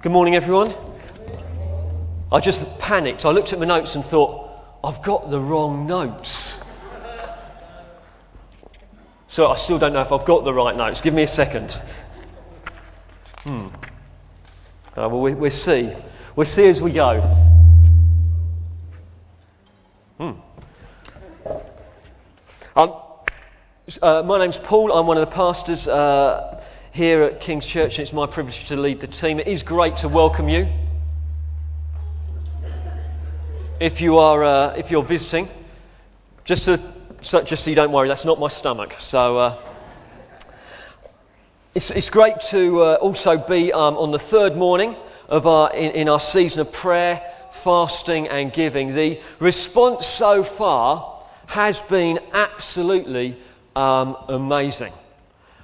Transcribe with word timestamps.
Good 0.00 0.12
morning, 0.12 0.36
everyone. 0.36 0.76
I 2.30 2.38
just 2.38 2.60
panicked. 2.78 3.24
I 3.24 3.30
looked 3.30 3.52
at 3.52 3.58
my 3.58 3.64
notes 3.64 3.96
and 3.96 4.04
thought, 4.04 4.48
I've 4.84 5.02
got 5.02 5.28
the 5.28 5.40
wrong 5.40 5.88
notes. 5.88 6.52
So 9.26 9.48
I 9.48 9.56
still 9.56 9.80
don't 9.80 9.92
know 9.92 10.02
if 10.02 10.12
I've 10.12 10.24
got 10.24 10.44
the 10.44 10.54
right 10.54 10.76
notes. 10.76 11.00
Give 11.00 11.12
me 11.12 11.24
a 11.24 11.28
second. 11.28 11.72
Hmm. 13.38 13.66
Uh, 14.96 15.08
well, 15.08 15.20
we, 15.20 15.34
we'll 15.34 15.50
see. 15.50 15.92
We'll 16.36 16.46
see 16.46 16.68
as 16.68 16.80
we 16.80 16.92
go. 16.92 17.20
Hmm. 20.16 20.30
Um, 22.76 22.94
uh, 24.00 24.22
my 24.22 24.38
name's 24.38 24.58
Paul. 24.58 24.92
I'm 24.92 25.08
one 25.08 25.18
of 25.18 25.28
the 25.28 25.34
pastors 25.34 25.88
uh, 25.88 26.57
here 26.98 27.22
at 27.22 27.40
King's 27.40 27.64
Church, 27.64 27.92
and 27.92 28.00
it's 28.00 28.12
my 28.12 28.26
privilege 28.26 28.66
to 28.66 28.74
lead 28.74 29.00
the 29.00 29.06
team. 29.06 29.38
It 29.38 29.46
is 29.46 29.62
great 29.62 29.98
to 29.98 30.08
welcome 30.08 30.48
you. 30.48 30.66
If 33.80 34.00
you 34.00 34.18
are, 34.18 34.42
uh, 34.42 34.74
if 34.74 34.90
you're 34.90 35.04
visiting, 35.04 35.48
just 36.44 36.64
to, 36.64 36.82
so, 37.22 37.42
just 37.42 37.62
so 37.62 37.70
you 37.70 37.76
don't 37.76 37.92
worry, 37.92 38.08
that's 38.08 38.24
not 38.24 38.40
my 38.40 38.48
stomach. 38.48 38.94
So 38.98 39.38
uh, 39.38 39.62
it's, 41.72 41.88
it's 41.90 42.10
great 42.10 42.34
to 42.50 42.82
uh, 42.82 42.94
also 42.96 43.44
be 43.48 43.72
um, 43.72 43.96
on 43.96 44.10
the 44.10 44.18
third 44.18 44.56
morning 44.56 44.96
of 45.28 45.46
our 45.46 45.72
in, 45.72 45.92
in 45.92 46.08
our 46.08 46.18
season 46.18 46.58
of 46.58 46.72
prayer, 46.72 47.22
fasting, 47.62 48.26
and 48.26 48.52
giving. 48.52 48.96
The 48.96 49.20
response 49.38 50.04
so 50.04 50.42
far 50.42 51.22
has 51.46 51.78
been 51.88 52.18
absolutely 52.32 53.38
um, 53.76 54.16
amazing. 54.28 54.92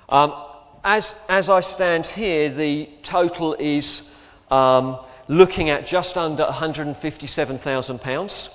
Um, 0.09 0.44
as, 0.85 1.11
as 1.29 1.49
I 1.49 1.61
stand 1.61 2.07
here, 2.07 2.55
the 2.55 2.89
total 3.03 3.55
is 3.55 4.03
um, 4.51 4.99
looking 5.29 5.71
at 5.71 5.87
just 5.87 6.19
under 6.19 6.45
£157,000, 6.45 8.49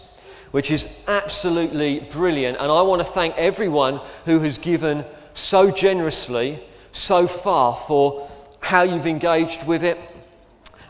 which 0.51 0.69
is 0.69 0.85
absolutely 1.07 2.07
brilliant. 2.11 2.57
And 2.57 2.71
I 2.71 2.83
want 2.83 3.03
to 3.05 3.11
thank 3.13 3.35
everyone 3.35 3.99
who 4.25 4.39
has 4.41 4.59
given 4.59 5.05
so 5.33 5.71
generously 5.71 6.61
so 6.91 7.27
far 7.43 7.83
for 7.87 8.29
how 8.59 8.83
you've 8.83 9.07
engaged 9.07 9.65
with 9.67 9.83
it 9.83 9.97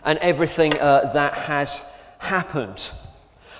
and 0.03 0.19
everything 0.19 0.73
uh, 0.73 1.11
that 1.13 1.33
has 1.33 1.69
happened. 2.19 2.79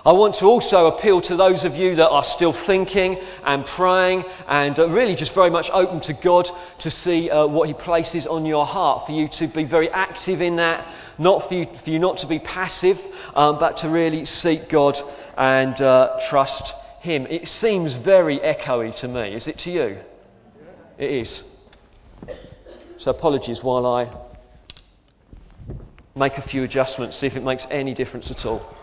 I 0.05 0.13
want 0.13 0.35
to 0.35 0.45
also 0.45 0.85
appeal 0.87 1.19
to 1.21 1.35
those 1.35 1.65
of 1.65 1.75
you 1.75 1.95
that 1.97 2.07
are 2.07 2.23
still 2.23 2.53
thinking 2.65 3.19
and 3.43 3.65
praying 3.65 4.23
and 4.47 4.77
really 4.77 5.13
just 5.13 5.33
very 5.33 5.49
much 5.49 5.69
open 5.71 5.99
to 6.01 6.13
God 6.13 6.49
to 6.79 6.89
see 6.89 7.29
uh, 7.29 7.45
what 7.47 7.67
He 7.67 7.73
places 7.73 8.25
on 8.25 8.45
your 8.45 8.65
heart, 8.65 9.05
for 9.05 9.11
you 9.11 9.27
to 9.27 9.47
be 9.47 9.65
very 9.65 9.89
active 9.89 10.41
in 10.41 10.55
that, 10.55 10.87
not 11.17 11.49
for 11.49 11.53
you, 11.55 11.67
for 11.83 11.89
you 11.89 11.99
not 11.99 12.17
to 12.19 12.27
be 12.27 12.39
passive, 12.39 12.97
um, 13.35 13.59
but 13.59 13.75
to 13.77 13.89
really 13.89 14.25
seek 14.25 14.69
God 14.69 14.97
and 15.37 15.79
uh, 15.81 16.17
trust 16.29 16.73
Him. 17.01 17.27
It 17.27 17.49
seems 17.49 17.93
very 17.95 18.39
echoey 18.39 18.95
to 18.97 19.07
me. 19.09 19.33
Is 19.33 19.47
it 19.47 19.57
to 19.59 19.71
you? 19.71 19.97
It 20.97 21.11
is. 21.11 21.43
So 22.99 23.11
apologies 23.11 23.61
while 23.61 23.85
I 23.85 24.09
make 26.15 26.37
a 26.37 26.41
few 26.41 26.63
adjustments, 26.63 27.17
see 27.19 27.27
if 27.27 27.35
it 27.35 27.43
makes 27.43 27.65
any 27.69 27.93
difference 27.93 28.31
at 28.31 28.45
all. 28.45 28.78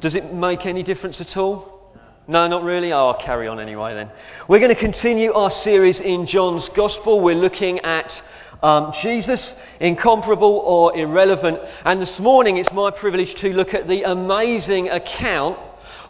Does 0.00 0.14
it 0.14 0.32
make 0.32 0.64
any 0.64 0.84
difference 0.84 1.20
at 1.20 1.36
all? 1.36 1.92
No, 2.28 2.46
not 2.46 2.62
really. 2.62 2.92
Oh, 2.92 3.08
I'll 3.08 3.20
carry 3.20 3.48
on 3.48 3.58
anyway 3.58 3.94
then. 3.94 4.12
We're 4.46 4.60
going 4.60 4.74
to 4.74 4.80
continue 4.80 5.32
our 5.32 5.50
series 5.50 5.98
in 5.98 6.26
John's 6.26 6.68
Gospel. 6.68 7.20
We're 7.20 7.34
looking 7.34 7.80
at 7.80 8.22
um, 8.62 8.92
Jesus, 9.02 9.54
incomparable 9.80 10.62
or 10.64 10.96
irrelevant. 10.96 11.58
And 11.84 12.00
this 12.00 12.18
morning 12.20 12.58
it's 12.58 12.72
my 12.72 12.92
privilege 12.92 13.34
to 13.40 13.48
look 13.48 13.74
at 13.74 13.88
the 13.88 14.04
amazing 14.04 14.88
account 14.88 15.58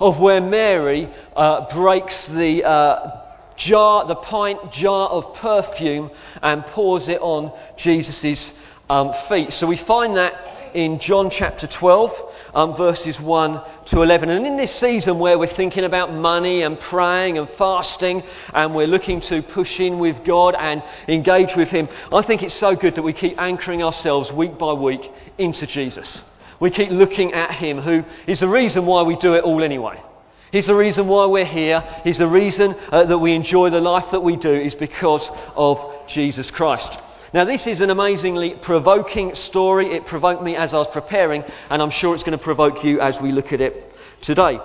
of 0.01 0.19
where 0.19 0.41
Mary 0.41 1.09
uh, 1.35 1.75
breaks 1.75 2.27
the 2.29 2.65
uh, 2.65 3.23
jar, 3.57 4.07
the 4.07 4.17
pint 4.17 4.71
jar 4.73 5.09
of 5.09 5.35
perfume, 5.37 6.11
and 6.43 6.63
pours 6.67 7.09
it 7.09 7.21
on 7.23 7.53
Jesus' 7.79 8.51
um, 8.91 9.15
feet. 9.31 9.53
So 9.55 9.67
we 9.67 9.77
find 9.77 10.17
that 10.19 10.35
in 10.75 10.99
John 11.01 11.31
chapter 11.31 11.67
12, 11.67 12.28
um, 12.55 12.77
verses 12.77 13.19
1 13.19 13.61
to 13.87 14.03
11. 14.03 14.31
And 14.31 14.47
in 14.47 14.57
this 14.57 14.75
season 14.79 15.19
where 15.19 15.39
we're 15.39 15.55
thinking 15.55 15.85
about 15.85 16.13
money 16.13 16.63
and 16.63 16.79
praying 16.81 17.39
and 17.39 17.49
fasting, 17.59 18.23
and 18.55 18.75
we're 18.75 18.87
looking 18.87 19.21
to 19.23 19.43
push 19.43 19.81
in 19.81 19.99
with 19.99 20.25
God 20.25 20.55
and 20.55 20.83
engage 21.09 21.55
with 21.57 21.69
Him, 21.69 21.89
I 22.13 22.23
think 22.23 22.43
it's 22.43 22.59
so 22.59 22.75
good 22.75 22.95
that 22.97 23.03
we 23.03 23.13
keep 23.13 23.39
anchoring 23.39 23.83
ourselves 23.83 24.31
week 24.33 24.59
by 24.59 24.73
week 24.73 25.11
into 25.39 25.67
Jesus. 25.67 26.21
We 26.61 26.71
keep 26.71 26.91
looking 26.91 27.33
at 27.33 27.53
Him, 27.53 27.79
who 27.79 28.05
is 28.27 28.41
the 28.41 28.49
reason 28.49 28.87
why 28.87 29.03
we 29.03 29.17
do 29.17 29.35
it 29.35 29.45
all 29.45 29.63
anyway. 29.63 30.03
He's 30.51 30.67
the 30.67 30.75
reason 30.75 31.09
why 31.09 31.27
we're 31.27 31.45
here. 31.45 31.85
He's 32.05 32.19
the 32.19 32.27
reason 32.27 32.75
uh, 32.91 33.05
that 33.05 33.19
we 33.19 33.35
enjoy 33.35 33.71
the 33.71 33.81
life 33.81 34.07
that 34.13 34.21
we 34.21 34.37
do, 34.37 34.53
is 34.53 34.75
because 34.75 35.29
of 35.55 35.79
Jesus 36.09 36.51
Christ. 36.51 36.91
Now, 37.35 37.45
this 37.45 37.67
is 37.67 37.81
an 37.81 37.91
amazingly 37.91 38.55
provoking 38.55 39.35
story. 39.35 39.95
It 39.95 40.07
provoked 40.07 40.43
me 40.43 40.57
as 40.57 40.73
I 40.73 40.79
was 40.79 40.89
preparing, 40.89 41.45
and 41.69 41.83
I'm 41.83 41.91
sure 41.91 42.15
it's 42.15 42.23
going 42.23 42.39
to 42.39 42.43
provoke 42.43 42.83
you 42.83 43.01
as 43.01 43.21
we 43.21 43.33
look 43.33 43.53
at 43.53 43.61
it 43.61 43.93
today. 44.23 44.59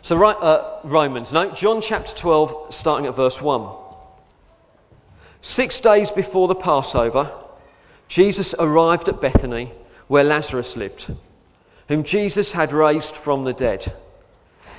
So, 0.00 0.22
uh, 0.24 0.80
Romans, 0.84 1.30
no, 1.32 1.54
John 1.54 1.82
chapter 1.82 2.12
12, 2.16 2.74
starting 2.74 3.06
at 3.06 3.14
verse 3.14 3.38
1. 3.40 3.76
Six 5.42 5.80
days 5.80 6.10
before 6.12 6.48
the 6.48 6.54
Passover, 6.54 7.30
Jesus 8.08 8.54
arrived 8.58 9.08
at 9.08 9.20
Bethany, 9.20 9.72
where 10.08 10.24
Lazarus 10.24 10.74
lived, 10.76 11.14
whom 11.88 12.04
Jesus 12.04 12.52
had 12.52 12.72
raised 12.72 13.12
from 13.22 13.44
the 13.44 13.52
dead. 13.52 13.92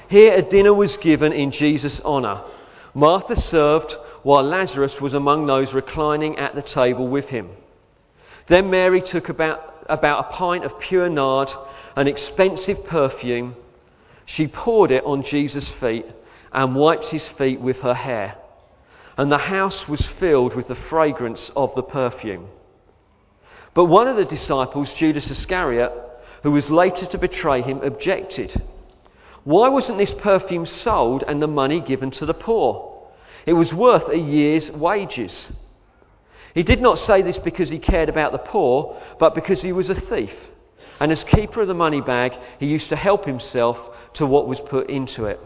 Here, 0.09 0.34
a 0.34 0.41
dinner 0.41 0.74
was 0.74 0.97
given 0.97 1.31
in 1.31 1.51
Jesus' 1.51 2.01
honour. 2.01 2.44
Martha 2.94 3.40
served 3.40 3.95
while 4.24 4.44
Lazarus 4.44 5.00
was 5.00 5.14
among 5.14 5.46
those 5.46 5.74
reclining 5.74 6.38
at 6.40 6.56
the 6.56 6.62
table 6.62 7.08
with 7.08 7.26
him. 7.26 7.50
Then 8.48 8.70
Mary 8.70 9.02
took 9.02 9.30
about, 9.30 9.86
about 9.90 10.26
a 10.26 10.34
pint 10.34 10.64
of 10.64 10.80
pure 10.80 11.10
nard, 11.10 11.52
an 11.96 12.08
expensive 12.08 12.86
perfume. 12.86 13.56
She 14.26 14.48
poured 14.48 14.92
it 14.92 15.04
on 15.04 15.24
Jesus' 15.24 15.70
feet 15.80 16.06
and 16.52 16.76
wiped 16.76 17.10
his 17.10 17.26
feet 17.38 17.60
with 17.60 17.78
her 17.82 17.94
hair. 17.94 18.38
And 19.18 19.32
the 19.32 19.38
house 19.38 19.88
was 19.88 20.08
filled 20.20 20.56
with 20.56 20.68
the 20.68 20.76
fragrance 20.76 21.52
of 21.56 21.76
the 21.76 21.84
perfume. 21.84 22.48
But 23.74 23.86
one 23.86 24.08
of 24.08 24.18
the 24.18 24.26
disciples, 24.26 24.92
Judas 24.94 25.30
Iscariot, 25.30 25.92
who 26.44 26.52
was 26.52 26.70
later 26.70 27.06
to 27.08 27.18
betray 27.18 27.62
him, 27.62 27.82
objected. 27.82 28.62
Why 29.44 29.70
wasn't 29.70 29.98
this 29.98 30.14
perfume 30.14 30.66
sold 30.66 31.24
and 31.28 31.42
the 31.42 31.48
money 31.48 31.82
given 31.82 32.12
to 32.12 32.26
the 32.26 32.34
poor? 32.34 32.93
It 33.46 33.54
was 33.54 33.74
worth 33.74 34.09
a 34.09 34.18
year's 34.18 34.72
wages. 34.72 35.48
He 36.54 36.64
did 36.64 36.81
not 36.81 37.00
say 37.00 37.22
this 37.22 37.38
because 37.38 37.70
he 37.70 37.80
cared 37.80 38.09
about 38.09 38.31
the 38.31 38.38
poor, 38.38 39.02
but 39.20 39.36
because 39.36 39.62
he 39.62 39.72
was 39.72 39.90
a 39.90 40.00
thief. 40.00 40.34
And 41.00 41.12
as 41.12 41.24
keeper 41.24 41.62
of 41.62 41.68
the 41.68 41.74
money 41.74 42.02
bag, 42.02 42.34
he 42.59 42.68
used 42.68 42.90
to 42.90 42.96
help 42.96 43.26
himself 43.26 43.78
to 44.14 44.26
what 44.26 44.48
was 44.48 44.59
put 44.59 44.90
into 44.90 45.26
it. 45.26 45.40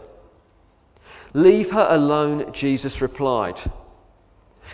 Leave 1.34 1.70
her 1.70 1.86
alone, 1.90 2.52
Jesus 2.52 3.00
replied. 3.00 3.56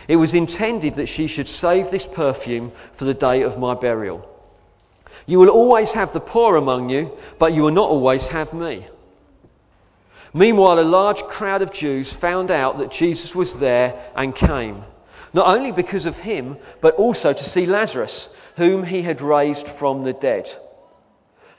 It 0.08 0.16
was 0.16 0.34
intended 0.34 0.96
that 0.96 1.08
she 1.08 1.26
should 1.28 1.48
save 1.48 1.90
this 1.90 2.06
perfume 2.14 2.72
for 2.98 3.04
the 3.04 3.14
day 3.14 3.42
of 3.42 3.58
my 3.58 3.74
burial. 3.74 4.28
You 5.26 5.38
will 5.38 5.48
always 5.48 5.92
have 5.92 6.12
the 6.12 6.20
poor 6.20 6.56
among 6.56 6.90
you, 6.90 7.12
but 7.38 7.54
you 7.54 7.62
will 7.62 7.70
not 7.70 7.88
always 7.88 8.26
have 8.26 8.52
me. 8.52 8.88
Meanwhile, 10.34 10.80
a 10.80 10.82
large 10.82 11.22
crowd 11.28 11.62
of 11.62 11.72
Jews 11.72 12.12
found 12.20 12.50
out 12.50 12.78
that 12.78 12.90
Jesus 12.90 13.34
was 13.36 13.52
there 13.54 14.10
and 14.16 14.34
came, 14.34 14.82
not 15.32 15.46
only 15.46 15.70
because 15.70 16.06
of 16.06 16.16
him, 16.16 16.56
but 16.82 16.94
also 16.96 17.32
to 17.32 17.50
see 17.50 17.66
Lazarus, 17.66 18.28
whom 18.56 18.84
he 18.84 19.02
had 19.02 19.22
raised 19.22 19.64
from 19.78 20.02
the 20.02 20.12
dead. 20.12 20.52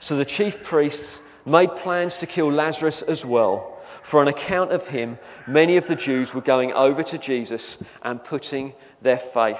So 0.00 0.16
the 0.16 0.26
chief 0.26 0.54
priests 0.64 1.08
made 1.46 1.70
plans 1.82 2.14
to 2.20 2.26
kill 2.26 2.52
Lazarus 2.52 3.02
as 3.08 3.24
well. 3.24 3.78
For 4.10 4.20
on 4.20 4.28
account 4.28 4.72
of 4.72 4.86
him, 4.88 5.18
many 5.48 5.78
of 5.78 5.88
the 5.88 5.94
Jews 5.94 6.28
were 6.34 6.42
going 6.42 6.72
over 6.72 7.02
to 7.02 7.18
Jesus 7.18 7.62
and 8.02 8.22
putting 8.22 8.74
their 9.02 9.22
faith 9.32 9.56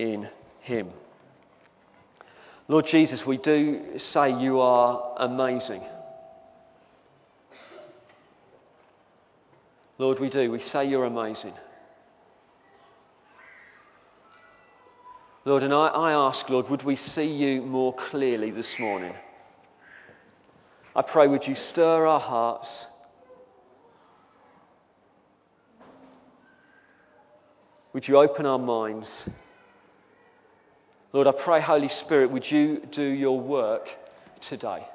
in 0.00 0.28
him. 0.62 0.88
Lord 2.66 2.86
Jesus, 2.86 3.24
we 3.24 3.38
do 3.38 3.98
say 4.12 4.38
you 4.40 4.60
are 4.60 5.14
amazing. 5.18 5.82
Lord, 9.98 10.20
we 10.20 10.30
do. 10.30 10.50
We 10.50 10.62
say 10.62 10.88
you're 10.88 11.04
amazing. 11.04 11.54
Lord, 15.44 15.62
and 15.64 15.74
I, 15.74 15.86
I 15.88 16.12
ask, 16.12 16.48
Lord, 16.48 16.68
would 16.70 16.84
we 16.84 16.96
see 16.96 17.24
you 17.24 17.62
more 17.62 17.94
clearly 18.10 18.50
this 18.50 18.68
morning? 18.78 19.14
I 20.94 21.02
pray, 21.02 21.26
would 21.26 21.46
you 21.46 21.54
stir 21.54 22.06
our 22.06 22.20
hearts? 22.20 22.68
Would 27.92 28.06
you 28.06 28.18
open 28.18 28.46
our 28.46 28.58
minds? 28.58 29.08
Lord, 31.12 31.26
I 31.26 31.32
pray, 31.32 31.60
Holy 31.60 31.88
Spirit, 31.88 32.30
would 32.30 32.48
you 32.50 32.82
do 32.92 33.02
your 33.02 33.40
work 33.40 33.88
today? 34.42 34.86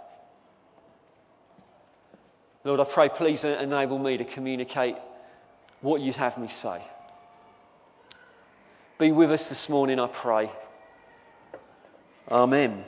Lord, 2.65 2.79
I 2.79 2.85
pray, 2.85 3.09
please 3.09 3.43
enable 3.43 3.99
me 3.99 4.15
to 4.15 4.23
communicate 4.23 4.95
what 5.81 5.99
you'd 5.99 6.15
have 6.15 6.37
me 6.37 6.47
say. 6.61 6.81
Be 8.97 9.11
with 9.11 9.31
us 9.31 9.43
this 9.45 9.67
morning, 9.67 9.99
I 9.99 10.07
pray. 10.07 10.49
Amen. 12.31 12.85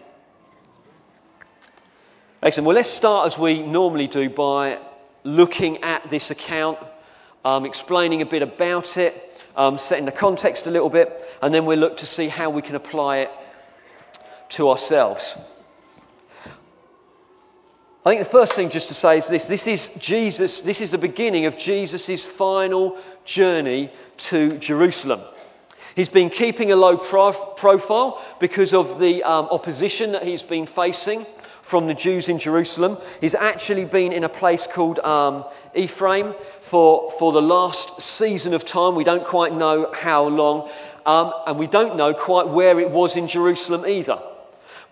Excellent. 2.42 2.68
Well, 2.68 2.76
let's 2.78 2.94
start 2.94 3.34
as 3.34 3.38
we 3.38 3.64
normally 3.64 4.08
do 4.08 4.30
by 4.30 4.80
looking 5.26 5.84
at 5.84 6.10
this 6.10 6.32
account, 6.32 6.78
um, 7.44 7.66
explaining 7.66 8.22
a 8.22 8.26
bit 8.26 8.44
about 8.44 8.96
it, 8.96 9.42
um, 9.58 9.78
setting 9.78 10.06
the 10.06 10.12
context 10.14 10.68
a 10.68 10.72
little 10.72 10.90
bit, 10.90 11.12
and 11.42 11.54
then 11.54 11.66
we'll 11.66 11.80
look 11.80 11.98
to 11.98 12.06
see 12.06 12.30
how 12.30 12.50
we 12.50 12.62
can 12.62 12.76
apply 12.76 13.18
it 13.18 13.32
to 14.52 14.70
ourselves. 14.70 15.22
I 18.06 18.12
think 18.12 18.24
the 18.24 18.32
first 18.32 18.54
thing 18.54 18.70
just 18.70 18.88
to 18.90 18.94
say 18.94 19.18
is 19.18 19.26
this 19.26 19.46
this 19.46 19.66
is 19.66 19.90
Jesus, 19.98 20.62
this 20.62 20.80
is 20.80 20.92
the 20.92 20.98
beginning 21.00 21.48
of 21.48 21.58
Jesus' 21.58 22.24
final 22.38 23.00
journey 23.26 23.92
to 24.30 24.60
Jerusalem. 24.60 25.22
He's 25.96 26.10
been 26.10 26.30
keeping 26.30 26.72
a 26.72 26.76
low 26.76 26.98
profile 26.98 28.24
because 28.40 28.74
of 28.74 29.00
the 29.00 29.24
um, 29.24 29.48
opposition 29.50 30.12
that 30.12 30.22
he's 30.22 30.44
been 30.44 30.68
facing 30.68 31.26
from 31.72 31.88
the 31.88 31.96
Jews 31.96 32.28
in 32.28 32.38
Jerusalem. 32.38 33.00
He's 33.22 33.34
actually 33.34 33.86
been 33.86 34.12
in 34.12 34.24
a 34.24 34.30
place 34.30 34.68
called 34.76 35.00
um, 35.00 35.46
Ephraim 35.74 36.36
for, 36.70 37.12
for 37.18 37.34
the 37.34 37.42
last 37.42 38.02
season 38.18 38.54
of 38.54 38.66
time. 38.66 38.94
We 38.94 39.04
don't 39.04 39.26
quite 39.26 39.54
know 39.54 39.92
how 39.94 40.28
long, 40.28 40.70
um, 41.08 41.34
and 41.48 41.58
we 41.58 41.66
don't 41.66 41.98
know 41.98 42.14
quite 42.14 42.50
where 42.50 42.80
it 42.80 42.92
was 42.92 43.16
in 43.16 43.28
Jerusalem 43.28 43.84
either. 43.88 44.20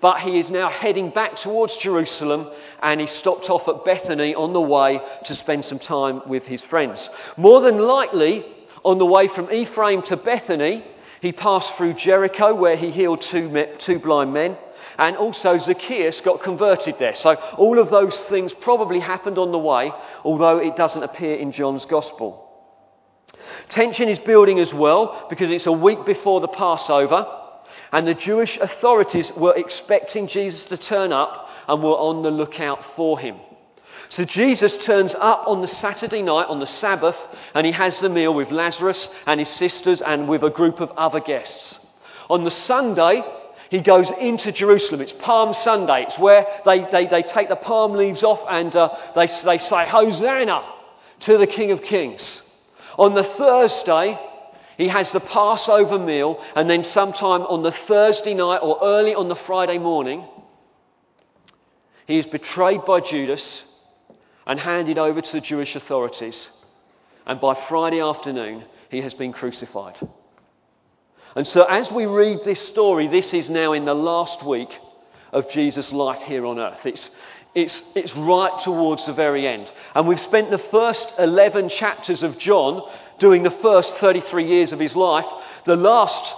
But 0.03 0.19
he 0.19 0.37
is 0.37 0.49
now 0.49 0.69
heading 0.69 1.11
back 1.11 1.37
towards 1.37 1.77
Jerusalem 1.77 2.51
and 2.81 2.99
he 2.99 3.07
stopped 3.07 3.49
off 3.49 3.69
at 3.69 3.85
Bethany 3.85 4.35
on 4.35 4.51
the 4.51 4.59
way 4.59 4.99
to 5.27 5.35
spend 5.35 5.63
some 5.63 5.79
time 5.79 6.21
with 6.27 6.43
his 6.43 6.61
friends. 6.63 7.09
More 7.37 7.61
than 7.61 7.77
likely, 7.79 8.43
on 8.83 8.97
the 8.97 9.05
way 9.05 9.29
from 9.29 9.49
Ephraim 9.49 10.01
to 10.01 10.17
Bethany, 10.17 10.83
he 11.21 11.31
passed 11.31 11.71
through 11.77 11.93
Jericho 11.93 12.53
where 12.53 12.75
he 12.75 12.91
healed 12.91 13.21
two, 13.21 13.65
two 13.79 13.97
blind 13.99 14.33
men. 14.33 14.57
And 14.99 15.15
also 15.15 15.57
Zacchaeus 15.57 16.19
got 16.19 16.43
converted 16.43 16.95
there. 16.99 17.15
So 17.15 17.35
all 17.57 17.79
of 17.79 17.89
those 17.89 18.19
things 18.29 18.51
probably 18.59 18.99
happened 18.99 19.37
on 19.37 19.53
the 19.53 19.57
way, 19.57 19.89
although 20.25 20.57
it 20.57 20.75
doesn't 20.75 21.01
appear 21.01 21.35
in 21.35 21.53
John's 21.53 21.85
Gospel. 21.85 22.49
Tension 23.69 24.09
is 24.09 24.19
building 24.19 24.59
as 24.59 24.73
well 24.73 25.27
because 25.29 25.49
it's 25.49 25.65
a 25.65 25.71
week 25.71 26.05
before 26.05 26.41
the 26.41 26.49
Passover. 26.49 27.25
And 27.93 28.07
the 28.07 28.15
Jewish 28.15 28.57
authorities 28.57 29.31
were 29.37 29.55
expecting 29.55 30.27
Jesus 30.27 30.63
to 30.63 30.77
turn 30.77 31.13
up 31.13 31.47
and 31.67 31.81
were 31.81 31.91
on 31.91 32.23
the 32.23 32.31
lookout 32.31 32.83
for 32.95 33.19
him. 33.19 33.37
So 34.09 34.25
Jesus 34.25 34.75
turns 34.83 35.13
up 35.15 35.43
on 35.47 35.61
the 35.61 35.67
Saturday 35.67 36.23
night, 36.23 36.47
on 36.47 36.59
the 36.59 36.67
Sabbath, 36.67 37.15
and 37.53 37.65
he 37.65 37.71
has 37.71 37.99
the 37.99 38.09
meal 38.09 38.33
with 38.33 38.51
Lazarus 38.51 39.07
and 39.27 39.39
his 39.39 39.49
sisters 39.49 40.01
and 40.01 40.27
with 40.27 40.43
a 40.43 40.49
group 40.49 40.81
of 40.81 40.89
other 40.91 41.19
guests. 41.19 41.77
On 42.29 42.43
the 42.43 42.51
Sunday, 42.51 43.21
he 43.69 43.79
goes 43.79 44.09
into 44.19 44.51
Jerusalem. 44.51 45.01
It's 45.01 45.13
Palm 45.19 45.53
Sunday. 45.53 46.05
It's 46.07 46.17
where 46.17 46.45
they, 46.65 46.85
they, 46.91 47.07
they 47.07 47.21
take 47.23 47.47
the 47.47 47.55
palm 47.55 47.93
leaves 47.93 48.23
off 48.23 48.39
and 48.49 48.75
uh, 48.75 48.89
they, 49.15 49.27
they 49.45 49.59
say, 49.59 49.87
Hosanna 49.87 50.63
to 51.21 51.37
the 51.37 51.47
King 51.47 51.71
of 51.71 51.81
Kings. 51.81 52.41
On 52.97 53.13
the 53.13 53.23
Thursday, 53.23 54.19
he 54.77 54.87
has 54.87 55.11
the 55.11 55.19
Passover 55.19 55.99
meal, 55.99 56.41
and 56.55 56.69
then 56.69 56.83
sometime 56.83 57.41
on 57.41 57.63
the 57.63 57.73
Thursday 57.87 58.33
night 58.33 58.59
or 58.59 58.79
early 58.81 59.13
on 59.13 59.29
the 59.29 59.35
Friday 59.35 59.77
morning, 59.77 60.25
he 62.07 62.19
is 62.19 62.25
betrayed 62.25 62.85
by 62.85 62.99
Judas 62.99 63.63
and 64.45 64.59
handed 64.59 64.97
over 64.97 65.21
to 65.21 65.31
the 65.31 65.41
Jewish 65.41 65.75
authorities. 65.75 66.47
And 67.25 67.39
by 67.39 67.57
Friday 67.69 68.01
afternoon, 68.01 68.65
he 68.89 69.01
has 69.01 69.13
been 69.13 69.31
crucified. 69.31 69.95
And 71.35 71.47
so, 71.47 71.63
as 71.63 71.91
we 71.91 72.05
read 72.05 72.39
this 72.43 72.61
story, 72.67 73.07
this 73.07 73.33
is 73.33 73.49
now 73.49 73.73
in 73.73 73.85
the 73.85 73.93
last 73.95 74.45
week 74.45 74.69
of 75.31 75.49
Jesus' 75.49 75.91
life 75.91 76.21
here 76.23 76.45
on 76.45 76.59
earth. 76.59 76.85
It's, 76.85 77.09
it's, 77.55 77.83
it's 77.95 78.15
right 78.15 78.59
towards 78.63 79.05
the 79.05 79.13
very 79.13 79.47
end. 79.47 79.71
And 79.93 80.07
we've 80.07 80.19
spent 80.19 80.49
the 80.49 80.63
first 80.71 81.05
11 81.19 81.69
chapters 81.69 82.23
of 82.23 82.37
John 82.39 82.81
doing 83.19 83.43
the 83.43 83.57
first 83.61 83.95
33 83.97 84.47
years 84.47 84.71
of 84.71 84.79
his 84.79 84.95
life. 84.95 85.25
The 85.65 85.75
last 85.75 86.33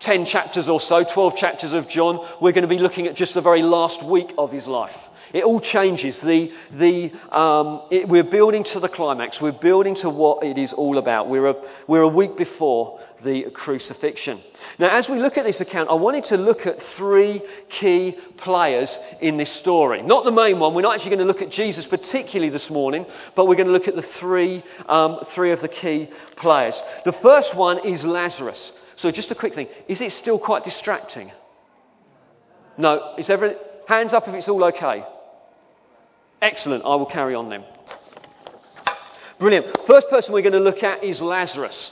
10 0.00 0.26
chapters 0.26 0.68
or 0.68 0.80
so, 0.80 1.04
12 1.04 1.36
chapters 1.36 1.72
of 1.72 1.88
John, 1.88 2.26
we're 2.40 2.52
going 2.52 2.62
to 2.62 2.68
be 2.68 2.78
looking 2.78 3.06
at 3.06 3.16
just 3.16 3.34
the 3.34 3.40
very 3.42 3.62
last 3.62 4.02
week 4.04 4.32
of 4.38 4.50
his 4.50 4.66
life. 4.66 4.96
It 5.32 5.44
all 5.44 5.60
changes. 5.60 6.16
The, 6.22 6.50
the, 6.72 7.36
um, 7.36 7.82
it, 7.90 8.08
we're 8.08 8.24
building 8.24 8.64
to 8.64 8.80
the 8.80 8.88
climax. 8.88 9.40
We're 9.40 9.52
building 9.52 9.94
to 9.96 10.10
what 10.10 10.44
it 10.44 10.58
is 10.58 10.72
all 10.72 10.98
about. 10.98 11.28
We're 11.28 11.48
a, 11.48 11.54
we're 11.88 12.02
a 12.02 12.08
week 12.08 12.36
before 12.36 13.00
the 13.24 13.50
crucifixion. 13.54 14.42
Now, 14.78 14.96
as 14.96 15.08
we 15.08 15.18
look 15.18 15.38
at 15.38 15.44
this 15.44 15.60
account, 15.60 15.88
I 15.90 15.94
wanted 15.94 16.24
to 16.24 16.36
look 16.36 16.66
at 16.66 16.76
three 16.96 17.42
key 17.80 18.16
players 18.38 18.96
in 19.20 19.36
this 19.36 19.50
story. 19.52 20.02
Not 20.02 20.24
the 20.24 20.30
main 20.30 20.60
one. 20.60 20.74
We're 20.74 20.82
not 20.82 20.94
actually 20.94 21.16
going 21.16 21.26
to 21.26 21.32
look 21.32 21.42
at 21.42 21.50
Jesus 21.50 21.84
particularly 21.86 22.50
this 22.50 22.68
morning, 22.70 23.06
but 23.34 23.46
we're 23.46 23.56
going 23.56 23.68
to 23.68 23.72
look 23.72 23.88
at 23.88 23.96
the 23.96 24.06
three, 24.20 24.62
um, 24.88 25.20
three 25.34 25.52
of 25.52 25.60
the 25.60 25.68
key 25.68 26.10
players. 26.36 26.78
The 27.04 27.12
first 27.12 27.54
one 27.54 27.86
is 27.86 28.04
Lazarus. 28.04 28.72
So, 28.96 29.10
just 29.10 29.30
a 29.30 29.34
quick 29.34 29.54
thing 29.54 29.68
is 29.88 30.00
it 30.00 30.12
still 30.12 30.38
quite 30.38 30.64
distracting? 30.64 31.32
No. 32.78 33.14
Is 33.18 33.30
every, 33.30 33.54
hands 33.86 34.12
up 34.12 34.28
if 34.28 34.34
it's 34.34 34.48
all 34.48 34.64
okay. 34.64 35.04
Excellent. 36.44 36.84
I 36.84 36.94
will 36.96 37.06
carry 37.06 37.34
on 37.34 37.48
then. 37.48 37.64
Brilliant. 39.38 39.66
First 39.86 40.10
person 40.10 40.34
we're 40.34 40.42
going 40.42 40.52
to 40.52 40.58
look 40.58 40.82
at 40.82 41.02
is 41.02 41.22
Lazarus. 41.22 41.90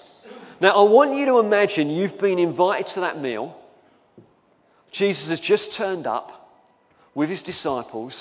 Now, 0.61 0.73
I 0.73 0.91
want 0.91 1.17
you 1.17 1.25
to 1.25 1.39
imagine 1.39 1.89
you've 1.89 2.19
been 2.19 2.39
invited 2.39 2.89
to 2.89 3.01
that 3.01 3.19
meal. 3.19 3.57
Jesus 4.91 5.27
has 5.29 5.41
just 5.41 5.73
turned 5.73 6.07
up 6.07 6.51
with 7.15 7.31
his 7.31 7.41
disciples, 7.41 8.15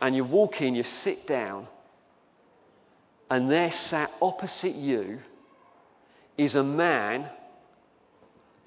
and 0.00 0.14
you 0.14 0.22
walk 0.22 0.60
in, 0.60 0.76
you 0.76 0.84
sit 1.02 1.26
down, 1.26 1.66
and 3.28 3.50
there 3.50 3.72
sat 3.72 4.08
opposite 4.20 4.76
you 4.76 5.18
is 6.38 6.54
a 6.54 6.62
man 6.62 7.28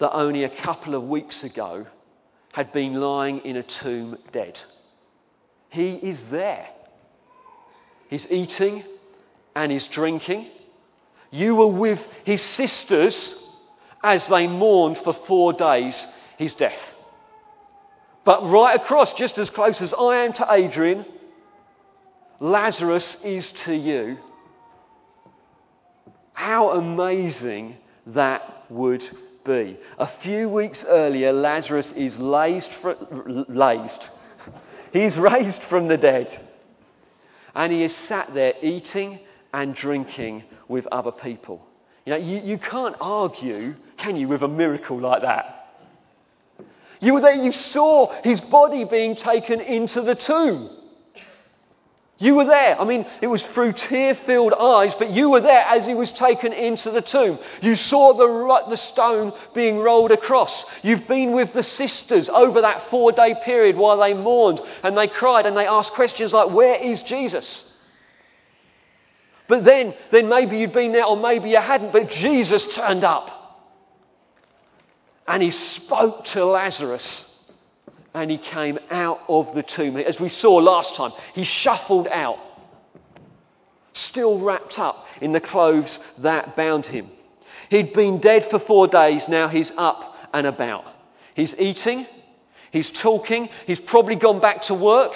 that 0.02 0.12
only 0.12 0.44
a 0.44 0.50
couple 0.50 0.96
of 0.96 1.04
weeks 1.04 1.46
ago 1.46 1.86
had 2.52 2.74
been 2.74 2.94
lying 3.00 3.40
in 3.46 3.56
a 3.56 3.64
tomb 3.64 4.18
dead. 4.34 4.60
He 5.76 5.96
is 5.96 6.18
there. 6.32 6.70
He's 8.10 8.26
eating 8.30 8.86
and 9.58 9.70
he's 9.70 9.86
drinking. 9.88 10.50
You 11.32 11.54
were 11.56 11.68
with 11.68 12.00
his 12.24 12.42
sisters 12.42 13.36
as 14.02 14.26
they 14.28 14.48
mourned 14.48 15.00
for 15.04 15.14
four 15.28 15.52
days 15.52 16.02
his 16.38 16.54
death. 16.54 16.80
But 18.24 18.50
right 18.50 18.80
across, 18.80 19.14
just 19.16 19.38
as 19.38 19.50
close 19.50 19.82
as 19.82 19.94
I 19.94 20.24
am 20.24 20.32
to 20.34 20.48
Adrian, 20.50 21.06
Lazarus 22.40 23.18
is 23.22 23.52
to 23.66 23.76
you. 23.76 24.18
How 26.32 26.70
amazing 26.70 27.76
that 28.08 28.64
would 28.70 29.04
be. 29.46 29.78
A 30.00 30.10
few 30.24 30.48
weeks 30.48 30.86
earlier, 30.88 31.34
Lazarus 31.34 31.92
is 31.98 32.18
lazed, 32.18 32.70
for, 32.82 32.96
lazed 33.50 34.08
He's 34.96 35.18
raised 35.18 35.62
from 35.64 35.90
the 35.90 35.98
dead. 35.98 36.42
And 37.54 37.72
he 37.72 37.84
is 37.84 37.94
sat 38.08 38.34
there 38.34 38.54
eating 38.62 39.20
and 39.54 39.76
drinking 39.76 40.44
with 40.70 40.88
other 40.88 41.12
people. 41.12 41.66
You 42.06 42.14
know, 42.14 42.20
you, 42.20 42.38
you 42.38 42.58
can't 42.58 42.96
argue, 43.02 43.76
can 43.98 44.16
you, 44.16 44.30
with 44.30 44.42
a 44.42 44.48
miracle 44.48 45.00
like 45.00 45.22
that? 45.22 45.84
You 47.02 47.14
were 47.14 47.22
there, 47.22 47.34
you 47.34 47.52
saw 47.52 48.14
his 48.24 48.40
body 48.40 48.86
being 48.86 49.18
taken 49.18 49.60
into 49.60 50.02
the 50.02 50.16
tomb. 50.16 50.70
You 52.18 52.36
were 52.36 52.46
there. 52.46 52.80
I 52.80 52.86
mean, 52.86 53.06
it 53.22 53.28
was 53.28 53.44
through 53.54 53.74
tear 53.74 54.16
filled 54.26 54.54
eyes, 54.54 54.94
but 54.98 55.10
you 55.10 55.30
were 55.30 55.42
there 55.42 55.64
as 55.64 55.86
he 55.86 55.94
was 55.94 56.12
taken 56.12 56.54
into 56.54 56.90
the 56.90 57.02
tomb. 57.02 57.38
You 57.62 57.76
saw 57.76 58.14
the, 58.14 58.70
the 58.70 58.78
stone 58.78 59.34
being 59.54 59.80
rolled 59.80 60.12
across. 60.12 60.64
You've 60.82 61.08
been 61.10 61.34
with 61.34 61.52
the 61.54 61.64
sisters 61.64 62.30
over 62.30 62.62
that 62.62 62.90
four 62.90 63.12
day 63.12 63.36
period 63.44 63.76
while 63.76 63.98
they 64.00 64.14
mourned 64.14 64.62
and 64.84 64.98
they 64.98 65.10
cried 65.10 65.46
and 65.46 65.58
they 65.58 65.68
asked 65.68 65.92
questions 65.92 66.32
like, 66.32 66.52
Where 66.52 66.76
is 66.76 67.02
Jesus? 67.02 67.64
But 69.50 69.66
then, 69.66 69.94
then 70.12 70.30
maybe 70.30 70.58
you'd 70.58 70.74
been 70.74 70.94
there 70.94 71.06
or 71.06 71.18
maybe 71.18 71.50
you 71.50 71.58
hadn't, 71.58 71.92
but 71.92 72.10
Jesus 72.10 72.66
turned 72.74 73.04
up 73.04 73.30
and 75.28 75.44
he 75.44 75.52
spoke 75.52 76.24
to 76.26 76.46
Lazarus 76.46 77.26
and 78.16 78.32
he 78.32 78.38
came 78.38 78.80
out 78.90 79.20
of 79.28 79.54
the 79.54 79.62
tomb. 79.62 79.98
As 79.98 80.20
we 80.20 80.30
saw 80.30 80.56
last 80.56 80.96
time, 80.96 81.12
he 81.34 81.44
shuffled 81.44 82.08
out, 82.08 82.40
still 83.94 84.40
wrapped 84.40 84.80
up 84.80 85.06
in 85.22 85.34
the 85.34 85.42
clothes 85.42 86.00
that 86.20 86.56
bound 86.56 86.86
him. 86.86 87.10
He'd 87.70 87.94
been 87.94 88.20
dead 88.22 88.48
for 88.50 88.60
four 88.60 88.88
days, 88.88 89.28
now 89.28 89.50
he's 89.50 89.72
up 89.78 90.16
and 90.34 90.48
about. 90.48 90.86
He's 91.36 91.54
eating, 91.56 92.08
he's 92.72 92.90
talking, 92.92 93.50
he's 93.68 93.82
probably 93.82 94.16
gone 94.16 94.40
back 94.40 94.62
to 94.64 94.74
work. 94.74 95.14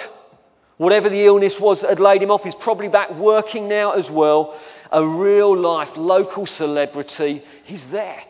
Whatever 0.76 1.08
the 1.08 1.24
illness 1.24 1.58
was 1.58 1.80
that 1.80 1.90
had 1.90 2.00
laid 2.00 2.22
him 2.22 2.30
off, 2.30 2.42
he's 2.42 2.54
probably 2.56 2.88
back 2.88 3.14
working 3.14 3.68
now 3.68 3.92
as 3.92 4.10
well. 4.10 4.58
A 4.92 5.06
real 5.06 5.56
life 5.56 5.90
local 5.96 6.46
celebrity. 6.46 7.42
He's 7.64 7.84
there. 7.90 8.22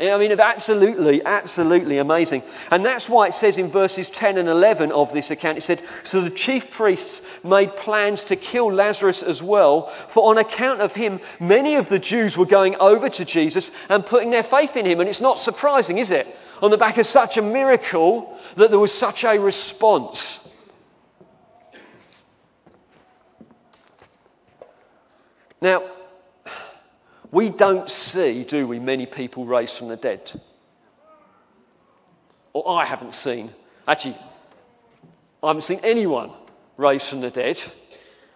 I 0.00 0.16
mean, 0.16 0.38
absolutely, 0.38 1.24
absolutely 1.24 1.98
amazing. 1.98 2.44
And 2.70 2.84
that's 2.84 3.08
why 3.08 3.28
it 3.28 3.34
says 3.34 3.56
in 3.56 3.72
verses 3.72 4.08
10 4.12 4.38
and 4.38 4.48
11 4.48 4.92
of 4.92 5.12
this 5.12 5.28
account, 5.28 5.58
it 5.58 5.64
said, 5.64 5.82
So 6.04 6.22
the 6.22 6.30
chief 6.30 6.64
priests 6.76 7.20
made 7.42 7.74
plans 7.78 8.20
to 8.28 8.36
kill 8.36 8.72
Lazarus 8.72 9.22
as 9.22 9.42
well, 9.42 9.92
for 10.14 10.30
on 10.30 10.38
account 10.38 10.82
of 10.82 10.92
him, 10.92 11.18
many 11.40 11.74
of 11.74 11.88
the 11.88 11.98
Jews 11.98 12.36
were 12.36 12.46
going 12.46 12.76
over 12.76 13.08
to 13.08 13.24
Jesus 13.24 13.68
and 13.88 14.06
putting 14.06 14.30
their 14.30 14.44
faith 14.44 14.76
in 14.76 14.86
him. 14.86 15.00
And 15.00 15.08
it's 15.08 15.20
not 15.20 15.40
surprising, 15.40 15.98
is 15.98 16.10
it? 16.10 16.28
On 16.62 16.70
the 16.70 16.76
back 16.76 16.98
of 16.98 17.06
such 17.06 17.36
a 17.36 17.42
miracle 17.42 18.38
that 18.56 18.70
there 18.70 18.78
was 18.78 18.94
such 18.94 19.24
a 19.24 19.36
response. 19.38 20.38
Now, 25.60 25.82
we 27.30 27.50
don't 27.50 27.90
see, 27.90 28.44
do 28.48 28.66
we, 28.66 28.78
many 28.78 29.06
people 29.06 29.44
raised 29.44 29.76
from 29.76 29.88
the 29.88 29.96
dead. 29.96 30.40
Or 32.52 32.80
I 32.80 32.86
haven't 32.86 33.14
seen. 33.16 33.52
Actually, 33.86 34.16
I 35.42 35.48
haven't 35.48 35.62
seen 35.62 35.80
anyone 35.82 36.32
raised 36.76 37.08
from 37.08 37.20
the 37.20 37.30
dead. 37.30 37.60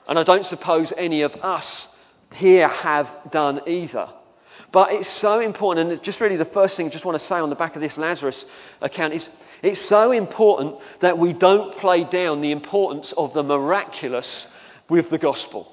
And 0.07 0.19
I 0.19 0.25
don't 0.25 0.45
suppose 0.45 0.93
any 0.97 1.23
of 1.23 1.33
us 1.37 1.89
here 2.35 2.69
have 2.69 3.09
done 3.31 3.61
either. 3.67 4.09
But 4.73 4.93
it's 4.93 5.11
so 5.21 5.41
important, 5.41 5.93
and 5.93 6.03
just 6.03 6.21
really 6.21 6.37
the 6.37 6.45
first 6.47 6.77
thing 6.77 6.87
I 6.87 6.91
just 6.91 7.05
want 7.05 7.19
to 7.19 7.27
say 7.27 7.37
on 7.37 7.51
the 7.51 7.57
back 7.57 7.77
of 7.77 7.83
this 7.83 7.97
Lazarus 7.97 8.45
account 8.81 9.15
is 9.15 9.29
it's 9.63 9.81
so 9.83 10.13
important 10.13 10.77
that 11.01 11.19
we 11.19 11.33
don't 11.33 11.77
play 11.79 12.05
down 12.05 12.41
the 12.41 12.51
importance 12.51 13.13
of 13.17 13.33
the 13.33 13.43
miraculous 13.43 14.47
with 14.89 15.09
the 15.11 15.19
gospel. 15.19 15.72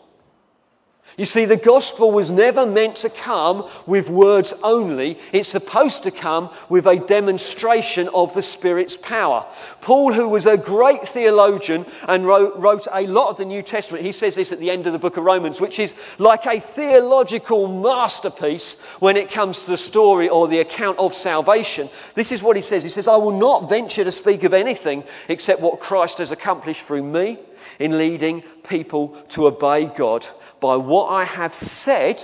You 1.19 1.25
see, 1.25 1.43
the 1.43 1.57
gospel 1.57 2.13
was 2.13 2.31
never 2.31 2.65
meant 2.65 2.95
to 2.97 3.09
come 3.09 3.69
with 3.85 4.07
words 4.07 4.53
only. 4.63 5.17
It's 5.33 5.49
supposed 5.49 6.03
to 6.03 6.11
come 6.11 6.49
with 6.69 6.85
a 6.85 6.95
demonstration 6.95 8.07
of 8.13 8.33
the 8.33 8.41
Spirit's 8.41 8.95
power. 9.01 9.45
Paul, 9.81 10.13
who 10.13 10.29
was 10.29 10.45
a 10.45 10.55
great 10.55 11.09
theologian 11.09 11.85
and 12.07 12.25
wrote, 12.25 12.57
wrote, 12.57 12.87
a 12.89 13.01
lot 13.01 13.31
of 13.31 13.35
the 13.35 13.43
New 13.43 13.61
Testament, 13.63 14.05
he 14.05 14.13
says 14.13 14.35
this 14.35 14.53
at 14.53 14.61
the 14.61 14.71
end 14.71 14.87
of 14.87 14.93
the 14.93 14.97
book 14.97 15.17
of 15.17 15.25
Romans, 15.25 15.59
which 15.59 15.77
is 15.77 15.93
like 16.19 16.45
a 16.45 16.61
theological 16.73 17.67
masterpiece 17.67 18.77
when 18.99 19.17
it 19.17 19.29
comes 19.29 19.59
to 19.59 19.71
the 19.71 19.77
story 19.77 20.29
or 20.29 20.47
the 20.47 20.59
account 20.59 20.99
of 20.99 21.13
salvation. 21.13 21.89
This 22.15 22.31
is 22.31 22.41
what 22.41 22.55
he 22.55 22.61
says. 22.61 22.81
He 22.81 22.87
says, 22.87 23.09
I 23.09 23.17
will 23.17 23.37
not 23.37 23.67
venture 23.67 24.05
to 24.05 24.11
speak 24.13 24.45
of 24.45 24.53
anything 24.53 25.03
except 25.27 25.59
what 25.59 25.81
Christ 25.81 26.19
has 26.19 26.31
accomplished 26.31 26.85
through 26.87 27.03
me 27.03 27.39
in 27.77 27.97
leading 27.97 28.41
people 28.63 29.21
to 29.31 29.47
obey 29.47 29.91
God 29.97 30.25
by 30.61 30.75
what 30.75 31.07
I 31.07 31.25
have 31.25 31.53
said, 31.83 32.21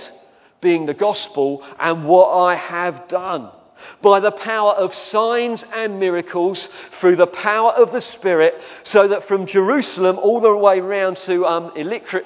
being 0.60 0.86
the 0.86 0.94
gospel, 0.94 1.62
and 1.78 2.06
what 2.06 2.30
I 2.30 2.56
have 2.56 3.08
done. 3.08 3.50
By 4.02 4.20
the 4.20 4.32
power 4.32 4.72
of 4.72 4.94
signs 4.94 5.64
and 5.72 6.00
miracles, 6.00 6.66
through 7.00 7.16
the 7.16 7.26
power 7.26 7.72
of 7.72 7.92
the 7.92 8.00
Spirit, 8.00 8.54
so 8.84 9.08
that 9.08 9.28
from 9.28 9.46
Jerusalem 9.46 10.18
all 10.18 10.40
the 10.40 10.54
way 10.54 10.80
round 10.80 11.18
to 11.18 11.44
um, 11.46 11.72
Illyricum, 11.76 12.22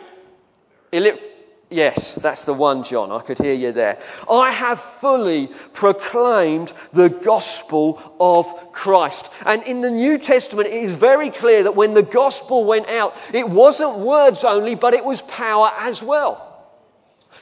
Yes, 1.71 2.15
that's 2.21 2.45
the 2.45 2.53
one, 2.53 2.83
John. 2.83 3.13
I 3.13 3.23
could 3.23 3.39
hear 3.39 3.55
you 3.55 3.71
there. 3.73 4.03
I 4.29 4.51
have 4.51 4.83
fully 5.01 5.49
proclaimed 5.73 6.73
the 6.93 7.09
gospel 7.09 8.17
of 8.19 8.45
Christ. 8.73 9.23
And 9.47 9.63
in 9.63 9.81
the 9.81 9.91
New 9.91 10.19
Testament, 10.19 10.67
it 10.67 10.91
is 10.91 10.99
very 10.99 11.31
clear 11.31 11.63
that 11.63 11.77
when 11.77 11.95
the 11.95 12.03
gospel 12.03 12.65
went 12.65 12.89
out, 12.89 13.13
it 13.33 13.49
wasn't 13.49 14.01
words 14.01 14.43
only, 14.43 14.75
but 14.75 14.95
it 14.95 15.05
was 15.05 15.23
power 15.29 15.71
as 15.79 16.03
well. 16.03 16.67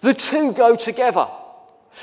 The 0.02 0.12
two 0.12 0.52
go 0.52 0.76
together. 0.76 1.26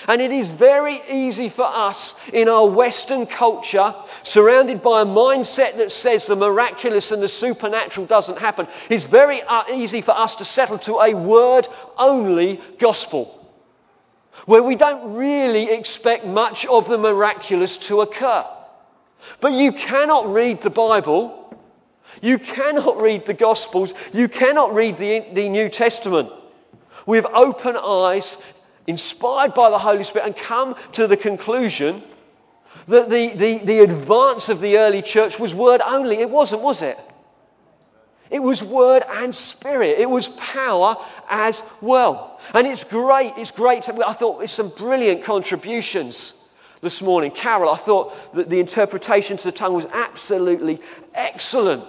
And 0.08 0.22
it 0.22 0.32
is 0.32 0.50
very 0.50 1.02
easy 1.10 1.50
for 1.50 1.66
us 1.66 2.14
in 2.32 2.48
our 2.50 2.68
Western 2.68 3.26
culture, 3.26 3.94
surrounded 4.24 4.82
by 4.82 5.02
a 5.02 5.06
mindset 5.06 5.78
that 5.78 5.92
says 5.92 6.26
the 6.26 6.36
miraculous 6.36 7.12
and 7.12 7.22
the 7.22 7.30
supernatural 7.30 8.06
doesn't 8.06 8.38
happen, 8.38 8.68
it's 8.90 9.06
very 9.06 9.42
uh, 9.42 9.64
easy 9.74 10.02
for 10.02 10.18
us 10.18 10.36
to 10.36 10.46
settle 10.46 10.80
to 10.80 11.00
a 11.00 11.14
word 11.14 11.68
only 11.98 12.60
gospel, 12.80 13.50
where 14.46 14.64
we 14.64 14.76
don't 14.76 15.16
really 15.16 15.72
expect 15.72 16.26
much 16.26 16.66
of 16.66 16.88
the 16.88 16.98
miraculous 16.98 17.78
to 17.78 18.02
occur. 18.02 18.46
But 19.42 19.54
you 19.54 19.72
cannot 19.72 20.32
read 20.32 20.62
the 20.62 20.70
Bible, 20.70 21.42
you 22.22 22.38
cannot 22.40 23.02
read 23.02 23.26
the 23.26 23.34
Gospels, 23.34 23.94
you 24.14 24.30
cannot 24.30 24.74
read 24.74 24.98
the, 24.98 25.26
the 25.34 25.50
New 25.50 25.70
Testament 25.70 26.30
with 27.06 27.26
open 27.26 27.76
eyes 27.76 28.36
inspired 28.88 29.54
by 29.54 29.70
the 29.70 29.80
Holy 29.80 30.04
Spirit, 30.04 30.26
and 30.26 30.36
come 30.36 30.76
to 30.94 31.08
the 31.08 31.18
conclusion 31.18 32.04
that 32.88 33.10
the, 33.10 33.36
the, 33.36 33.66
the 33.66 33.80
advance 33.80 34.48
of 34.50 34.62
the 34.62 34.78
early 34.78 35.02
church 35.02 35.40
was 35.40 35.54
word 35.54 35.82
only. 35.82 36.18
It 36.18 36.30
wasn't, 36.30 36.62
was 36.62 36.82
it? 36.82 36.98
It 38.30 38.40
was 38.40 38.62
word 38.62 39.04
and 39.08 39.34
spirit. 39.36 40.00
It 40.00 40.10
was 40.10 40.28
power 40.38 40.98
as 41.30 41.62
well. 41.82 42.40
And 42.54 42.68
it's 42.68 42.84
great. 42.86 43.34
It's 43.38 43.52
great. 43.52 43.84
To, 43.84 44.06
I 44.06 44.16
thought 44.16 44.44
it's 44.44 44.54
some 44.54 44.70
brilliant 44.78 45.24
contributions 45.24 46.34
this 46.82 47.02
morning. 47.02 47.32
Carol, 47.32 47.72
I 47.72 47.80
thought 47.86 48.14
that 48.36 48.50
the 48.50 48.60
interpretation 48.60 49.38
to 49.38 49.44
the 49.44 49.52
tongue 49.52 49.74
was 49.74 49.86
absolutely 49.92 50.80
excellent. 51.14 51.86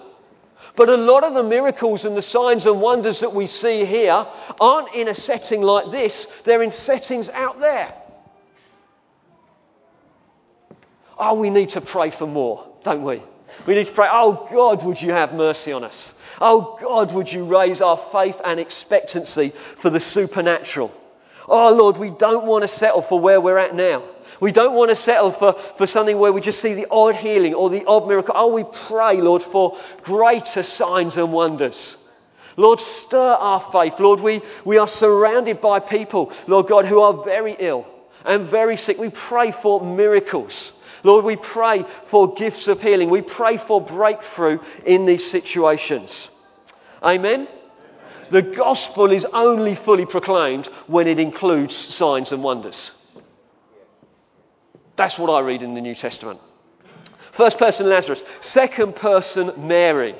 But 0.77 0.91
a 0.91 0.97
lot 0.97 1.25
of 1.25 1.35
the 1.35 1.43
miracles 1.43 2.05
and 2.05 2.17
the 2.17 2.23
signs 2.23 2.67
and 2.67 2.81
wonders 2.81 3.21
that 3.21 3.35
we 3.35 3.47
see 3.47 3.87
here 3.87 4.27
aren't 4.61 4.95
in 4.95 5.09
a 5.09 5.15
setting 5.15 5.63
like 5.63 5.91
this, 5.91 6.27
they're 6.45 6.63
in 6.63 6.73
settings 6.73 7.29
out 7.31 7.59
there. 7.61 7.95
Oh, 11.19 11.35
we 11.35 11.49
need 11.49 11.71
to 11.71 11.81
pray 11.81 12.11
for 12.11 12.27
more, 12.27 12.67
don't 12.85 13.03
we? 13.03 13.23
We 13.67 13.75
need 13.75 13.87
to 13.87 13.93
pray, 13.93 14.09
oh 14.11 14.47
God, 14.53 14.85
would 14.85 15.01
you 15.01 15.13
have 15.13 15.33
mercy 15.33 15.73
on 15.73 15.83
us? 15.83 16.13
Oh 16.41 16.79
God, 16.81 17.15
would 17.15 17.33
you 17.33 17.47
raise 17.47 17.81
our 17.81 17.99
faith 18.13 18.37
and 18.45 18.61
expectancy 18.61 19.55
for 19.81 19.89
the 19.89 20.01
supernatural? 20.01 20.93
Oh 21.49 21.73
Lord, 21.73 21.97
we 21.97 22.11
don't 22.11 22.47
want 22.47 22.69
to 22.69 22.77
settle 22.77 23.03
for 23.03 23.19
where 23.19 23.41
we're 23.41 23.57
at 23.57 23.75
now. 23.75 24.05
We 24.41 24.53
don't 24.53 24.75
want 24.75 24.97
to 24.97 25.03
settle 25.03 25.33
for, 25.33 25.55
for 25.79 25.87
something 25.87 26.19
where 26.19 26.33
we 26.33 26.41
just 26.41 26.61
see 26.61 26.75
the 26.75 26.87
odd 26.91 27.17
healing 27.17 27.55
or 27.55 27.71
the 27.71 27.85
odd 27.87 28.07
miracle. 28.07 28.35
Oh, 28.37 28.53
we 28.53 28.65
pray, 28.89 29.21
Lord, 29.21 29.43
for 29.51 29.79
greater 30.03 30.63
signs 30.63 31.17
and 31.17 31.33
wonders. 31.33 31.97
Lord, 32.57 32.81
stir 33.07 33.19
our 33.19 33.71
faith. 33.73 33.95
Lord, 33.99 34.21
we, 34.21 34.43
we 34.65 34.79
are 34.79 34.89
surrounded 34.89 35.61
by 35.61 35.81
people, 35.81 36.33
Lord 36.47 36.69
God, 36.69 36.87
who 36.87 37.01
are 37.01 37.25
very 37.25 37.57
ill 37.59 37.87
and 38.25 38.51
very 38.51 38.77
sick. 38.77 38.99
We 38.99 39.11
pray 39.11 39.53
for 39.63 39.85
miracles. 39.85 40.73
Lord, 41.03 41.25
we 41.25 41.37
pray 41.37 41.85
for 42.11 42.35
gifts 42.35 42.67
of 42.67 42.81
healing. 42.81 43.11
We 43.11 43.23
pray 43.23 43.59
for 43.67 43.81
breakthrough 43.81 44.59
in 44.85 45.07
these 45.07 45.31
situations. 45.31 46.29
Amen? 47.03 47.47
The 48.33 48.43
gospel 48.43 49.13
is 49.13 49.25
only 49.33 49.77
fully 49.77 50.07
proclaimed 50.07 50.69
when 50.89 51.07
it 51.07 51.21
includes 51.21 51.95
signs 51.95 52.33
and 52.33 52.43
wonders. 52.43 52.91
That's 54.97 55.19
what 55.19 55.29
I 55.29 55.41
read 55.41 55.63
in 55.63 55.75
the 55.75 55.81
New 55.81 55.95
Testament. 55.95 56.41
First 57.37 57.59
person, 57.59 57.89
Lazarus. 57.89 58.23
Second 58.41 58.97
person, 58.97 59.53
Mary. 59.59 60.15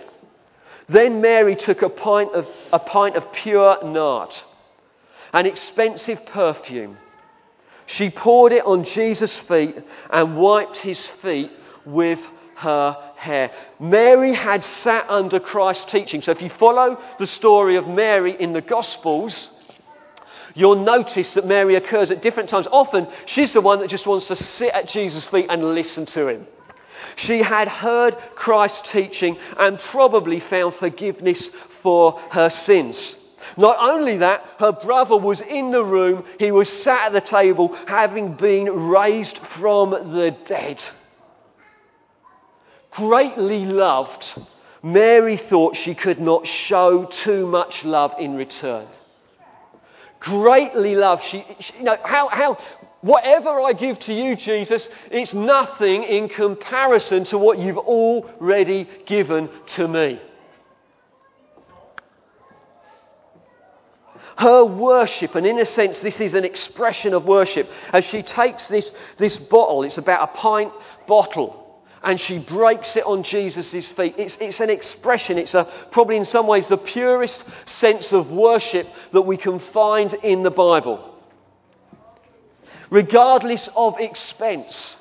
Then 0.89 1.21
Mary 1.21 1.57
took 1.57 1.83
a 1.83 1.89
pint 1.89 2.35
of, 2.35 2.47
a 2.73 2.79
pint 2.79 3.17
of 3.17 3.33
pure 3.33 3.83
nard, 3.85 4.35
an 5.33 5.47
expensive 5.47 6.25
perfume. 6.27 6.99
She 7.87 8.11
poured 8.11 8.53
it 8.53 8.65
on 8.65 8.85
Jesus' 8.85 9.37
feet 9.49 9.77
and 10.11 10.37
wiped 10.37 10.77
his 10.77 11.01
feet 11.23 11.51
with 11.85 12.19
her 12.57 12.97
hair. 13.17 13.51
Mary 13.81 14.33
had 14.33 14.65
sat 14.83 15.09
under 15.09 15.41
Christ's 15.41 15.91
teaching. 15.91 16.23
So 16.23 16.33
if 16.33 16.43
you 16.43 16.51
follow 16.59 16.99
the 17.19 17.27
story 17.27 17.77
of 17.77 17.87
Mary 17.87 18.37
in 18.39 18.53
the 18.53 18.61
Gospels, 18.61 19.49
you'll 20.57 20.85
notice 20.85 21.35
that 21.35 21.47
Mary 21.47 21.77
occurs 21.77 22.11
at 22.11 22.23
different 22.23 22.49
times. 22.49 22.67
Often, 22.73 23.07
she's 23.27 23.53
the 23.53 23.61
one 23.61 23.79
that 23.81 23.91
just 23.91 24.07
wants 24.07 24.27
to 24.27 24.35
sit 24.35 24.73
at 24.73 24.89
Jesus' 24.89 25.27
feet 25.27 25.47
and 25.49 25.75
listen 25.75 26.07
to 26.07 26.27
him. 26.27 26.47
She 27.17 27.43
had 27.43 27.69
heard 27.69 28.17
Christ's 28.35 28.89
teaching 28.91 29.37
and 29.59 29.79
probably 29.79 30.41
found 30.41 30.75
forgiveness 30.75 31.49
for 31.83 32.19
her 32.31 32.51
sins. 32.51 33.15
Not 33.57 33.77
only 33.79 34.19
that, 34.19 34.45
her 34.59 34.73
brother 34.73 35.17
was 35.17 35.41
in 35.41 35.71
the 35.71 35.85
room, 35.85 36.25
he 36.39 36.51
was 36.51 36.69
sat 36.83 37.07
at 37.07 37.13
the 37.13 37.21
table, 37.21 37.73
having 37.87 38.35
been 38.35 38.89
raised 38.89 39.39
from 39.61 39.91
the 39.91 40.37
dead. 40.49 40.83
Greatly 42.91 43.67
loved, 43.67 44.43
Mary 44.83 45.37
thought 45.37 45.77
she 45.77 45.95
could 45.95 46.19
not 46.19 46.47
show 46.47 47.05
too 47.25 47.47
much 47.47 47.85
love 47.85 48.15
in 48.19 48.35
return 48.35 48.89
greatly 50.27 50.95
loved. 50.95 51.23
She, 51.25 51.45
she, 51.61 51.73
you 51.79 51.85
know, 51.85 51.97
how, 52.05 52.29
how 52.29 52.59
Whatever 53.07 53.61
I 53.61 53.73
give 53.73 54.01
to 54.01 54.13
you, 54.13 54.35
Jesus, 54.35 54.89
it's 55.13 55.33
nothing 55.33 56.03
in 56.03 56.29
comparison 56.29 57.25
to 57.27 57.39
what 57.39 57.59
you've 57.59 57.79
already 57.79 58.89
given 59.07 59.49
to 59.77 59.87
me. 59.87 60.21
Her 64.37 64.65
worship, 64.65 65.37
and 65.37 65.47
in 65.47 65.61
a 65.61 65.65
sense, 65.65 66.01
this 66.01 66.21
is 66.21 66.35
an 66.35 66.45
expression 66.45 67.15
of 67.15 67.27
worship, 67.27 67.71
as 67.93 68.05
she 68.07 68.23
takes 68.23 68.67
this, 68.67 68.93
this 69.19 69.39
bottle, 69.39 69.85
it's 69.85 69.99
about 69.99 70.29
a 70.29 70.37
pint 70.37 70.73
bottle, 71.07 71.66
and 72.03 72.21
she 72.21 72.39
breaks 72.39 72.97
it 72.97 73.05
on 73.05 73.23
Jesus' 73.23 73.89
feet. 73.89 74.15
It's, 74.19 74.37
it's 74.41 74.61
an 74.61 74.71
expression, 74.71 75.39
it's 75.39 75.55
a, 75.55 75.71
probably 75.91 76.17
in 76.17 76.25
some 76.25 76.47
ways 76.47 76.67
the 76.67 76.77
purest 76.77 77.43
sense 77.81 78.13
of 78.13 78.31
worship 78.31 78.87
that 79.13 79.23
we 79.23 79.37
can 79.37 79.59
find 79.73 80.15
in 80.15 80.43
the 80.43 80.51
Bible 80.51 81.15
regardless 82.91 83.69
of 83.75 83.97
expense. 83.99 84.97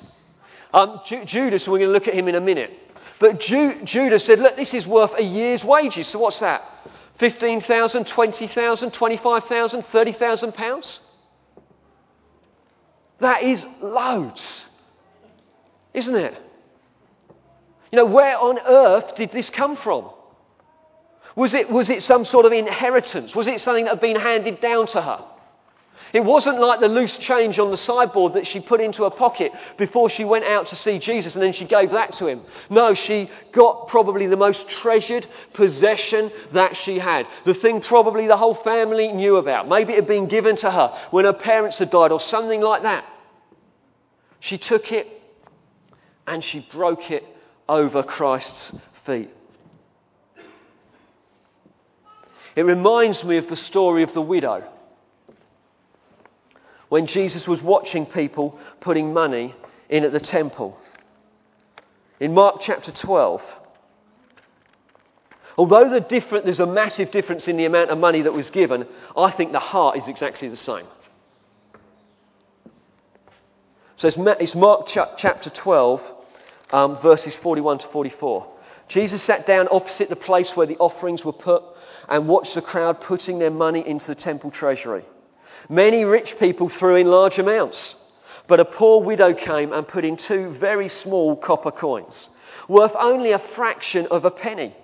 Um, 0.72 1.00
Ju- 1.06 1.24
Judas, 1.24 1.66
we're 1.66 1.78
going 1.78 1.88
to 1.90 1.92
look 1.92 2.08
at 2.08 2.14
him 2.14 2.28
in 2.28 2.34
a 2.34 2.40
minute. 2.40 2.70
But 3.18 3.40
Ju- 3.40 3.82
Judas 3.84 4.24
said, 4.24 4.38
Look, 4.38 4.56
this 4.56 4.74
is 4.74 4.86
worth 4.86 5.12
a 5.16 5.22
year's 5.22 5.64
wages. 5.64 6.08
So 6.08 6.18
what's 6.18 6.40
that? 6.40 6.62
15,000, 7.18 8.06
20,000, 8.06 8.90
25,000, 8.92 9.82
30,000 9.90 10.52
pounds? 10.52 11.00
That 13.20 13.42
is 13.42 13.64
loads, 13.80 14.42
isn't 15.94 16.14
it? 16.14 16.34
You 17.96 18.02
know, 18.02 18.12
where 18.12 18.36
on 18.36 18.58
earth 18.58 19.14
did 19.16 19.32
this 19.32 19.48
come 19.48 19.74
from? 19.74 20.10
Was 21.34 21.54
it, 21.54 21.70
was 21.70 21.88
it 21.88 22.02
some 22.02 22.26
sort 22.26 22.44
of 22.44 22.52
inheritance? 22.52 23.34
Was 23.34 23.46
it 23.46 23.58
something 23.58 23.86
that 23.86 23.92
had 23.92 24.00
been 24.02 24.20
handed 24.20 24.60
down 24.60 24.86
to 24.88 25.00
her? 25.00 25.24
It 26.12 26.20
wasn't 26.20 26.60
like 26.60 26.80
the 26.80 26.88
loose 26.88 27.16
change 27.16 27.58
on 27.58 27.70
the 27.70 27.76
sideboard 27.78 28.34
that 28.34 28.46
she 28.46 28.60
put 28.60 28.82
into 28.82 29.04
her 29.04 29.10
pocket 29.10 29.50
before 29.78 30.10
she 30.10 30.24
went 30.24 30.44
out 30.44 30.66
to 30.66 30.76
see 30.76 30.98
Jesus 30.98 31.32
and 31.32 31.42
then 31.42 31.54
she 31.54 31.64
gave 31.64 31.92
that 31.92 32.12
to 32.18 32.26
him. 32.26 32.42
No, 32.68 32.92
she 32.92 33.30
got 33.52 33.88
probably 33.88 34.26
the 34.26 34.36
most 34.36 34.68
treasured 34.68 35.26
possession 35.54 36.30
that 36.52 36.76
she 36.76 36.98
had. 36.98 37.26
The 37.46 37.54
thing 37.54 37.80
probably 37.80 38.26
the 38.26 38.36
whole 38.36 38.56
family 38.56 39.10
knew 39.10 39.36
about. 39.36 39.70
Maybe 39.70 39.94
it 39.94 40.00
had 40.00 40.06
been 40.06 40.28
given 40.28 40.56
to 40.56 40.70
her 40.70 40.94
when 41.12 41.24
her 41.24 41.32
parents 41.32 41.78
had 41.78 41.88
died 41.88 42.12
or 42.12 42.20
something 42.20 42.60
like 42.60 42.82
that. 42.82 43.06
She 44.40 44.58
took 44.58 44.92
it 44.92 45.06
and 46.26 46.44
she 46.44 46.60
broke 46.70 47.10
it 47.10 47.24
over 47.68 48.02
Christ's 48.02 48.72
feet. 49.04 49.30
It 52.54 52.62
reminds 52.62 53.22
me 53.22 53.36
of 53.36 53.48
the 53.48 53.56
story 53.56 54.02
of 54.02 54.14
the 54.14 54.22
widow 54.22 54.66
when 56.88 57.06
Jesus 57.06 57.46
was 57.46 57.60
watching 57.62 58.06
people 58.06 58.58
putting 58.80 59.12
money 59.12 59.54
in 59.88 60.04
at 60.04 60.12
the 60.12 60.20
temple. 60.20 60.78
In 62.20 62.32
Mark 62.32 62.60
chapter 62.60 62.92
12, 62.92 63.42
although 65.58 65.90
the 65.90 66.00
different, 66.00 66.44
there's 66.44 66.60
a 66.60 66.66
massive 66.66 67.10
difference 67.10 67.46
in 67.46 67.56
the 67.56 67.66
amount 67.66 67.90
of 67.90 67.98
money 67.98 68.22
that 68.22 68.32
was 68.32 68.48
given, 68.50 68.86
I 69.16 69.32
think 69.32 69.52
the 69.52 69.58
heart 69.58 69.98
is 69.98 70.04
exactly 70.06 70.48
the 70.48 70.56
same. 70.56 70.86
So 73.96 74.08
it's, 74.08 74.54
Mark 74.54 74.86
chapter 74.86 75.50
12, 75.50 76.02
um, 76.70 77.00
verses 77.00 77.34
41 77.36 77.78
to 77.80 77.88
44. 77.88 78.46
Jesus 78.88 79.22
sat 79.22 79.46
down 79.46 79.68
opposite 79.70 80.08
the 80.08 80.16
place 80.16 80.50
where 80.54 80.66
the 80.66 80.76
offerings 80.76 81.24
were 81.24 81.32
put 81.32 81.62
and 82.08 82.28
watched 82.28 82.54
the 82.54 82.62
crowd 82.62 83.00
putting 83.00 83.38
their 83.38 83.50
money 83.50 83.86
into 83.86 84.06
the 84.06 84.14
temple 84.14 84.50
treasury. 84.50 85.04
Many 85.68 86.04
rich 86.04 86.36
people 86.38 86.68
threw 86.68 86.96
in 86.96 87.08
large 87.08 87.38
amounts, 87.38 87.94
but 88.46 88.60
a 88.60 88.64
poor 88.64 89.02
widow 89.02 89.34
came 89.34 89.72
and 89.72 89.88
put 89.88 90.04
in 90.04 90.16
two 90.16 90.54
very 90.60 90.88
small 90.88 91.36
copper 91.36 91.72
coins, 91.72 92.28
worth 92.68 92.92
only 92.96 93.32
a 93.32 93.42
fraction 93.56 94.06
of 94.10 94.24
a 94.24 94.30
penny. 94.30 94.76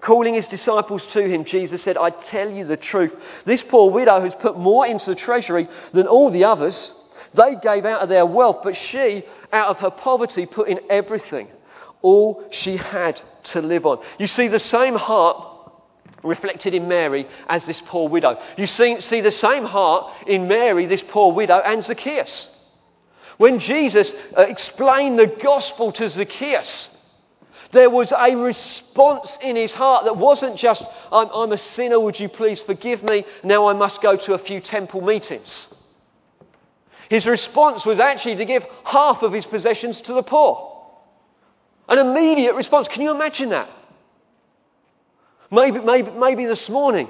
Calling 0.00 0.34
his 0.34 0.46
disciples 0.46 1.02
to 1.12 1.22
him, 1.22 1.44
Jesus 1.44 1.82
said, 1.82 1.96
I 1.96 2.10
tell 2.10 2.50
you 2.50 2.66
the 2.66 2.76
truth. 2.76 3.14
This 3.46 3.62
poor 3.62 3.90
widow 3.90 4.20
has 4.22 4.34
put 4.34 4.58
more 4.58 4.86
into 4.86 5.06
the 5.06 5.14
treasury 5.14 5.68
than 5.92 6.08
all 6.08 6.30
the 6.30 6.44
others. 6.44 6.92
They 7.34 7.56
gave 7.56 7.84
out 7.84 8.02
of 8.02 8.08
their 8.08 8.26
wealth, 8.26 8.58
but 8.62 8.76
she, 8.76 9.24
out 9.54 9.68
of 9.68 9.78
her 9.78 9.90
poverty, 9.90 10.46
put 10.46 10.68
in 10.68 10.80
everything, 10.90 11.48
all 12.02 12.44
she 12.50 12.76
had 12.76 13.20
to 13.44 13.62
live 13.62 13.86
on. 13.86 13.98
You 14.18 14.26
see, 14.26 14.48
the 14.48 14.58
same 14.58 14.94
heart 14.94 15.52
reflected 16.22 16.74
in 16.74 16.88
Mary 16.88 17.26
as 17.48 17.64
this 17.64 17.80
poor 17.86 18.08
widow. 18.08 18.40
You 18.56 18.66
see, 18.66 19.00
see 19.00 19.20
the 19.20 19.30
same 19.30 19.64
heart 19.64 20.12
in 20.26 20.48
Mary, 20.48 20.86
this 20.86 21.02
poor 21.08 21.32
widow, 21.32 21.60
and 21.64 21.84
Zacchaeus. 21.84 22.48
When 23.36 23.58
Jesus 23.58 24.10
uh, 24.36 24.42
explained 24.42 25.18
the 25.18 25.26
gospel 25.42 25.92
to 25.92 26.08
Zacchaeus, 26.08 26.88
there 27.72 27.90
was 27.90 28.12
a 28.12 28.36
response 28.36 29.36
in 29.42 29.56
his 29.56 29.72
heart 29.72 30.04
that 30.04 30.16
wasn't 30.16 30.56
just, 30.56 30.82
I'm, 31.10 31.28
I'm 31.34 31.52
a 31.52 31.58
sinner, 31.58 31.98
would 31.98 32.18
you 32.18 32.28
please 32.28 32.60
forgive 32.60 33.02
me? 33.02 33.24
Now 33.42 33.66
I 33.66 33.72
must 33.72 34.00
go 34.00 34.16
to 34.16 34.34
a 34.34 34.38
few 34.38 34.60
temple 34.60 35.00
meetings. 35.00 35.66
His 37.08 37.26
response 37.26 37.84
was 37.84 38.00
actually 38.00 38.36
to 38.36 38.44
give 38.44 38.64
half 38.84 39.22
of 39.22 39.32
his 39.32 39.46
possessions 39.46 40.00
to 40.02 40.14
the 40.14 40.22
poor. 40.22 40.72
An 41.88 41.98
immediate 41.98 42.54
response. 42.54 42.88
Can 42.88 43.02
you 43.02 43.10
imagine 43.10 43.50
that? 43.50 43.68
Maybe, 45.50 45.78
maybe, 45.80 46.10
maybe 46.10 46.46
this 46.46 46.68
morning, 46.68 47.08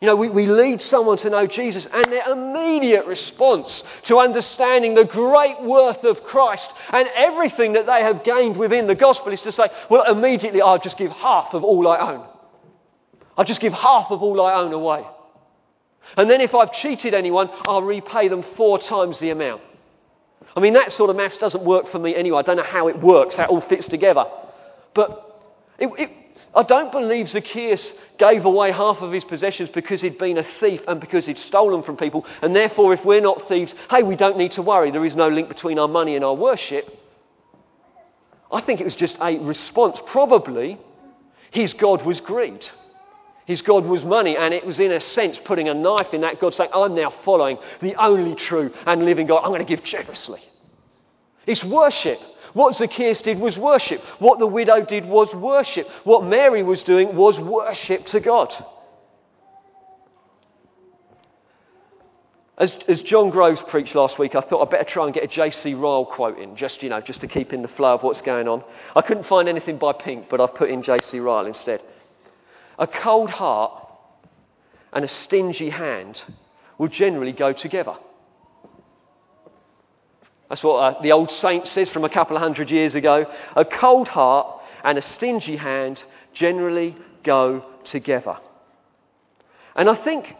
you 0.00 0.06
know, 0.06 0.16
we, 0.16 0.30
we 0.30 0.46
lead 0.46 0.80
someone 0.80 1.18
to 1.18 1.28
know 1.28 1.46
Jesus, 1.46 1.86
and 1.92 2.04
their 2.10 2.30
immediate 2.30 3.04
response 3.04 3.82
to 4.06 4.18
understanding 4.18 4.94
the 4.94 5.04
great 5.04 5.62
worth 5.62 6.02
of 6.04 6.22
Christ 6.22 6.70
and 6.90 7.06
everything 7.14 7.74
that 7.74 7.84
they 7.84 8.02
have 8.02 8.24
gained 8.24 8.56
within 8.56 8.86
the 8.86 8.94
gospel 8.94 9.32
is 9.32 9.42
to 9.42 9.52
say, 9.52 9.64
Well, 9.90 10.10
immediately 10.10 10.62
I'll 10.62 10.78
just 10.78 10.96
give 10.96 11.10
half 11.10 11.52
of 11.52 11.64
all 11.64 11.86
I 11.86 12.12
own. 12.12 12.26
I'll 13.36 13.44
just 13.44 13.60
give 13.60 13.74
half 13.74 14.10
of 14.10 14.22
all 14.22 14.40
I 14.40 14.54
own 14.54 14.72
away. 14.72 15.04
And 16.16 16.28
then 16.28 16.40
if 16.40 16.54
I've 16.54 16.72
cheated 16.72 17.14
anyone, 17.14 17.50
I'll 17.66 17.82
repay 17.82 18.28
them 18.28 18.44
four 18.56 18.78
times 18.78 19.18
the 19.18 19.30
amount. 19.30 19.62
I 20.56 20.60
mean, 20.60 20.74
that 20.74 20.92
sort 20.92 21.10
of 21.10 21.16
maths 21.16 21.38
doesn't 21.38 21.64
work 21.64 21.90
for 21.90 21.98
me 21.98 22.14
anyway. 22.14 22.38
I 22.38 22.42
don't 22.42 22.56
know 22.56 22.62
how 22.62 22.88
it 22.88 23.00
works, 23.00 23.34
how 23.34 23.44
it 23.44 23.50
all 23.50 23.60
fits 23.60 23.86
together. 23.86 24.24
But 24.94 25.30
it, 25.78 25.88
it, 25.98 26.10
I 26.54 26.64
don't 26.64 26.90
believe 26.90 27.28
Zacchaeus 27.28 27.92
gave 28.18 28.44
away 28.44 28.72
half 28.72 28.98
of 28.98 29.12
his 29.12 29.24
possessions 29.24 29.70
because 29.72 30.00
he'd 30.00 30.18
been 30.18 30.38
a 30.38 30.46
thief 30.58 30.80
and 30.88 31.00
because 31.00 31.26
he'd 31.26 31.38
stolen 31.38 31.82
from 31.82 31.96
people. 31.96 32.26
And 32.42 32.54
therefore, 32.56 32.92
if 32.92 33.04
we're 33.04 33.20
not 33.20 33.46
thieves, 33.48 33.74
hey, 33.88 34.02
we 34.02 34.16
don't 34.16 34.36
need 34.36 34.52
to 34.52 34.62
worry. 34.62 34.90
There 34.90 35.04
is 35.04 35.14
no 35.14 35.28
link 35.28 35.48
between 35.48 35.78
our 35.78 35.88
money 35.88 36.16
and 36.16 36.24
our 36.24 36.34
worship. 36.34 36.88
I 38.50 38.60
think 38.60 38.80
it 38.80 38.84
was 38.84 38.96
just 38.96 39.16
a 39.20 39.38
response. 39.38 40.00
Probably 40.06 40.78
his 41.52 41.72
God 41.72 42.04
was 42.04 42.20
greed. 42.20 42.68
His 43.50 43.62
God 43.62 43.84
was 43.84 44.04
money, 44.04 44.36
and 44.36 44.54
it 44.54 44.64
was 44.64 44.78
in 44.78 44.92
a 44.92 45.00
sense 45.00 45.36
putting 45.44 45.68
a 45.68 45.74
knife 45.74 46.14
in 46.14 46.20
that 46.20 46.38
God, 46.38 46.54
saying, 46.54 46.70
I'm 46.72 46.94
now 46.94 47.12
following 47.24 47.58
the 47.80 47.96
only 47.96 48.36
true 48.36 48.72
and 48.86 49.04
living 49.04 49.26
God. 49.26 49.40
I'm 49.42 49.50
going 49.50 49.58
to 49.58 49.64
give 49.64 49.82
generously. 49.82 50.40
It's 51.48 51.64
worship. 51.64 52.20
What 52.52 52.76
Zacchaeus 52.76 53.20
did 53.22 53.40
was 53.40 53.58
worship. 53.58 54.02
What 54.20 54.38
the 54.38 54.46
widow 54.46 54.84
did 54.84 55.04
was 55.04 55.34
worship. 55.34 55.88
What 56.04 56.22
Mary 56.22 56.62
was 56.62 56.84
doing 56.84 57.16
was 57.16 57.40
worship 57.40 58.06
to 58.06 58.20
God. 58.20 58.54
As, 62.56 62.72
as, 62.86 63.02
John 63.02 63.30
Groves 63.30 63.62
preached 63.66 63.96
last 63.96 64.16
week, 64.16 64.36
I 64.36 64.42
thought 64.42 64.62
I'd 64.62 64.70
better 64.70 64.84
try 64.84 65.06
and 65.06 65.12
get 65.12 65.24
a 65.24 65.26
J.C. 65.26 65.74
Ryle 65.74 66.04
quote 66.04 66.38
in, 66.38 66.54
just, 66.54 66.84
you 66.84 66.88
know, 66.88 67.00
just 67.00 67.20
to 67.22 67.26
keep 67.26 67.52
in 67.52 67.62
the 67.62 67.68
flow 67.68 67.94
of 67.94 68.04
what's 68.04 68.22
going 68.22 68.46
on. 68.46 68.62
I 68.94 69.02
couldn't 69.02 69.26
find 69.26 69.48
anything 69.48 69.76
by 69.76 69.92
Pink, 69.92 70.28
but 70.30 70.40
I've 70.40 70.54
put 70.54 70.70
in 70.70 70.84
J.C. 70.84 71.18
Ryle 71.18 71.46
instead. 71.46 71.80
A 72.80 72.86
cold 72.86 73.28
heart 73.28 73.86
and 74.92 75.04
a 75.04 75.08
stingy 75.08 75.68
hand 75.68 76.20
will 76.78 76.88
generally 76.88 77.32
go 77.32 77.52
together. 77.52 77.94
That's 80.48 80.62
what 80.64 80.78
uh, 80.78 81.02
the 81.02 81.12
old 81.12 81.30
saint 81.30 81.66
says 81.66 81.90
from 81.90 82.04
a 82.04 82.08
couple 82.08 82.36
of 82.36 82.42
hundred 82.42 82.70
years 82.70 82.94
ago. 82.94 83.26
A 83.54 83.64
cold 83.66 84.08
heart 84.08 84.60
and 84.82 84.96
a 84.96 85.02
stingy 85.02 85.56
hand 85.56 86.02
generally 86.32 86.96
go 87.22 87.64
together. 87.84 88.38
And 89.76 89.88
I 89.88 89.94
think, 89.94 90.34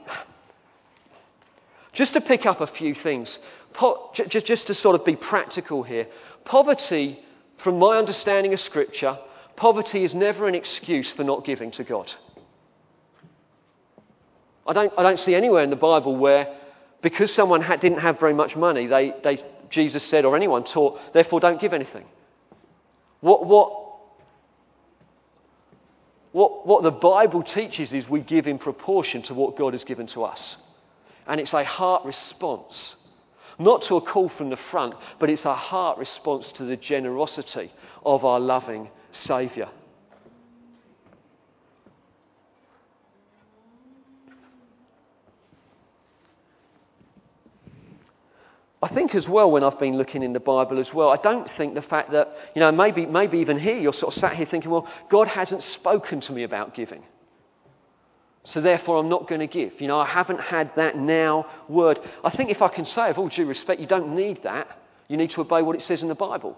just 1.93 2.15
to 2.15 2.23
pick 2.23 2.47
up 2.47 2.61
a 2.63 2.67
few 2.67 2.95
things, 2.95 3.39
po- 3.75 4.11
just, 4.15 4.47
just 4.47 4.67
to 4.67 4.75
sort 4.75 4.97
of 4.97 5.05
be 5.05 5.15
practical 5.15 5.83
here, 5.83 6.07
poverty, 6.47 7.21
from 7.63 7.79
my 7.79 7.99
understanding 7.99 8.55
of 8.55 8.61
Scripture, 8.61 9.19
poverty 9.57 10.05
is 10.05 10.15
never 10.15 10.49
an 10.49 10.55
excuse 10.55 11.13
for 11.13 11.23
not 11.23 11.45
giving 11.45 11.71
to 11.73 11.85
God. 11.85 12.13
I 14.71 14.73
don't, 14.73 14.93
I 14.97 15.03
don't 15.03 15.19
see 15.19 15.35
anywhere 15.35 15.65
in 15.65 15.71
the 15.71 15.77
Bible 15.77 16.17
where, 16.17 16.57
because 17.03 17.35
someone 17.35 17.61
had, 17.61 17.81
didn't 17.81 17.99
have 17.99 18.21
very 18.21 18.35
much 18.35 18.55
money, 18.55 18.87
they, 18.87 19.13
they 19.25 19.45
Jesus 19.69 20.05
said 20.05 20.25
or 20.25 20.37
anyone 20.37 20.63
taught, 20.63 21.01
therefore 21.13 21.41
don't 21.41 21.61
give 21.61 21.73
anything. 21.73 22.05
What, 23.21 23.45
what, 23.47 23.69
what, 26.31 26.67
what 26.69 26.83
the 26.85 26.93
Bible 26.93 27.43
teaches 27.43 27.93
is 27.93 28.09
we 28.09 28.21
give 28.21 28.47
in 28.47 28.59
proportion 28.59 29.23
to 29.23 29.35
what 29.35 29.57
God 29.57 29.73
has 29.75 29.83
given 29.83 30.07
to 30.09 30.23
us. 30.23 30.57
And 31.27 31.41
it's 31.41 31.53
a 31.53 31.65
heart 31.65 32.05
response. 32.05 32.95
not 33.61 33.83
to 33.83 33.97
a 33.97 34.01
call 34.01 34.29
from 34.31 34.51
the 34.51 34.57
front, 34.57 34.95
but 35.19 35.29
it's 35.29 35.45
a 35.45 35.55
heart 35.55 35.99
response 35.99 36.51
to 36.53 36.65
the 36.65 36.77
generosity 36.77 37.71
of 38.05 38.25
our 38.25 38.41
loving 38.41 38.89
Saviour. 39.13 39.69
I 48.83 48.89
think 48.89 49.15
as 49.15 49.29
well, 49.29 49.51
when 49.51 49.63
I've 49.63 49.79
been 49.79 49.99
looking 49.99 50.23
in 50.23 50.33
the 50.33 50.41
Bible 50.41 50.79
as 50.79 50.93
well, 50.95 51.11
I 51.11 51.17
don't 51.17 51.49
think 51.59 51.75
the 51.75 51.83
fact 51.83 52.13
that, 52.13 52.35
you 52.55 52.61
know, 52.61 52.73
maybe, 52.73 53.05
maybe 53.05 53.39
even 53.39 53.59
here 53.59 53.79
you're 53.79 53.93
sort 53.93 54.15
of 54.15 54.21
sat 54.21 54.37
here 54.37 54.47
thinking, 54.47 54.71
well, 54.71 54.89
God 55.11 55.29
hasn't 55.29 55.63
spoken 55.63 56.21
to 56.23 56.33
me 56.33 56.45
about 56.45 56.75
giving. 56.75 57.03
So 58.45 58.63
therefore, 58.63 58.99
I'm 58.99 59.11
not 59.11 59.29
going 59.29 59.41
to 59.41 59.47
give. 59.47 59.79
You 59.83 59.89
know, 59.89 59.99
I 59.99 60.07
haven't 60.07 60.41
had 60.41 60.73
that 60.77 60.97
now 60.97 61.47
word. 61.69 62.01
I 62.25 62.31
think 62.31 62.51
if 62.51 62.63
I 62.63 62.69
can 62.69 62.87
say, 62.87 63.11
of 63.11 63.19
all 63.19 63.29
due 63.29 63.45
respect, 63.45 63.83
you 63.83 63.87
don't 63.87 64.15
need 64.15 64.45
that. 64.45 64.67
You 65.09 65.19
need 65.19 65.31
to 65.33 65.43
obey 65.43 65.61
what 65.61 65.77
it 65.77 65.83
says 65.83 66.01
in 66.01 66.09
the 66.09 66.15
Bible. 66.15 66.57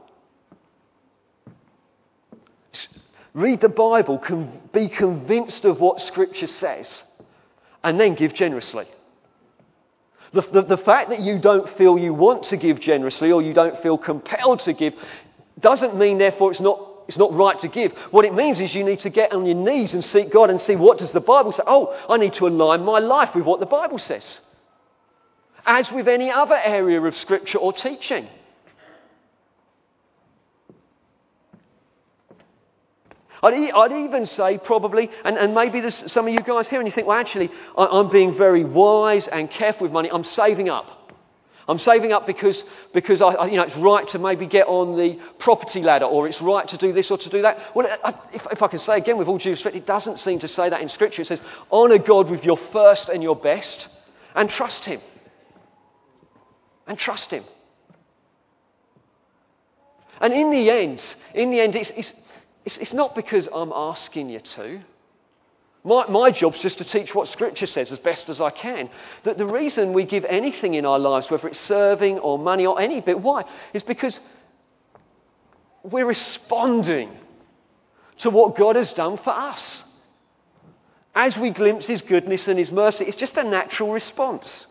Read 3.35 3.61
the 3.62 3.68
Bible, 3.68 4.22
be 4.72 4.88
convinced 4.88 5.64
of 5.64 5.80
what 5.80 6.02
Scripture 6.02 6.46
says, 6.46 7.02
and 7.82 7.98
then 7.98 8.14
give 8.14 8.35
generously. 8.35 8.87
The, 10.33 10.42
the, 10.53 10.62
the, 10.62 10.77
fact 10.79 11.11
that 11.11 11.21
you 11.21 11.38
don't 11.38 11.68
feel 11.77 11.99
you 11.99 12.14
want 12.14 12.45
to 12.45 12.57
give 12.57 12.81
generously 12.81 13.31
or 13.33 13.42
you 13.42 13.53
don't 13.53 13.83
feel 13.83 13.99
compelled 13.99 14.61
to 14.61 14.73
give 14.73 14.95
doesn't 15.61 15.97
mean, 15.97 16.16
therefore, 16.18 16.53
it's 16.53 16.61
not, 16.61 17.05
it's 17.07 17.18
not 17.18 17.35
right 17.35 17.61
to 17.61 17.68
give. 17.68 17.92
What 18.11 18.25
it 18.25 18.35
means 18.35 18.59
is 18.59 18.75
you 18.75 18.83
need 18.83 19.01
to 19.01 19.11
get 19.11 19.33
on 19.33 19.45
your 19.45 19.57
knees 19.57 19.92
and 19.92 20.03
seek 20.03 20.33
God 20.33 20.49
and 20.49 20.59
see 20.59 20.75
what 20.77 20.99
does 20.99 21.11
the 21.11 21.21
Bible 21.21 21.53
say. 21.53 21.62
Oh, 21.66 21.95
I 22.09 22.16
need 22.16 22.33
to 22.35 22.47
align 22.47 22.83
my 22.83 22.99
life 22.99 23.35
with 23.35 23.45
what 23.45 23.61
the 23.61 23.66
Bible 23.66 23.99
says. 23.99 24.38
As 25.66 25.90
with 25.92 26.09
any 26.09 26.31
other 26.31 26.57
area 26.57 27.01
of 27.01 27.14
Scripture 27.14 27.59
or 27.59 27.73
teaching. 27.75 28.27
I'd, 33.42 33.55
I'd 33.55 33.92
even 33.92 34.26
say, 34.26 34.59
probably, 34.59 35.11
and, 35.24 35.37
and 35.37 35.55
maybe 35.55 35.81
there's 35.81 36.12
some 36.12 36.26
of 36.28 36.33
you 36.33 36.38
guys 36.38 36.68
here, 36.68 36.78
and 36.78 36.87
you 36.87 36.92
think, 36.92 37.09
well, 37.09 37.18
actually, 37.18 37.50
I, 37.76 37.87
I'm 37.87 38.11
being 38.11 38.37
very 38.37 38.64
wise 38.64 39.26
and 39.26 39.50
careful 39.50 39.85
with 39.85 39.92
money. 39.92 40.11
I'm 40.12 40.24
saving 40.24 40.68
up. 40.68 40.98
I'm 41.68 41.78
saving 41.78 42.12
up 42.12 42.26
because, 42.26 42.62
because 42.92 43.22
I, 43.22 43.46
you 43.46 43.57
know, 43.57 43.62
it's 43.62 43.76
right 43.76 44.07
to 44.09 44.18
maybe 44.18 44.46
get 44.46 44.66
on 44.66 44.96
the 44.96 45.18
property 45.38 45.81
ladder, 45.81 46.07
or 46.07 46.26
it's 46.26 46.40
right 46.40 46.66
to 46.68 46.76
do 46.76 46.92
this 46.92 47.11
or 47.11 47.18
to 47.18 47.28
do 47.28 47.42
that. 47.42 47.74
Well, 47.74 47.87
I, 48.05 48.14
if, 48.33 48.46
if 48.50 48.62
I 48.62 48.68
can 48.68 48.78
say 48.78 48.96
again 48.98 49.16
with 49.16 49.28
all 49.28 49.38
due 49.38 49.50
respect, 49.50 49.76
it 49.76 49.87
doesn't 49.87 50.18
seem 50.18 50.38
to 50.40 50.48
say 50.48 50.68
that 50.68 50.81
in 50.81 50.88
Scripture. 50.88 51.22
It 51.22 51.28
says, 51.28 51.40
honour 51.70 51.98
God 51.98 52.31
with 52.31 52.44
your 52.44 52.59
first 52.72 53.09
and 53.09 53.22
your 53.22 53.37
best, 53.37 53.88
and 54.35 54.50
trust 54.50 54.85
Him. 54.85 55.00
And 56.87 56.98
trust 56.98 57.31
Him. 57.31 57.44
And 60.20 60.33
in 60.33 60.50
the 60.50 60.70
end, 60.70 61.02
in 61.35 61.50
the 61.50 61.61
end, 61.61 61.74
it's, 61.74 61.90
it's, 61.96 62.12
it's, 62.64 62.77
it's 62.79 62.92
not 62.92 63.14
because 63.14 63.48
I'm 63.53 63.72
asking 63.72 64.31
you 64.31 64.40
to. 64.40 64.81
My, 65.85 66.07
my 66.09 66.31
job's 66.31 66.61
just 66.61 66.79
to 66.79 66.85
teach 66.85 67.14
what 67.14 67.29
Scripture 67.29 67.66
says 67.66 67.90
as 67.90 67.98
best 67.98 68.29
as 68.29 68.40
I 68.40 68.51
can. 68.51 68.88
That 69.25 69.37
the 69.37 69.46
reason 69.46 69.92
we 69.92 70.05
give 70.05 70.25
anything 70.25 70.75
in 70.75 70.87
our 70.87 70.98
lives, 70.98 71.29
whether 71.29 71.48
it's 71.48 71.61
serving 71.61 72.20
or 72.20 72.38
money 72.38 72.66
or 72.66 72.81
any 72.81 73.01
bit, 73.01 73.20
why? 73.20 73.44
Is 73.75 73.83
because 73.83 74.18
we're 75.83 76.07
responding 76.07 77.11
to 78.18 78.31
what 78.31 78.57
God 78.57 78.77
has 78.77 78.92
done 78.92 79.18
for 79.18 79.31
us. 79.31 79.83
As 81.14 81.37
we 81.37 81.51
glimpse 81.51 81.87
His 81.87 82.01
goodness 82.01 82.46
and 82.46 82.59
His 82.59 82.70
mercy, 82.70 83.05
it's 83.05 83.16
just 83.16 83.37
a 83.37 83.42
natural 83.42 83.92
response. 83.92 84.66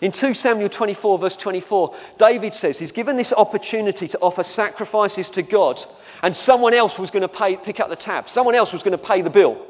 In 0.00 0.12
2 0.12 0.34
Samuel 0.34 0.68
24, 0.68 1.18
verse 1.18 1.36
24, 1.36 1.96
David 2.18 2.54
says 2.54 2.78
he's 2.78 2.92
given 2.92 3.16
this 3.16 3.32
opportunity 3.32 4.08
to 4.08 4.18
offer 4.18 4.44
sacrifices 4.44 5.26
to 5.28 5.42
God, 5.42 5.82
and 6.22 6.36
someone 6.36 6.74
else 6.74 6.98
was 6.98 7.10
going 7.10 7.22
to 7.22 7.28
pay, 7.28 7.56
pick 7.56 7.80
up 7.80 7.88
the 7.88 7.96
tab. 7.96 8.28
Someone 8.28 8.54
else 8.54 8.72
was 8.72 8.82
going 8.82 8.96
to 8.96 9.04
pay 9.04 9.22
the 9.22 9.30
bill. 9.30 9.66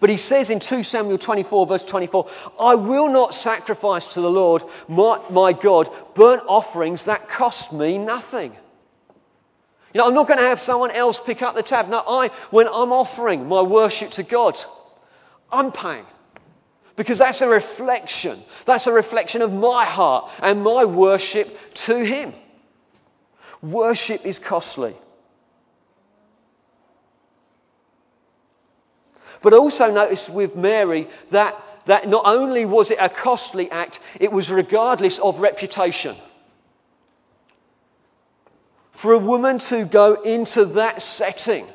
But 0.00 0.10
he 0.10 0.16
says 0.16 0.48
in 0.50 0.60
2 0.60 0.84
Samuel 0.84 1.18
24, 1.18 1.66
verse 1.66 1.82
24, 1.82 2.30
I 2.60 2.76
will 2.76 3.08
not 3.08 3.34
sacrifice 3.34 4.04
to 4.06 4.20
the 4.20 4.30
Lord, 4.30 4.62
my, 4.86 5.28
my 5.30 5.52
God, 5.52 5.88
burnt 6.14 6.42
offerings 6.46 7.02
that 7.04 7.28
cost 7.28 7.72
me 7.72 7.98
nothing. 7.98 8.52
You 9.92 9.98
know, 9.98 10.06
I'm 10.06 10.14
not 10.14 10.28
going 10.28 10.38
to 10.38 10.44
have 10.44 10.60
someone 10.60 10.92
else 10.92 11.18
pick 11.26 11.42
up 11.42 11.56
the 11.56 11.62
tab. 11.62 11.88
No, 11.88 11.98
I, 11.98 12.30
when 12.50 12.68
I'm 12.68 12.92
offering 12.92 13.48
my 13.48 13.62
worship 13.62 14.12
to 14.12 14.22
God, 14.22 14.56
I'm 15.50 15.72
paying. 15.72 16.04
Because 16.98 17.18
that's 17.18 17.40
a 17.40 17.46
reflection. 17.46 18.42
That's 18.66 18.88
a 18.88 18.92
reflection 18.92 19.40
of 19.40 19.52
my 19.52 19.86
heart 19.86 20.32
and 20.42 20.64
my 20.64 20.84
worship 20.84 21.48
to 21.86 22.04
Him. 22.04 22.34
Worship 23.62 24.26
is 24.26 24.40
costly. 24.40 24.96
But 29.44 29.52
also 29.52 29.92
notice 29.92 30.28
with 30.28 30.56
Mary 30.56 31.08
that, 31.30 31.54
that 31.86 32.08
not 32.08 32.24
only 32.26 32.66
was 32.66 32.90
it 32.90 32.98
a 33.00 33.08
costly 33.08 33.70
act, 33.70 34.00
it 34.18 34.32
was 34.32 34.50
regardless 34.50 35.20
of 35.22 35.38
reputation. 35.38 36.16
For 39.00 39.12
a 39.12 39.18
woman 39.18 39.60
to 39.60 39.84
go 39.84 40.20
into 40.22 40.64
that 40.74 41.00
setting 41.00 41.68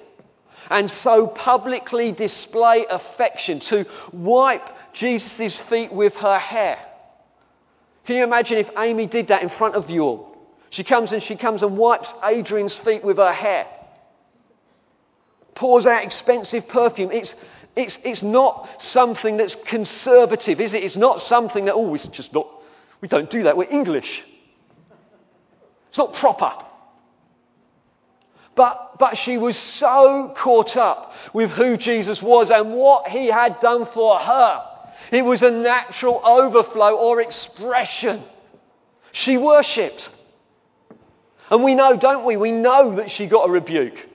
and 0.69 0.89
so 0.89 1.27
publicly 1.27 2.11
display 2.11 2.85
affection, 2.89 3.59
to 3.59 3.85
wipe 4.11 4.67
Jesus' 4.93 5.55
feet 5.69 5.91
with 5.91 6.13
her 6.15 6.39
hair. 6.39 6.79
Can 8.05 8.17
you 8.17 8.23
imagine 8.23 8.57
if 8.57 8.69
Amy 8.77 9.07
did 9.07 9.29
that 9.29 9.43
in 9.43 9.49
front 9.49 9.75
of 9.75 9.89
you 9.89 10.01
all? 10.01 10.37
She 10.69 10.83
comes 10.83 11.11
and 11.11 11.21
she 11.21 11.35
comes 11.35 11.63
and 11.63 11.77
wipes 11.77 12.13
Adrian's 12.23 12.75
feet 12.77 13.03
with 13.03 13.17
her 13.17 13.33
hair. 13.33 13.67
Pours 15.55 15.85
out 15.85 16.03
expensive 16.03 16.67
perfume. 16.67 17.11
It's, 17.11 17.33
it's, 17.75 17.97
it's 18.03 18.23
not 18.23 18.67
something 18.91 19.37
that's 19.37 19.55
conservative, 19.67 20.59
is 20.59 20.73
it? 20.73 20.83
It's 20.83 20.95
not 20.95 21.21
something 21.21 21.65
that, 21.65 21.75
oh, 21.75 21.93
it's 21.93 22.07
just 22.07 22.33
not, 22.33 22.47
we 23.01 23.07
don't 23.07 23.29
do 23.29 23.43
that. 23.43 23.55
We're 23.55 23.69
English. 23.69 24.23
It's 25.89 25.97
not 25.97 26.15
proper. 26.15 26.65
But, 28.55 28.97
but 28.99 29.17
she 29.17 29.37
was 29.37 29.57
so 29.57 30.33
caught 30.37 30.77
up 30.77 31.11
with 31.33 31.51
who 31.51 31.77
Jesus 31.77 32.21
was 32.21 32.51
and 32.51 32.73
what 32.73 33.07
he 33.07 33.27
had 33.27 33.59
done 33.59 33.87
for 33.93 34.19
her 34.19 34.63
it 35.11 35.23
was 35.23 35.41
a 35.41 35.51
natural 35.51 36.21
overflow 36.25 36.95
or 36.95 37.21
expression. 37.21 38.23
She 39.11 39.37
worshipped. 39.37 40.09
And 41.49 41.63
we 41.63 41.75
know, 41.75 41.97
don't 41.97 42.25
we? 42.25 42.37
We 42.37 42.51
know 42.51 42.95
that 42.95 43.11
she 43.11 43.27
got 43.27 43.47
a 43.47 43.51
rebuke. 43.51 44.09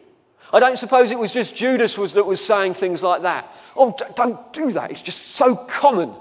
I 0.52 0.60
don't 0.60 0.78
suppose 0.78 1.10
it 1.10 1.18
was 1.18 1.30
just 1.30 1.54
Judas 1.54 1.96
was, 1.98 2.14
that 2.14 2.26
was 2.26 2.44
saying 2.44 2.74
things 2.74 3.02
like 3.02 3.22
that. 3.22 3.48
Oh, 3.76 3.94
don't 4.16 4.52
do 4.52 4.72
that. 4.72 4.90
It's 4.90 5.02
just 5.02 5.36
so 5.36 5.54
common. 5.54 6.14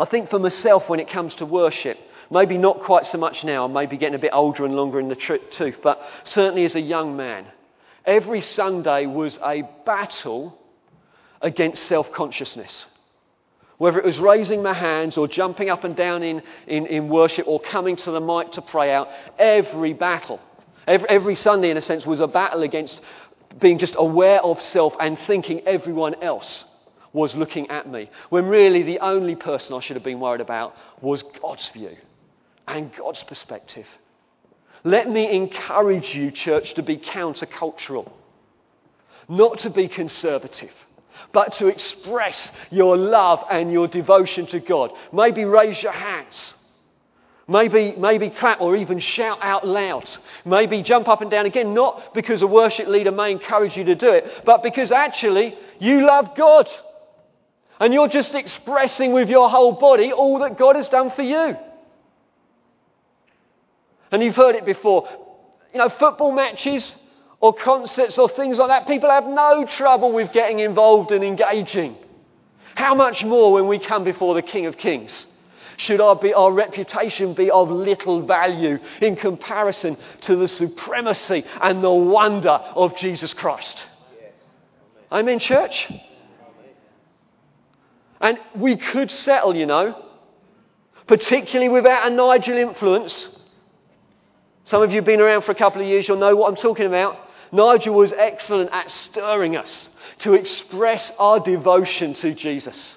I 0.00 0.04
think 0.06 0.30
for 0.30 0.38
myself, 0.38 0.88
when 0.88 1.00
it 1.00 1.08
comes 1.08 1.34
to 1.36 1.46
worship, 1.46 1.98
Maybe 2.30 2.58
not 2.58 2.82
quite 2.82 3.06
so 3.06 3.18
much 3.18 3.44
now, 3.44 3.68
maybe 3.68 3.96
getting 3.96 4.14
a 4.14 4.18
bit 4.18 4.32
older 4.32 4.64
and 4.64 4.74
longer 4.74 4.98
in 4.98 5.08
the 5.08 5.14
tooth, 5.16 5.76
but 5.82 6.00
certainly 6.24 6.64
as 6.64 6.74
a 6.74 6.80
young 6.80 7.16
man. 7.16 7.46
Every 8.04 8.40
Sunday 8.40 9.06
was 9.06 9.38
a 9.42 9.62
battle 9.84 10.58
against 11.40 11.86
self 11.86 12.10
consciousness. 12.12 12.86
Whether 13.78 13.98
it 13.98 14.04
was 14.04 14.18
raising 14.18 14.62
my 14.62 14.72
hands 14.72 15.16
or 15.16 15.26
jumping 15.26 15.68
up 15.68 15.84
and 15.84 15.96
down 15.96 16.22
in, 16.22 16.42
in, 16.66 16.86
in 16.86 17.08
worship 17.08 17.46
or 17.46 17.60
coming 17.60 17.96
to 17.96 18.10
the 18.10 18.20
mic 18.20 18.52
to 18.52 18.62
pray 18.62 18.92
out, 18.92 19.08
every 19.38 19.92
battle, 19.92 20.40
every, 20.86 21.08
every 21.08 21.34
Sunday 21.34 21.70
in 21.70 21.76
a 21.76 21.82
sense, 21.82 22.06
was 22.06 22.20
a 22.20 22.26
battle 22.26 22.62
against 22.62 22.98
being 23.60 23.78
just 23.78 23.94
aware 23.96 24.40
of 24.42 24.60
self 24.60 24.94
and 25.00 25.18
thinking 25.26 25.60
everyone 25.66 26.22
else 26.22 26.64
was 27.14 27.34
looking 27.34 27.70
at 27.70 27.88
me. 27.90 28.10
When 28.28 28.44
really 28.44 28.82
the 28.82 28.98
only 28.98 29.36
person 29.36 29.72
I 29.72 29.80
should 29.80 29.96
have 29.96 30.04
been 30.04 30.20
worried 30.20 30.42
about 30.42 30.76
was 31.00 31.24
God's 31.40 31.66
view 31.70 31.96
and 32.68 32.94
God's 32.94 33.22
perspective. 33.22 33.86
Let 34.82 35.08
me 35.08 35.30
encourage 35.34 36.14
you, 36.14 36.30
church, 36.30 36.74
to 36.74 36.82
be 36.82 36.98
countercultural, 36.98 38.10
not 39.28 39.60
to 39.60 39.70
be 39.70 39.88
conservative, 39.88 40.72
but 41.32 41.54
to 41.54 41.68
express 41.68 42.50
your 42.70 42.96
love 42.96 43.44
and 43.50 43.72
your 43.72 43.88
devotion 43.88 44.46
to 44.48 44.60
God. 44.60 44.90
Maybe 45.12 45.46
raise 45.46 45.82
your 45.82 45.92
hands. 45.92 46.52
Maybe, 47.46 47.94
maybe 47.96 48.30
clap 48.30 48.60
or 48.60 48.74
even 48.74 48.98
shout 48.98 49.38
out 49.42 49.66
loud. 49.66 50.10
Maybe 50.44 50.82
jump 50.82 51.08
up 51.08 51.20
and 51.20 51.30
down 51.30 51.46
again, 51.46 51.74
not 51.74 52.14
because 52.14 52.42
a 52.42 52.46
worship 52.46 52.88
leader 52.88 53.12
may 53.12 53.32
encourage 53.32 53.76
you 53.76 53.84
to 53.84 53.94
do 53.94 54.10
it, 54.10 54.42
but 54.44 54.62
because 54.62 54.90
actually 54.90 55.54
you 55.78 56.04
love 56.06 56.34
God. 56.36 56.70
And 57.80 57.92
you're 57.92 58.08
just 58.08 58.34
expressing 58.34 59.12
with 59.12 59.28
your 59.28 59.50
whole 59.50 59.72
body 59.72 60.12
all 60.12 60.38
that 60.40 60.56
God 60.56 60.76
has 60.76 60.88
done 60.88 61.10
for 61.10 61.22
you. 61.22 61.56
And 64.12 64.22
you've 64.22 64.36
heard 64.36 64.54
it 64.54 64.64
before. 64.64 65.08
You 65.72 65.80
know, 65.80 65.88
football 65.88 66.32
matches 66.32 66.94
or 67.40 67.52
concerts 67.52 68.16
or 68.16 68.28
things 68.28 68.58
like 68.58 68.68
that, 68.68 68.86
people 68.86 69.10
have 69.10 69.26
no 69.26 69.66
trouble 69.66 70.12
with 70.12 70.32
getting 70.32 70.60
involved 70.60 71.10
and 71.10 71.24
engaging. 71.24 71.96
How 72.74 72.94
much 72.94 73.24
more 73.24 73.52
when 73.52 73.66
we 73.66 73.78
come 73.78 74.04
before 74.04 74.34
the 74.34 74.42
King 74.42 74.66
of 74.66 74.76
Kings? 74.76 75.26
Should 75.76 76.00
our, 76.00 76.14
be, 76.14 76.32
our 76.32 76.52
reputation 76.52 77.34
be 77.34 77.50
of 77.50 77.70
little 77.70 78.24
value 78.24 78.78
in 79.00 79.16
comparison 79.16 79.96
to 80.22 80.36
the 80.36 80.46
supremacy 80.46 81.44
and 81.60 81.82
the 81.82 81.90
wonder 81.90 82.50
of 82.50 82.96
Jesus 82.96 83.34
Christ? 83.34 83.84
Amen, 85.10 85.38
church? 85.40 85.92
And 88.24 88.38
we 88.56 88.78
could 88.78 89.10
settle, 89.10 89.54
you 89.54 89.66
know, 89.66 90.02
particularly 91.06 91.68
without 91.68 92.10
a 92.10 92.10
Nigel 92.10 92.56
influence. 92.56 93.28
Some 94.64 94.82
of 94.82 94.88
you 94.88 94.96
have 94.96 95.04
been 95.04 95.20
around 95.20 95.42
for 95.42 95.52
a 95.52 95.54
couple 95.54 95.82
of 95.82 95.86
years, 95.86 96.08
you'll 96.08 96.16
know 96.16 96.34
what 96.34 96.48
I'm 96.48 96.56
talking 96.56 96.86
about. 96.86 97.18
Nigel 97.52 97.94
was 97.94 98.14
excellent 98.14 98.70
at 98.72 98.90
stirring 98.90 99.56
us 99.58 99.90
to 100.20 100.32
express 100.32 101.12
our 101.18 101.38
devotion 101.38 102.14
to 102.14 102.34
Jesus. 102.34 102.96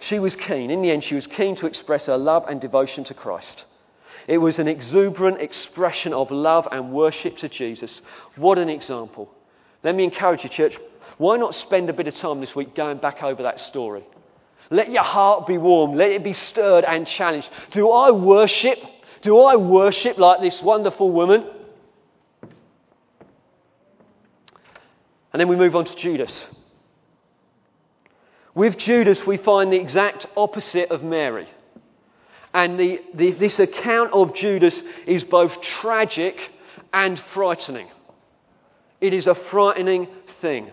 She 0.00 0.18
was 0.18 0.34
keen. 0.34 0.72
In 0.72 0.82
the 0.82 0.90
end, 0.90 1.04
she 1.04 1.14
was 1.14 1.28
keen 1.28 1.54
to 1.58 1.66
express 1.66 2.06
her 2.06 2.18
love 2.18 2.44
and 2.48 2.60
devotion 2.60 3.04
to 3.04 3.14
Christ. 3.14 3.64
It 4.26 4.38
was 4.38 4.58
an 4.58 4.66
exuberant 4.66 5.40
expression 5.40 6.12
of 6.12 6.32
love 6.32 6.66
and 6.72 6.92
worship 6.92 7.36
to 7.36 7.48
Jesus. 7.48 8.00
What 8.34 8.58
an 8.58 8.68
example. 8.68 9.30
Let 9.82 9.94
me 9.94 10.04
encourage 10.04 10.44
you, 10.44 10.50
church. 10.50 10.76
Why 11.18 11.36
not 11.36 11.54
spend 11.54 11.90
a 11.90 11.92
bit 11.92 12.06
of 12.06 12.14
time 12.14 12.40
this 12.40 12.54
week 12.54 12.74
going 12.74 12.98
back 12.98 13.22
over 13.22 13.42
that 13.42 13.60
story? 13.60 14.04
Let 14.70 14.90
your 14.90 15.02
heart 15.02 15.46
be 15.46 15.58
warm. 15.58 15.96
Let 15.96 16.10
it 16.10 16.22
be 16.22 16.32
stirred 16.32 16.84
and 16.84 17.06
challenged. 17.06 17.48
Do 17.72 17.90
I 17.90 18.10
worship? 18.10 18.78
Do 19.22 19.38
I 19.40 19.56
worship 19.56 20.16
like 20.16 20.40
this 20.40 20.62
wonderful 20.62 21.10
woman? 21.10 21.44
And 25.32 25.40
then 25.40 25.48
we 25.48 25.56
move 25.56 25.76
on 25.76 25.84
to 25.84 25.96
Judas. 25.96 26.46
With 28.54 28.78
Judas, 28.78 29.24
we 29.26 29.36
find 29.36 29.72
the 29.72 29.76
exact 29.76 30.26
opposite 30.36 30.90
of 30.90 31.02
Mary. 31.02 31.48
And 32.52 32.78
the, 32.78 33.00
the, 33.14 33.32
this 33.32 33.58
account 33.58 34.12
of 34.12 34.34
Judas 34.34 34.74
is 35.06 35.22
both 35.22 35.60
tragic 35.60 36.50
and 36.92 37.22
frightening. 37.32 37.88
It 39.00 39.14
is 39.14 39.26
a 39.26 39.34
frightening 39.34 40.08
thing. 40.40 40.70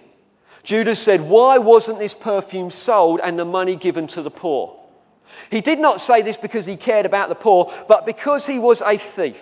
Judas 0.63 1.01
said, 1.03 1.21
Why 1.21 1.57
wasn't 1.57 1.99
this 1.99 2.13
perfume 2.13 2.71
sold 2.71 3.21
and 3.23 3.39
the 3.39 3.45
money 3.45 3.75
given 3.75 4.07
to 4.07 4.21
the 4.21 4.29
poor? 4.29 4.77
He 5.49 5.61
did 5.61 5.79
not 5.79 6.01
say 6.01 6.21
this 6.21 6.37
because 6.37 6.65
he 6.65 6.77
cared 6.77 7.05
about 7.05 7.29
the 7.29 7.35
poor, 7.35 7.73
but 7.87 8.05
because 8.05 8.45
he 8.45 8.59
was 8.59 8.81
a 8.81 9.01
thief. 9.15 9.37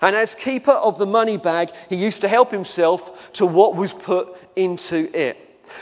And 0.00 0.14
as 0.14 0.34
keeper 0.36 0.72
of 0.72 0.98
the 0.98 1.06
money 1.06 1.36
bag, 1.36 1.70
he 1.88 1.96
used 1.96 2.20
to 2.20 2.28
help 2.28 2.52
himself 2.52 3.00
to 3.34 3.46
what 3.46 3.74
was 3.74 3.92
put 4.04 4.28
into 4.54 5.10
it. 5.12 5.36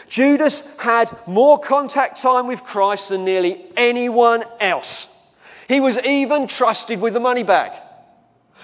Judas 0.08 0.62
had 0.78 1.10
more 1.26 1.58
contact 1.58 2.22
time 2.22 2.46
with 2.46 2.60
Christ 2.62 3.08
than 3.08 3.24
nearly 3.24 3.66
anyone 3.76 4.44
else. 4.60 5.06
He 5.68 5.80
was 5.80 5.98
even 5.98 6.48
trusted 6.48 7.00
with 7.00 7.12
the 7.12 7.20
money 7.20 7.42
bag. 7.42 7.72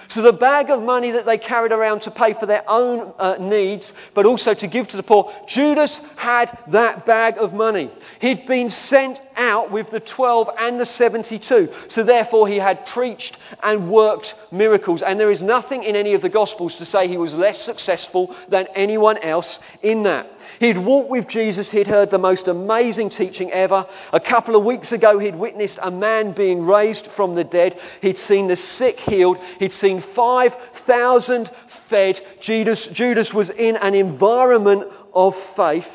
So 0.09 0.21
the 0.21 0.31
bag 0.31 0.69
of 0.69 0.81
money 0.81 1.11
that 1.11 1.25
they 1.25 1.37
carried 1.37 1.71
around 1.71 2.01
to 2.01 2.11
pay 2.11 2.33
for 2.33 2.45
their 2.45 2.63
own 2.69 3.13
uh, 3.19 3.35
needs, 3.39 3.91
but 4.13 4.25
also 4.25 4.53
to 4.53 4.67
give 4.67 4.87
to 4.89 4.97
the 4.97 5.03
poor, 5.03 5.33
Judas 5.47 5.99
had 6.15 6.57
that 6.69 7.05
bag 7.05 7.37
of 7.37 7.53
money. 7.53 7.91
He'd 8.21 8.47
been 8.47 8.69
sent 8.69 9.21
out 9.35 9.71
with 9.71 9.89
the 9.91 9.99
12 9.99 10.49
and 10.59 10.79
the 10.79 10.85
72. 10.85 11.73
So 11.89 12.03
therefore 12.03 12.47
he 12.47 12.57
had 12.57 12.85
preached 12.87 13.37
and 13.61 13.91
worked 13.91 14.33
miracles. 14.51 15.01
And 15.01 15.19
there 15.19 15.31
is 15.31 15.41
nothing 15.41 15.83
in 15.83 15.95
any 15.95 16.13
of 16.13 16.21
the 16.21 16.29
Gospels 16.29 16.75
to 16.77 16.85
say 16.85 17.07
he 17.07 17.17
was 17.17 17.33
less 17.33 17.61
successful 17.61 18.33
than 18.49 18.67
anyone 18.75 19.17
else 19.17 19.57
in 19.81 20.03
that. 20.03 20.31
He'd 20.59 20.77
walked 20.77 21.09
with 21.09 21.27
Jesus. 21.27 21.69
He'd 21.69 21.87
heard 21.87 22.09
the 22.09 22.17
most 22.17 22.47
amazing 22.47 23.09
teaching 23.09 23.51
ever. 23.51 23.85
A 24.11 24.19
couple 24.19 24.55
of 24.55 24.63
weeks 24.63 24.91
ago, 24.91 25.19
he'd 25.19 25.35
witnessed 25.35 25.77
a 25.81 25.91
man 25.91 26.33
being 26.33 26.65
raised 26.65 27.09
from 27.15 27.35
the 27.35 27.43
dead. 27.43 27.77
He'd 28.01 28.17
seen 28.19 28.47
the 28.47 28.55
sick 28.55 28.99
healed. 28.99 29.37
He'd 29.59 29.73
seen 29.73 30.03
5,000 30.15 31.51
fed. 31.89 32.21
Judas, 32.41 32.85
Judas 32.91 33.33
was 33.33 33.49
in 33.49 33.77
an 33.77 33.95
environment 33.95 34.91
of 35.13 35.35
faith. 35.55 35.87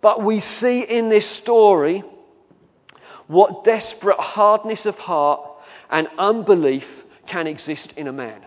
But 0.00 0.22
we 0.22 0.40
see 0.40 0.80
in 0.80 1.08
this 1.08 1.28
story 1.38 2.02
what 3.28 3.64
desperate 3.64 4.18
hardness 4.18 4.84
of 4.84 4.98
heart 4.98 5.40
and 5.90 6.08
unbelief 6.18 6.84
can 7.26 7.46
exist 7.46 7.92
in 7.96 8.08
a 8.08 8.12
man. 8.12 8.44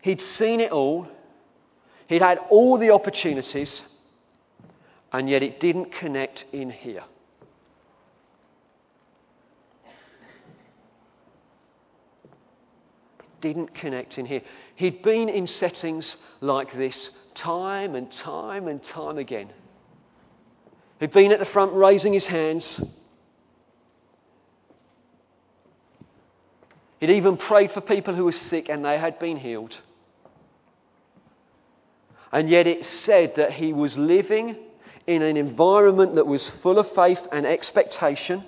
He'd 0.00 0.22
seen 0.22 0.60
it 0.60 0.70
all, 0.70 1.08
he'd 2.06 2.22
had 2.22 2.38
all 2.50 2.78
the 2.78 2.90
opportunities, 2.90 3.82
and 5.12 5.28
yet 5.28 5.42
it 5.42 5.60
didn't 5.60 5.92
connect 5.92 6.44
in 6.52 6.70
here. 6.70 7.04
It 13.20 13.40
didn't 13.40 13.74
connect 13.74 14.18
in 14.18 14.26
here. 14.26 14.42
He'd 14.76 15.02
been 15.02 15.28
in 15.28 15.46
settings 15.46 16.16
like 16.40 16.76
this 16.76 17.10
time 17.34 17.94
and 17.94 18.10
time 18.10 18.68
and 18.68 18.82
time 18.82 19.18
again. 19.18 19.50
He'd 21.00 21.12
been 21.12 21.32
at 21.32 21.38
the 21.38 21.46
front 21.46 21.72
raising 21.74 22.12
his 22.12 22.26
hands. 22.26 22.80
He'd 27.00 27.10
even 27.10 27.36
prayed 27.36 27.70
for 27.72 27.80
people 27.80 28.14
who 28.14 28.24
were 28.24 28.32
sick 28.32 28.68
and 28.68 28.84
they 28.84 28.98
had 28.98 29.18
been 29.18 29.36
healed. 29.36 29.76
And 32.32 32.50
yet 32.50 32.66
it 32.66 32.84
said 33.04 33.34
that 33.36 33.52
he 33.52 33.72
was 33.72 33.96
living 33.96 34.56
in 35.06 35.22
an 35.22 35.36
environment 35.36 36.16
that 36.16 36.26
was 36.26 36.50
full 36.62 36.78
of 36.78 36.92
faith 36.92 37.20
and 37.32 37.46
expectation. 37.46 38.44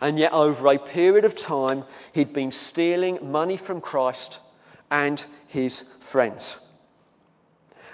And 0.00 0.18
yet, 0.18 0.32
over 0.32 0.66
a 0.72 0.78
period 0.78 1.24
of 1.24 1.36
time, 1.36 1.84
he'd 2.12 2.32
been 2.32 2.52
stealing 2.52 3.30
money 3.30 3.56
from 3.56 3.80
Christ 3.80 4.38
and 4.90 5.24
his 5.48 5.82
friends. 6.10 6.56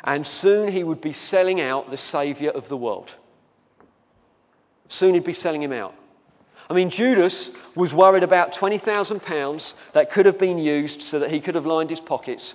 And 0.02 0.26
soon 0.26 0.70
he 0.70 0.84
would 0.84 1.00
be 1.00 1.14
selling 1.14 1.60
out 1.60 1.90
the 1.90 1.96
Saviour 1.96 2.52
of 2.52 2.68
the 2.68 2.76
world. 2.76 3.14
Soon 4.88 5.14
he'd 5.14 5.24
be 5.24 5.34
selling 5.34 5.62
him 5.62 5.72
out. 5.72 5.94
I 6.68 6.74
mean, 6.74 6.90
Judas 6.90 7.50
was 7.74 7.92
worried 7.92 8.22
about 8.22 8.52
£20,000 8.54 9.72
that 9.92 10.10
could 10.12 10.26
have 10.26 10.38
been 10.38 10.58
used 10.58 11.02
so 11.02 11.18
that 11.18 11.30
he 11.30 11.40
could 11.40 11.54
have 11.54 11.66
lined 11.66 11.90
his 11.90 12.00
pockets 12.00 12.54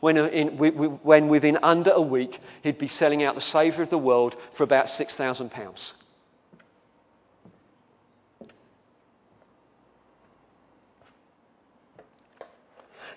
when, 0.00 0.18
uh, 0.18 0.26
in, 0.26 0.48
when 0.58 1.28
within 1.28 1.58
under 1.62 1.90
a 1.90 2.00
week 2.00 2.40
he'd 2.62 2.78
be 2.78 2.88
selling 2.88 3.22
out 3.22 3.34
the 3.34 3.40
Saviour 3.40 3.82
of 3.82 3.90
the 3.90 3.98
world 3.98 4.36
for 4.56 4.64
about 4.64 4.86
£6,000. 4.86 5.92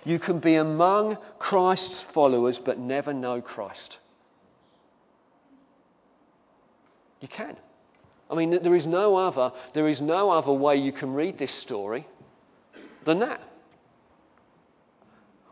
You 0.04 0.18
can 0.18 0.40
be 0.40 0.56
among 0.56 1.18
Christ's 1.38 2.04
followers 2.14 2.60
but 2.64 2.80
never 2.80 3.14
know 3.14 3.40
Christ. 3.42 3.98
You 7.20 7.28
can. 7.28 7.56
I 8.30 8.36
mean, 8.36 8.64
there 8.64 8.76
is 8.76 8.88
no 8.88 9.16
other, 9.16 9.52
there 9.74 9.88
is 9.88 10.02
no 10.02 10.32
other 10.32 10.54
way 10.54 10.78
you 10.78 10.92
can 10.92 11.14
read 11.14 11.38
this 11.38 11.54
story 11.54 12.08
than 13.06 13.20
that. 13.20 13.42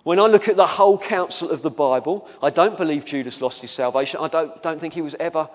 When 0.10 0.20
I 0.20 0.26
look 0.26 0.48
at 0.48 0.56
the 0.56 0.66
whole 0.66 0.98
counsel 0.98 1.52
of 1.52 1.62
the 1.62 1.70
Bible, 1.70 2.28
I 2.42 2.50
don't 2.50 2.80
believe 2.80 3.06
Judas 3.06 3.40
lost 3.42 3.60
his 3.60 3.70
salvation. 3.70 4.20
I 4.20 4.28
don't, 4.28 4.64
don't 4.64 4.82
think 4.82 4.96
he 4.96 5.04
was 5.04 5.16
ever, 5.20 5.48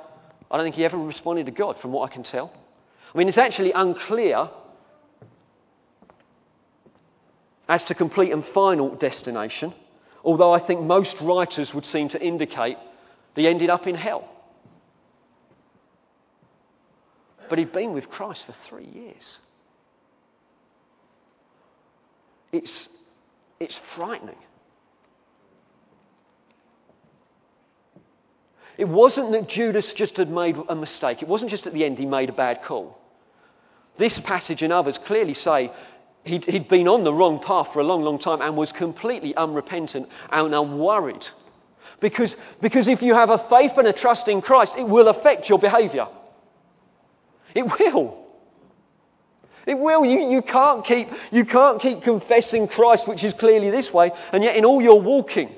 I 0.48 0.56
don't 0.56 0.64
think 0.64 0.76
he 0.76 0.84
ever 0.84 0.96
responded 0.96 1.46
to 1.46 1.50
God, 1.50 1.80
from 1.80 1.90
what 1.90 2.08
I 2.08 2.14
can 2.14 2.22
tell. 2.22 2.52
I 3.12 3.18
mean, 3.18 3.28
it's 3.28 3.36
actually 3.36 3.72
unclear 3.72 4.48
as 7.68 7.82
to 7.82 7.96
complete 7.96 8.30
and 8.30 8.46
final 8.54 8.94
destination, 8.94 9.74
although 10.22 10.52
I 10.52 10.64
think 10.64 10.82
most 10.82 11.16
writers 11.20 11.74
would 11.74 11.86
seem 11.86 12.08
to 12.10 12.22
indicate 12.24 12.76
they 13.34 13.48
ended 13.48 13.70
up 13.70 13.88
in 13.88 13.96
hell. 13.96 14.28
But 17.50 17.58
he'd 17.58 17.72
been 17.72 17.92
with 17.92 18.08
Christ 18.08 18.44
for 18.46 18.54
three 18.68 18.86
years. 18.86 19.38
It's 22.52 22.88
it's 23.60 23.78
frightening. 23.96 24.36
It 28.76 28.88
wasn't 28.88 29.32
that 29.32 29.48
Judas 29.48 29.92
just 29.92 30.16
had 30.16 30.30
made 30.30 30.56
a 30.68 30.74
mistake. 30.74 31.22
It 31.22 31.28
wasn't 31.28 31.50
just 31.50 31.66
at 31.66 31.72
the 31.72 31.84
end 31.84 31.98
he 31.98 32.06
made 32.06 32.28
a 32.28 32.32
bad 32.32 32.62
call. 32.62 32.98
This 33.98 34.18
passage 34.20 34.62
and 34.62 34.72
others 34.72 34.98
clearly 35.06 35.34
say 35.34 35.70
he'd, 36.24 36.44
he'd 36.46 36.68
been 36.68 36.88
on 36.88 37.04
the 37.04 37.14
wrong 37.14 37.40
path 37.40 37.68
for 37.72 37.80
a 37.80 37.84
long, 37.84 38.02
long 38.02 38.18
time 38.18 38.40
and 38.40 38.56
was 38.56 38.72
completely 38.72 39.34
unrepentant 39.36 40.08
and 40.30 40.54
unworried. 40.54 41.26
Because, 42.00 42.34
because 42.60 42.88
if 42.88 43.00
you 43.02 43.14
have 43.14 43.30
a 43.30 43.46
faith 43.48 43.72
and 43.76 43.86
a 43.86 43.92
trust 43.92 44.26
in 44.26 44.42
Christ, 44.42 44.72
it 44.76 44.88
will 44.88 45.08
affect 45.08 45.48
your 45.48 45.60
behavior. 45.60 46.08
It 47.54 47.62
will. 47.62 48.23
It 49.66 49.78
will. 49.78 50.04
You, 50.04 50.30
you, 50.30 50.42
can't 50.42 50.84
keep, 50.84 51.08
you 51.30 51.44
can't 51.44 51.80
keep 51.80 52.02
confessing 52.02 52.68
Christ, 52.68 53.08
which 53.08 53.24
is 53.24 53.34
clearly 53.34 53.70
this 53.70 53.92
way, 53.92 54.12
and 54.32 54.44
yet 54.44 54.56
in 54.56 54.64
all 54.64 54.82
your 54.82 55.00
walking, 55.00 55.50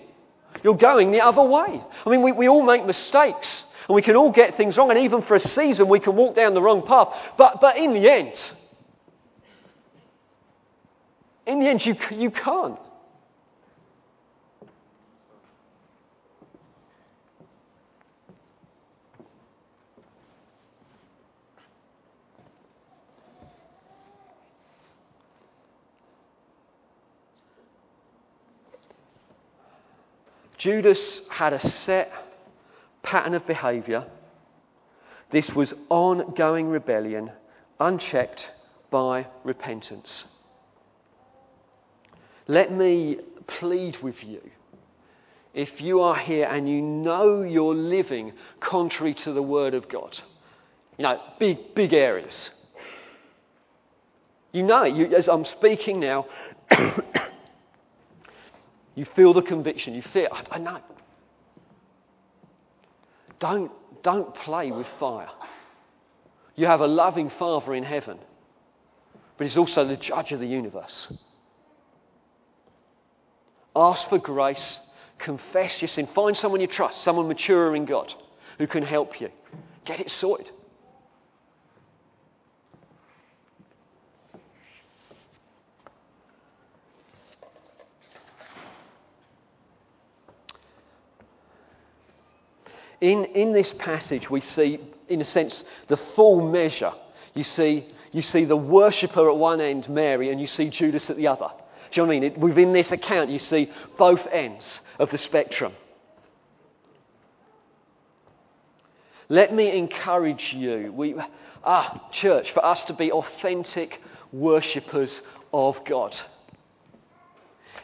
you're 0.62 0.76
going 0.76 1.12
the 1.12 1.20
other 1.20 1.42
way. 1.42 1.82
I 2.04 2.10
mean, 2.10 2.22
we, 2.22 2.32
we 2.32 2.48
all 2.48 2.62
make 2.62 2.86
mistakes, 2.86 3.64
and 3.88 3.94
we 3.94 4.02
can 4.02 4.16
all 4.16 4.30
get 4.30 4.56
things 4.56 4.76
wrong, 4.76 4.90
and 4.90 5.00
even 5.00 5.22
for 5.22 5.34
a 5.34 5.40
season, 5.40 5.88
we 5.88 6.00
can 6.00 6.16
walk 6.16 6.36
down 6.36 6.54
the 6.54 6.62
wrong 6.62 6.86
path. 6.86 7.08
But, 7.36 7.60
but 7.60 7.76
in 7.76 7.94
the 7.94 8.10
end, 8.10 8.40
in 11.46 11.60
the 11.60 11.66
end, 11.66 11.84
you, 11.84 11.96
you 12.10 12.30
can't. 12.30 12.78
Judas 30.66 31.20
had 31.31 31.52
a 31.52 31.64
set 31.64 32.11
pattern 33.05 33.35
of 33.35 33.46
behaviour. 33.46 34.05
This 35.31 35.48
was 35.50 35.72
ongoing 35.90 36.66
rebellion, 36.66 37.31
unchecked 37.79 38.48
by 38.90 39.29
repentance. 39.44 40.24
Let 42.48 42.72
me 42.72 43.18
plead 43.46 44.02
with 44.02 44.24
you. 44.24 44.40
If 45.55 45.81
you 45.81 46.00
are 46.00 46.18
here 46.18 46.48
and 46.50 46.68
you 46.68 46.83
know 46.83 47.42
you're 47.42 47.76
living 47.76 48.33
contrary 48.59 49.14
to 49.14 49.33
the 49.33 49.42
Word 49.42 49.72
of 49.72 49.88
God, 49.88 50.18
you 50.98 51.05
know, 51.05 51.20
big, 51.38 51.76
big 51.76 51.92
areas. 51.92 52.50
You 54.50 54.64
know. 54.64 54.83
You, 54.83 55.14
as 55.14 55.29
I'm 55.29 55.44
speaking 55.44 56.00
now, 56.00 56.26
you 58.96 59.06
feel 59.14 59.32
the 59.32 59.42
conviction. 59.42 59.94
You 59.94 60.02
feel, 60.12 60.28
I, 60.32 60.56
I 60.56 60.59
know. 60.59 60.80
Don't, 63.38 63.70
don't 64.02 64.35
play 64.35 64.72
with 64.72 64.87
fire. 64.98 65.28
You 66.56 66.66
have 66.66 66.80
a 66.80 66.87
loving 66.87 67.30
Father 67.38 67.74
in 67.74 67.85
heaven, 67.85 68.18
but 69.37 69.46
He's 69.46 69.59
also 69.59 69.87
the 69.87 69.96
judge 69.96 70.32
of 70.32 70.40
the 70.40 70.46
universe. 70.46 71.09
Ask 73.76 74.09
for 74.09 74.18
grace. 74.18 74.78
Confess 75.18 75.80
your 75.82 75.88
sin. 75.88 76.09
Find 76.14 76.35
someone 76.35 76.62
you 76.62 76.66
trust, 76.66 77.04
someone 77.04 77.28
mature 77.28 77.76
in 77.76 77.85
God 77.85 78.12
who 78.59 78.66
can 78.66 78.82
help 78.82 79.20
you. 79.20 79.28
Get 79.85 80.00
it 80.00 80.11
sorted. 80.11 80.50
In, 93.00 93.24
in 93.26 93.52
this 93.52 93.72
passage, 93.72 94.30
we 94.30 94.40
see, 94.40 94.80
in 95.09 95.20
a 95.20 95.24
sense, 95.24 95.64
the 95.88 95.98
full 96.14 96.50
measure. 96.50 96.92
You 97.35 97.44
see, 97.44 97.87
you 98.12 98.22
see 98.22 98.44
the 98.44 98.56
worshipper 98.56 99.28
at 99.28 99.37
one 99.37 99.61
end, 99.61 99.88
Mary, 99.88 100.30
and 100.30 100.40
you 100.40 100.46
see 100.46 100.70
Judas 100.70 101.11
at 101.11 101.16
the 101.16 101.26
other. 101.26 101.48
Do 101.90 102.00
you 102.00 102.02
know 102.02 102.09
what 102.09 102.16
I 102.16 102.20
mean? 102.20 102.32
It, 102.32 102.38
within 102.38 102.72
this 102.72 102.90
account, 102.90 103.30
you 103.30 103.38
see 103.38 103.70
both 103.98 104.20
ends 104.32 104.80
of 104.98 105.11
the 105.11 105.18
spectrum. 105.18 105.72
Let 109.28 109.52
me 109.52 109.76
encourage 109.76 110.52
you, 110.52 110.92
we, 110.94 111.16
ah, 111.64 112.09
church, 112.12 112.52
for 112.52 112.64
us 112.64 112.82
to 112.85 112.94
be 112.94 113.11
authentic 113.11 114.00
worshippers 114.32 115.20
of 115.52 115.85
God. 115.85 116.18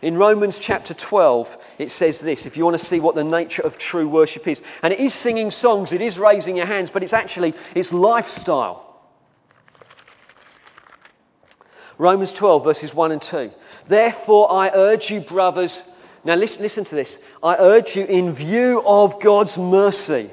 In 0.03 0.19
Romans 0.19 0.57
chapter 0.61 0.95
12, 0.95 1.49
it 1.79 1.93
says 1.93 2.19
this 2.19 2.45
if 2.45 2.57
you 2.57 2.65
want 2.65 2.79
to 2.79 2.85
see 2.85 2.99
what 2.99 3.15
the 3.15 3.23
nature 3.23 3.63
of 3.63 3.79
true 3.79 4.09
worship 4.09 4.49
is. 4.49 4.61
And 4.83 4.93
it 4.93 4.99
is 4.99 5.15
singing 5.15 5.53
songs, 5.53 5.93
it 5.93 6.03
is 6.03 6.19
raising 6.19 6.57
your 6.57 6.67
hands, 6.67 6.91
but 6.93 7.05
it's 7.05 7.13
actually 7.13 7.55
it's 7.75 7.93
lifestyle. 7.93 8.89
Romans 11.99 12.33
12, 12.33 12.65
verses 12.65 12.93
1 12.93 13.13
and 13.13 13.23
2. 13.23 13.51
Therefore, 13.89 14.51
I 14.51 14.71
urge 14.75 15.09
you, 15.09 15.21
brothers, 15.21 15.81
now 16.25 16.35
listen, 16.35 16.63
listen 16.63 16.85
to 16.85 16.95
this. 16.95 17.15
I 17.43 17.57
urge 17.57 17.95
you, 17.95 18.05
in 18.05 18.35
view 18.35 18.83
of 18.85 19.21
God's 19.21 19.57
mercy. 19.57 20.33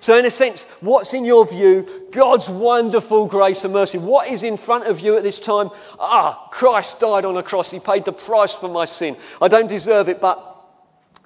So, 0.00 0.18
in 0.18 0.26
a 0.26 0.30
sense, 0.30 0.64
what's 0.80 1.12
in 1.12 1.24
your 1.24 1.46
view? 1.46 2.08
God's 2.12 2.48
wonderful 2.48 3.26
grace 3.26 3.62
and 3.62 3.72
mercy. 3.72 3.98
What 3.98 4.28
is 4.28 4.42
in 4.42 4.56
front 4.56 4.86
of 4.86 5.00
you 5.00 5.16
at 5.16 5.22
this 5.22 5.38
time? 5.38 5.70
Ah, 6.00 6.48
Christ 6.50 6.98
died 6.98 7.24
on 7.24 7.36
a 7.36 7.42
cross. 7.42 7.70
He 7.70 7.80
paid 7.80 8.04
the 8.04 8.12
price 8.12 8.54
for 8.54 8.68
my 8.68 8.84
sin. 8.84 9.16
I 9.40 9.48
don't 9.48 9.68
deserve 9.68 10.08
it, 10.08 10.20
but 10.20 10.51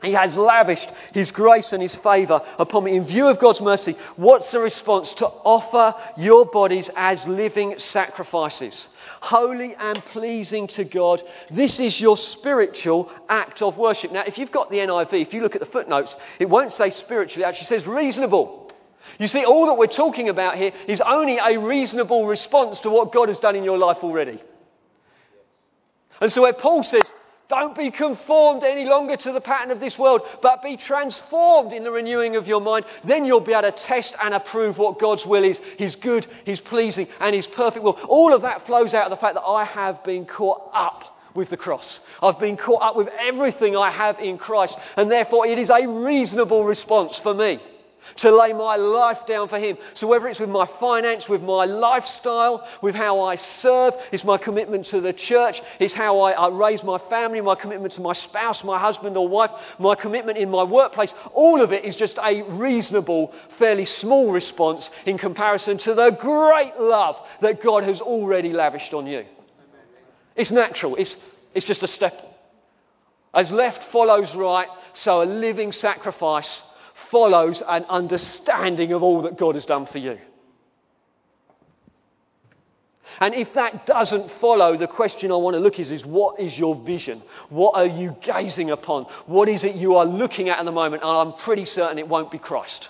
He 0.06 0.12
has 0.12 0.36
lavished 0.36 0.90
His 1.12 1.30
grace 1.30 1.72
and 1.72 1.82
His 1.82 1.94
favour 1.96 2.40
upon 2.58 2.84
me. 2.84 2.96
In 2.96 3.04
view 3.04 3.26
of 3.26 3.38
God's 3.38 3.60
mercy, 3.60 3.96
what's 4.16 4.50
the 4.52 4.60
response? 4.60 5.12
To 5.14 5.26
offer 5.26 5.94
your 6.16 6.46
bodies 6.46 6.88
as 6.96 7.24
living 7.26 7.74
sacrifices 7.78 8.86
holy 9.20 9.74
and 9.74 10.04
pleasing 10.06 10.66
to 10.68 10.84
God. 10.84 11.22
This 11.50 11.80
is 11.80 12.00
your 12.00 12.16
spiritual 12.16 13.10
act 13.28 13.62
of 13.62 13.76
worship. 13.76 14.12
Now, 14.12 14.22
if 14.26 14.38
you've 14.38 14.52
got 14.52 14.70
the 14.70 14.76
NIV, 14.76 15.20
if 15.20 15.32
you 15.32 15.42
look 15.42 15.54
at 15.54 15.60
the 15.60 15.66
footnotes, 15.66 16.14
it 16.38 16.48
won't 16.48 16.72
say 16.72 16.90
spiritually, 16.90 17.42
it 17.42 17.46
actually 17.46 17.66
says 17.66 17.86
reasonable. 17.86 18.70
You 19.18 19.28
see, 19.28 19.44
all 19.44 19.66
that 19.66 19.74
we're 19.74 19.86
talking 19.86 20.28
about 20.28 20.56
here 20.56 20.72
is 20.88 21.00
only 21.00 21.38
a 21.38 21.58
reasonable 21.58 22.26
response 22.26 22.78
to 22.80 22.90
what 22.90 23.12
God 23.12 23.28
has 23.28 23.38
done 23.38 23.56
in 23.56 23.64
your 23.64 23.78
life 23.78 23.98
already. 24.02 24.42
And 26.20 26.32
so, 26.32 26.42
where 26.42 26.52
Paul 26.52 26.82
says, 26.82 27.02
don't 27.48 27.76
be 27.76 27.90
conformed 27.90 28.64
any 28.64 28.84
longer 28.84 29.16
to 29.16 29.32
the 29.32 29.40
pattern 29.40 29.70
of 29.70 29.78
this 29.78 29.96
world, 29.96 30.22
but 30.42 30.62
be 30.62 30.76
transformed 30.76 31.72
in 31.72 31.84
the 31.84 31.90
renewing 31.90 32.36
of 32.36 32.46
your 32.46 32.60
mind. 32.60 32.84
Then 33.04 33.24
you'll 33.24 33.40
be 33.40 33.52
able 33.52 33.70
to 33.70 33.72
test 33.72 34.14
and 34.22 34.34
approve 34.34 34.78
what 34.78 34.98
God's 34.98 35.24
will 35.24 35.44
is 35.44 35.60
His 35.78 35.94
good, 35.94 36.26
His 36.44 36.60
pleasing, 36.60 37.06
and 37.20 37.34
His 37.34 37.46
perfect 37.46 37.84
will. 37.84 37.98
All 38.08 38.34
of 38.34 38.42
that 38.42 38.66
flows 38.66 38.94
out 38.94 39.04
of 39.04 39.10
the 39.10 39.20
fact 39.20 39.34
that 39.34 39.42
I 39.42 39.64
have 39.64 40.02
been 40.02 40.26
caught 40.26 40.70
up 40.74 41.04
with 41.34 41.50
the 41.50 41.56
cross. 41.56 42.00
I've 42.22 42.38
been 42.38 42.56
caught 42.56 42.82
up 42.82 42.96
with 42.96 43.08
everything 43.20 43.76
I 43.76 43.90
have 43.90 44.18
in 44.18 44.38
Christ, 44.38 44.76
and 44.96 45.10
therefore 45.10 45.46
it 45.46 45.58
is 45.58 45.70
a 45.70 45.86
reasonable 45.86 46.64
response 46.64 47.18
for 47.18 47.34
me 47.34 47.60
to 48.16 48.34
lay 48.34 48.52
my 48.52 48.76
life 48.76 49.26
down 49.26 49.48
for 49.48 49.58
Him. 49.58 49.76
So, 49.94 50.06
whether 50.06 50.28
it's 50.28 50.40
with 50.40 50.50
my 50.50 50.68
finance, 50.80 51.28
with 51.28 51.42
my 51.42 51.64
lifestyle, 51.64 52.66
with 52.82 52.94
how 52.94 53.20
I 53.20 53.36
serve, 53.36 53.94
it's 54.12 54.24
my 54.24 54.38
commitment 54.38 54.86
to 54.86 55.00
the 55.00 55.12
church, 55.12 55.60
it's 55.80 55.92
how 55.92 56.20
I, 56.20 56.32
I 56.32 56.48
raise 56.48 56.82
my 56.82 56.98
family, 57.10 57.40
my 57.40 57.54
commitment 57.54 57.94
to 57.94 58.00
my 58.00 58.12
spouse, 58.12 58.62
my 58.64 58.78
husband 58.78 59.16
or 59.16 59.28
wife, 59.28 59.50
my 59.78 59.94
commitment 59.94 60.38
in 60.38 60.50
my 60.50 60.62
workplace, 60.62 61.12
all 61.34 61.60
of 61.62 61.72
it 61.72 61.84
is 61.84 61.96
just 61.96 62.18
a 62.18 62.42
reasonable, 62.42 63.32
fairly 63.58 63.84
small 63.84 64.30
response 64.30 64.88
in 65.04 65.18
comparison 65.18 65.78
to 65.78 65.94
the 65.94 66.10
great 66.10 66.78
love 66.78 67.16
that 67.42 67.62
God 67.62 67.84
has 67.84 68.00
already 68.00 68.52
lavished 68.52 68.94
on 68.94 69.06
you. 69.06 69.24
It's 70.34 70.50
natural, 70.50 70.96
it's, 70.96 71.16
it's 71.54 71.66
just 71.66 71.82
a 71.82 71.88
step. 71.88 72.14
As 73.34 73.50
left 73.50 73.90
follows 73.92 74.34
right, 74.34 74.68
so 74.94 75.22
a 75.22 75.24
living 75.24 75.72
sacrifice 75.72 76.62
follows 77.10 77.62
an 77.66 77.84
understanding 77.88 78.92
of 78.92 79.02
all 79.02 79.22
that 79.22 79.38
God 79.38 79.54
has 79.54 79.64
done 79.64 79.86
for 79.86 79.98
you. 79.98 80.18
And 83.20 83.34
if 83.34 83.54
that 83.54 83.86
doesn't 83.86 84.30
follow, 84.40 84.76
the 84.76 84.86
question 84.86 85.32
I 85.32 85.36
want 85.36 85.54
to 85.54 85.60
look 85.60 85.78
is, 85.78 85.90
is 85.90 86.04
what 86.04 86.38
is 86.38 86.58
your 86.58 86.74
vision? 86.74 87.22
What 87.48 87.74
are 87.74 87.86
you 87.86 88.14
gazing 88.22 88.70
upon? 88.70 89.04
What 89.26 89.48
is 89.48 89.64
it 89.64 89.74
you 89.74 89.96
are 89.96 90.04
looking 90.04 90.48
at 90.48 90.58
at 90.58 90.64
the 90.64 90.72
moment? 90.72 91.02
And 91.02 91.10
I'm 91.10 91.32
pretty 91.40 91.64
certain 91.64 91.98
it 91.98 92.08
won't 92.08 92.30
be 92.30 92.38
Christ. 92.38 92.88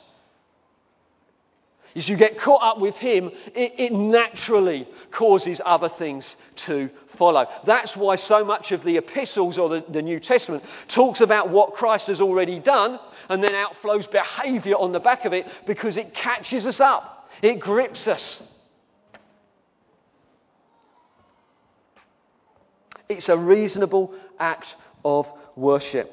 As 1.95 2.09
you 2.09 2.17
get 2.17 2.39
caught 2.39 2.63
up 2.63 2.81
with 2.81 2.95
Him, 2.97 3.31
it, 3.55 3.73
it 3.79 3.93
naturally 3.93 4.87
causes 5.13 5.63
other 5.65 5.89
things 5.89 6.37
to 6.67 6.91
follow. 7.17 7.47
That's 7.65 7.97
why 7.97 8.17
so 8.17 8.45
much 8.45 8.71
of 8.73 8.85
the 8.85 8.99
epistles 8.99 9.57
or 9.57 9.71
the, 9.71 9.85
the 9.89 10.03
New 10.03 10.21
Testament 10.21 10.63
talks 10.89 11.21
about 11.21 11.49
what 11.49 11.73
Christ 11.73 12.09
has 12.09 12.21
already 12.21 12.59
done 12.59 12.99
and 13.29 13.43
then 13.43 13.53
outflows 13.53 14.11
behavior 14.11 14.75
on 14.75 14.93
the 14.93 15.01
back 15.01 15.25
of 15.25 15.33
it 15.33 15.47
because 15.67 15.97
it 15.97 16.15
catches 16.15 16.67
us 16.67 16.81
up, 16.81 17.29
it 17.43 17.61
grips 17.61 18.07
us. 18.07 18.43
It's 23.09 23.29
a 23.29 23.37
reasonable 23.37 24.15
act 24.39 24.67
of 25.05 25.29
worship. 25.55 26.13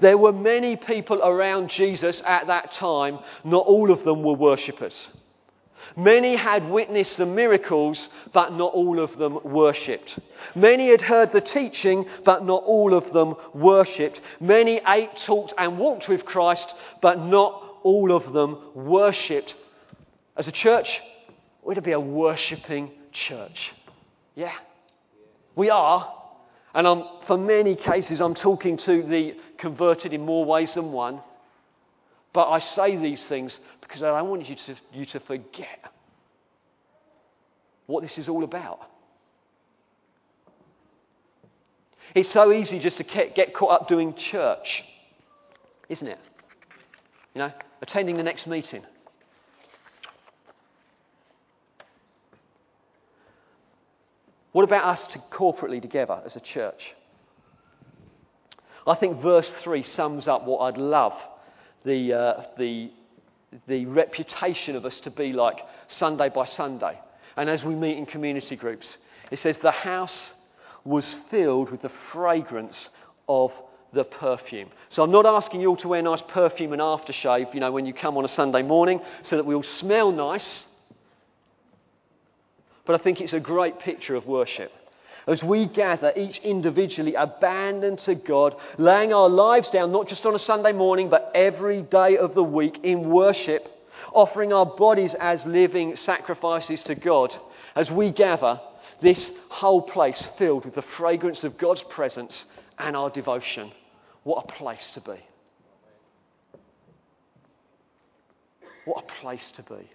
There 0.00 0.18
were 0.18 0.32
many 0.32 0.76
people 0.76 1.20
around 1.22 1.68
Jesus 1.70 2.22
at 2.26 2.46
that 2.48 2.72
time, 2.72 3.18
not 3.44 3.66
all 3.66 3.92
of 3.92 4.04
them 4.04 4.22
were 4.22 4.34
worshippers. 4.34 4.94
Many 5.96 6.36
had 6.36 6.68
witnessed 6.68 7.16
the 7.18 7.26
miracles, 7.26 8.08
but 8.32 8.52
not 8.52 8.72
all 8.72 8.98
of 8.98 9.16
them 9.18 9.38
worshipped. 9.44 10.18
Many 10.54 10.90
had 10.90 11.00
heard 11.00 11.32
the 11.32 11.40
teaching, 11.40 12.06
but 12.24 12.44
not 12.44 12.62
all 12.64 12.94
of 12.94 13.12
them 13.12 13.34
worshipped. 13.54 14.20
Many 14.40 14.80
ate, 14.86 15.10
talked, 15.26 15.54
and 15.58 15.78
walked 15.78 16.08
with 16.08 16.24
Christ, 16.24 16.72
but 17.00 17.18
not 17.18 17.62
all 17.82 18.12
of 18.12 18.32
them 18.32 18.58
worshipped. 18.74 19.54
As 20.36 20.48
a 20.48 20.52
church, 20.52 21.00
we're 21.62 21.74
to 21.74 21.82
be 21.82 21.92
a 21.92 22.00
worshipping 22.00 22.90
church. 23.12 23.72
Yeah? 24.34 24.52
We 25.54 25.70
are. 25.70 26.12
And 26.74 26.88
I'm, 26.88 27.04
for 27.26 27.38
many 27.38 27.76
cases, 27.76 28.20
I'm 28.20 28.34
talking 28.34 28.76
to 28.78 29.02
the 29.02 29.36
converted 29.58 30.12
in 30.12 30.22
more 30.22 30.44
ways 30.44 30.74
than 30.74 30.90
one. 30.90 31.22
But 32.34 32.50
I 32.50 32.58
say 32.58 32.96
these 32.96 33.24
things 33.24 33.56
because 33.80 34.02
I 34.02 34.10
don't 34.10 34.28
want 34.28 34.46
you 34.46 34.56
to, 34.56 34.76
you 34.92 35.06
to 35.06 35.20
forget 35.20 35.78
what 37.86 38.02
this 38.02 38.18
is 38.18 38.28
all 38.28 38.42
about. 38.42 38.80
It's 42.14 42.30
so 42.32 42.52
easy 42.52 42.80
just 42.80 42.96
to 42.98 43.04
get 43.04 43.54
caught 43.54 43.82
up 43.82 43.88
doing 43.88 44.14
church, 44.14 44.82
isn't 45.88 46.06
it? 46.06 46.18
You 47.34 47.40
know, 47.40 47.52
attending 47.80 48.16
the 48.16 48.22
next 48.22 48.46
meeting. 48.48 48.82
What 54.50 54.64
about 54.64 54.84
us 54.84 55.04
to 55.12 55.18
corporately 55.30 55.80
together 55.80 56.20
as 56.24 56.34
a 56.34 56.40
church? 56.40 56.94
I 58.86 58.96
think 58.96 59.22
verse 59.22 59.52
3 59.62 59.84
sums 59.84 60.26
up 60.26 60.44
what 60.44 60.58
I'd 60.58 60.78
love 60.78 61.14
the, 61.84 62.12
uh, 62.12 62.42
the, 62.58 62.90
the 63.66 63.86
reputation 63.86 64.76
of 64.76 64.84
us 64.84 65.00
to 65.00 65.10
be 65.10 65.32
like 65.32 65.60
Sunday 65.88 66.28
by 66.28 66.44
Sunday. 66.46 66.98
And 67.36 67.50
as 67.50 67.62
we 67.64 67.74
meet 67.74 67.98
in 67.98 68.06
community 68.06 68.56
groups, 68.56 68.86
it 69.30 69.38
says, 69.40 69.56
The 69.58 69.70
house 69.70 70.16
was 70.84 71.16
filled 71.30 71.70
with 71.70 71.82
the 71.82 71.92
fragrance 72.12 72.88
of 73.28 73.52
the 73.92 74.04
perfume. 74.04 74.70
So 74.90 75.02
I'm 75.02 75.12
not 75.12 75.26
asking 75.26 75.60
you 75.60 75.68
all 75.68 75.76
to 75.78 75.88
wear 75.88 76.02
nice 76.02 76.22
perfume 76.28 76.72
and 76.72 76.82
aftershave, 76.82 77.54
you 77.54 77.60
know, 77.60 77.72
when 77.72 77.86
you 77.86 77.94
come 77.94 78.16
on 78.16 78.24
a 78.24 78.28
Sunday 78.28 78.62
morning 78.62 79.00
so 79.24 79.36
that 79.36 79.46
we 79.46 79.54
all 79.54 79.62
smell 79.62 80.10
nice. 80.10 80.64
But 82.86 83.00
I 83.00 83.02
think 83.02 83.20
it's 83.20 83.32
a 83.32 83.40
great 83.40 83.78
picture 83.78 84.14
of 84.14 84.26
worship 84.26 84.72
as 85.26 85.42
we 85.42 85.66
gather, 85.66 86.12
each 86.16 86.38
individually 86.38 87.14
abandoned 87.14 87.98
to 88.00 88.14
God, 88.14 88.54
laying 88.78 89.12
our 89.12 89.28
lives 89.28 89.70
down, 89.70 89.90
not 89.90 90.08
just 90.08 90.24
on 90.26 90.34
a 90.34 90.38
Sunday 90.38 90.72
morning, 90.72 91.08
but 91.08 91.23
every 91.34 91.82
day 91.82 92.16
of 92.16 92.34
the 92.34 92.42
week 92.42 92.80
in 92.82 93.10
worship, 93.10 93.66
offering 94.12 94.52
our 94.52 94.66
bodies 94.66 95.14
as 95.18 95.44
living 95.44 95.96
sacrifices 95.96 96.82
to 96.82 96.94
God, 96.94 97.36
as 97.74 97.90
we 97.90 98.10
gather, 98.10 98.60
this 99.02 99.30
whole 99.48 99.82
place 99.82 100.22
filled 100.38 100.64
with 100.64 100.74
the 100.74 100.82
fragrance 100.96 101.42
of 101.42 101.58
God's 101.58 101.82
presence 101.90 102.44
and 102.78 102.96
our 102.96 103.10
devotion. 103.10 103.72
What 104.22 104.44
a 104.44 104.52
place 104.52 104.90
to 104.94 105.00
be! 105.00 105.20
What 108.84 109.04
a 109.04 109.20
place 109.20 109.50
to 109.56 109.62
be. 109.62 109.90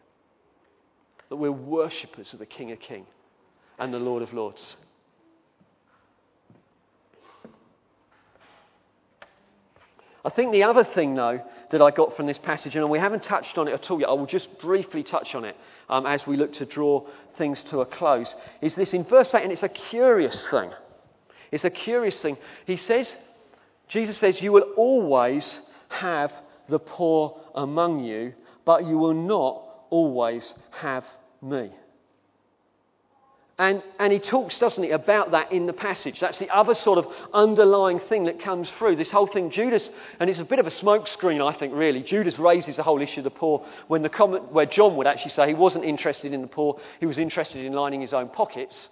That 1.29 1.35
we're 1.35 1.51
worshippers 1.51 2.33
of 2.33 2.39
the 2.39 2.45
King 2.45 2.71
of 2.71 2.79
Kings 2.79 3.07
and 3.77 3.93
the 3.93 3.99
Lord 3.99 4.23
of 4.23 4.33
Lords. 4.33 4.75
I 10.30 10.32
think 10.32 10.51
the 10.51 10.61
other 10.61 10.84
thing, 10.84 11.15
though, 11.15 11.41
that 11.71 11.82
I 11.82 11.89
got 11.89 12.15
from 12.15 12.27
this 12.27 12.38
passage, 12.38 12.75
and 12.75 12.88
we 12.88 12.99
haven't 12.99 13.23
touched 13.23 13.57
on 13.57 13.67
it 13.67 13.73
at 13.73 13.89
all 13.89 13.99
yet, 13.99 14.09
I 14.09 14.13
will 14.13 14.27
just 14.27 14.59
briefly 14.59 15.01
touch 15.01 15.34
on 15.34 15.43
it 15.43 15.57
um, 15.89 16.05
as 16.05 16.27
we 16.27 16.38
look 16.38 16.53
to 16.53 16.67
draw 16.67 17.03
things 17.39 17.63
to 17.71 17.82
a 17.82 17.86
close, 17.88 18.36
is 18.61 18.75
this 18.75 18.93
in 18.93 19.05
verse 19.05 19.34
8, 19.34 19.41
and 19.41 19.51
it's 19.51 19.63
a 19.63 19.69
curious 19.69 20.45
thing. 20.51 20.69
It's 21.51 21.63
a 21.63 21.71
curious 21.71 22.15
thing. 22.21 22.38
He 22.67 22.77
says, 22.77 23.11
Jesus 23.88 24.17
says, 24.17 24.39
You 24.39 24.51
will 24.51 24.71
always 24.77 25.57
have 25.88 26.32
the 26.67 26.77
poor 26.77 27.41
among 27.55 28.03
you, 28.03 28.36
but 28.65 28.86
you 28.86 28.99
will 28.99 29.15
not 29.15 29.63
always 29.89 30.53
have 30.69 31.05
me. 31.41 31.71
And, 33.60 33.84
and 33.99 34.14
he 34.14 34.20
talks, 34.20 34.57
doesn't 34.57 34.82
he, 34.82 34.91
about 34.91 35.32
that 35.32 35.51
in 35.51 35.66
the 35.66 35.74
passage. 35.74 36.22
That's 36.22 36.38
the 36.38 36.49
other 36.49 36.74
sort 36.74 36.97
of 36.97 37.07
underlying 37.34 37.99
thing 37.99 38.24
that 38.24 38.39
comes 38.39 38.72
through. 38.80 38.95
This 38.95 39.10
whole 39.10 39.28
thing, 39.28 39.51
Judas, 39.51 39.88
and 40.22 40.30
it's 40.30 40.39
a 40.39 40.45
bit 40.45 40.60
of 40.60 40.66
a 40.66 40.72
smokescreen, 40.72 41.45
I 41.45 41.60
think, 41.60 41.74
really. 41.76 42.01
Judas 42.01 42.39
raises 42.39 42.78
the 42.78 42.84
whole 42.84 43.01
issue 43.01 43.20
of 43.20 43.26
the 43.26 43.32
poor 43.32 43.68
when 43.89 44.01
the 44.01 44.07
comment, 44.07 44.53
where 44.53 44.66
John 44.66 44.95
would 44.95 45.07
actually 45.07 45.32
say 45.32 45.49
he 45.49 45.55
wasn't 45.55 45.84
interested 45.84 46.32
in 46.32 46.41
the 46.41 46.47
poor, 46.47 46.80
he 47.01 47.05
was 47.05 47.18
interested 47.18 47.66
in 47.66 47.74
lining 47.74 47.99
his 47.99 48.14
own 48.14 48.30
pockets. 48.30 48.88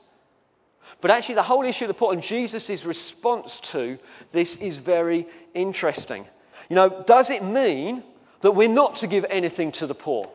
But 0.99 1.11
actually, 1.11 1.36
the 1.36 1.43
whole 1.43 1.63
issue 1.63 1.86
of 1.86 1.89
the 1.89 1.93
poor 1.93 2.11
and 2.11 2.22
Jesus' 2.22 2.84
response 2.84 3.57
to 3.72 3.97
this 4.34 4.53
is 4.55 4.76
very 4.78 5.28
interesting. 5.53 6.26
You 6.70 6.76
know, 6.76 7.05
does 7.07 7.30
it 7.30 7.41
mean 7.41 8.03
that 8.41 8.51
we're 8.51 8.68
not 8.68 8.97
to 8.97 9.07
give 9.07 9.24
anything 9.30 9.72
to 9.74 9.88
the 9.88 9.95
poor? 9.95 10.30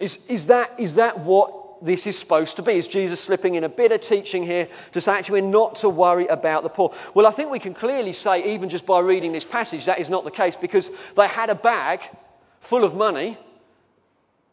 Is, 0.00 0.18
is, 0.28 0.46
that, 0.46 0.80
is 0.80 0.94
that 0.94 1.20
what 1.20 1.65
this 1.82 2.06
is 2.06 2.18
supposed 2.18 2.56
to 2.56 2.62
be. 2.62 2.72
Is 2.72 2.86
Jesus 2.86 3.20
slipping 3.20 3.54
in 3.54 3.64
a 3.64 3.68
bit 3.68 3.92
of 3.92 4.00
teaching 4.00 4.44
here 4.44 4.68
to 4.92 5.00
say 5.00 5.12
actually 5.12 5.42
we're 5.42 5.50
not 5.50 5.76
to 5.76 5.88
worry 5.88 6.26
about 6.26 6.62
the 6.62 6.68
poor? 6.68 6.94
Well, 7.14 7.26
I 7.26 7.32
think 7.32 7.50
we 7.50 7.58
can 7.58 7.74
clearly 7.74 8.12
say, 8.12 8.54
even 8.54 8.68
just 8.68 8.86
by 8.86 9.00
reading 9.00 9.32
this 9.32 9.44
passage, 9.44 9.86
that 9.86 10.00
is 10.00 10.08
not 10.08 10.24
the 10.24 10.30
case 10.30 10.54
because 10.60 10.88
they 11.16 11.28
had 11.28 11.50
a 11.50 11.54
bag 11.54 12.00
full 12.68 12.84
of 12.84 12.94
money 12.94 13.38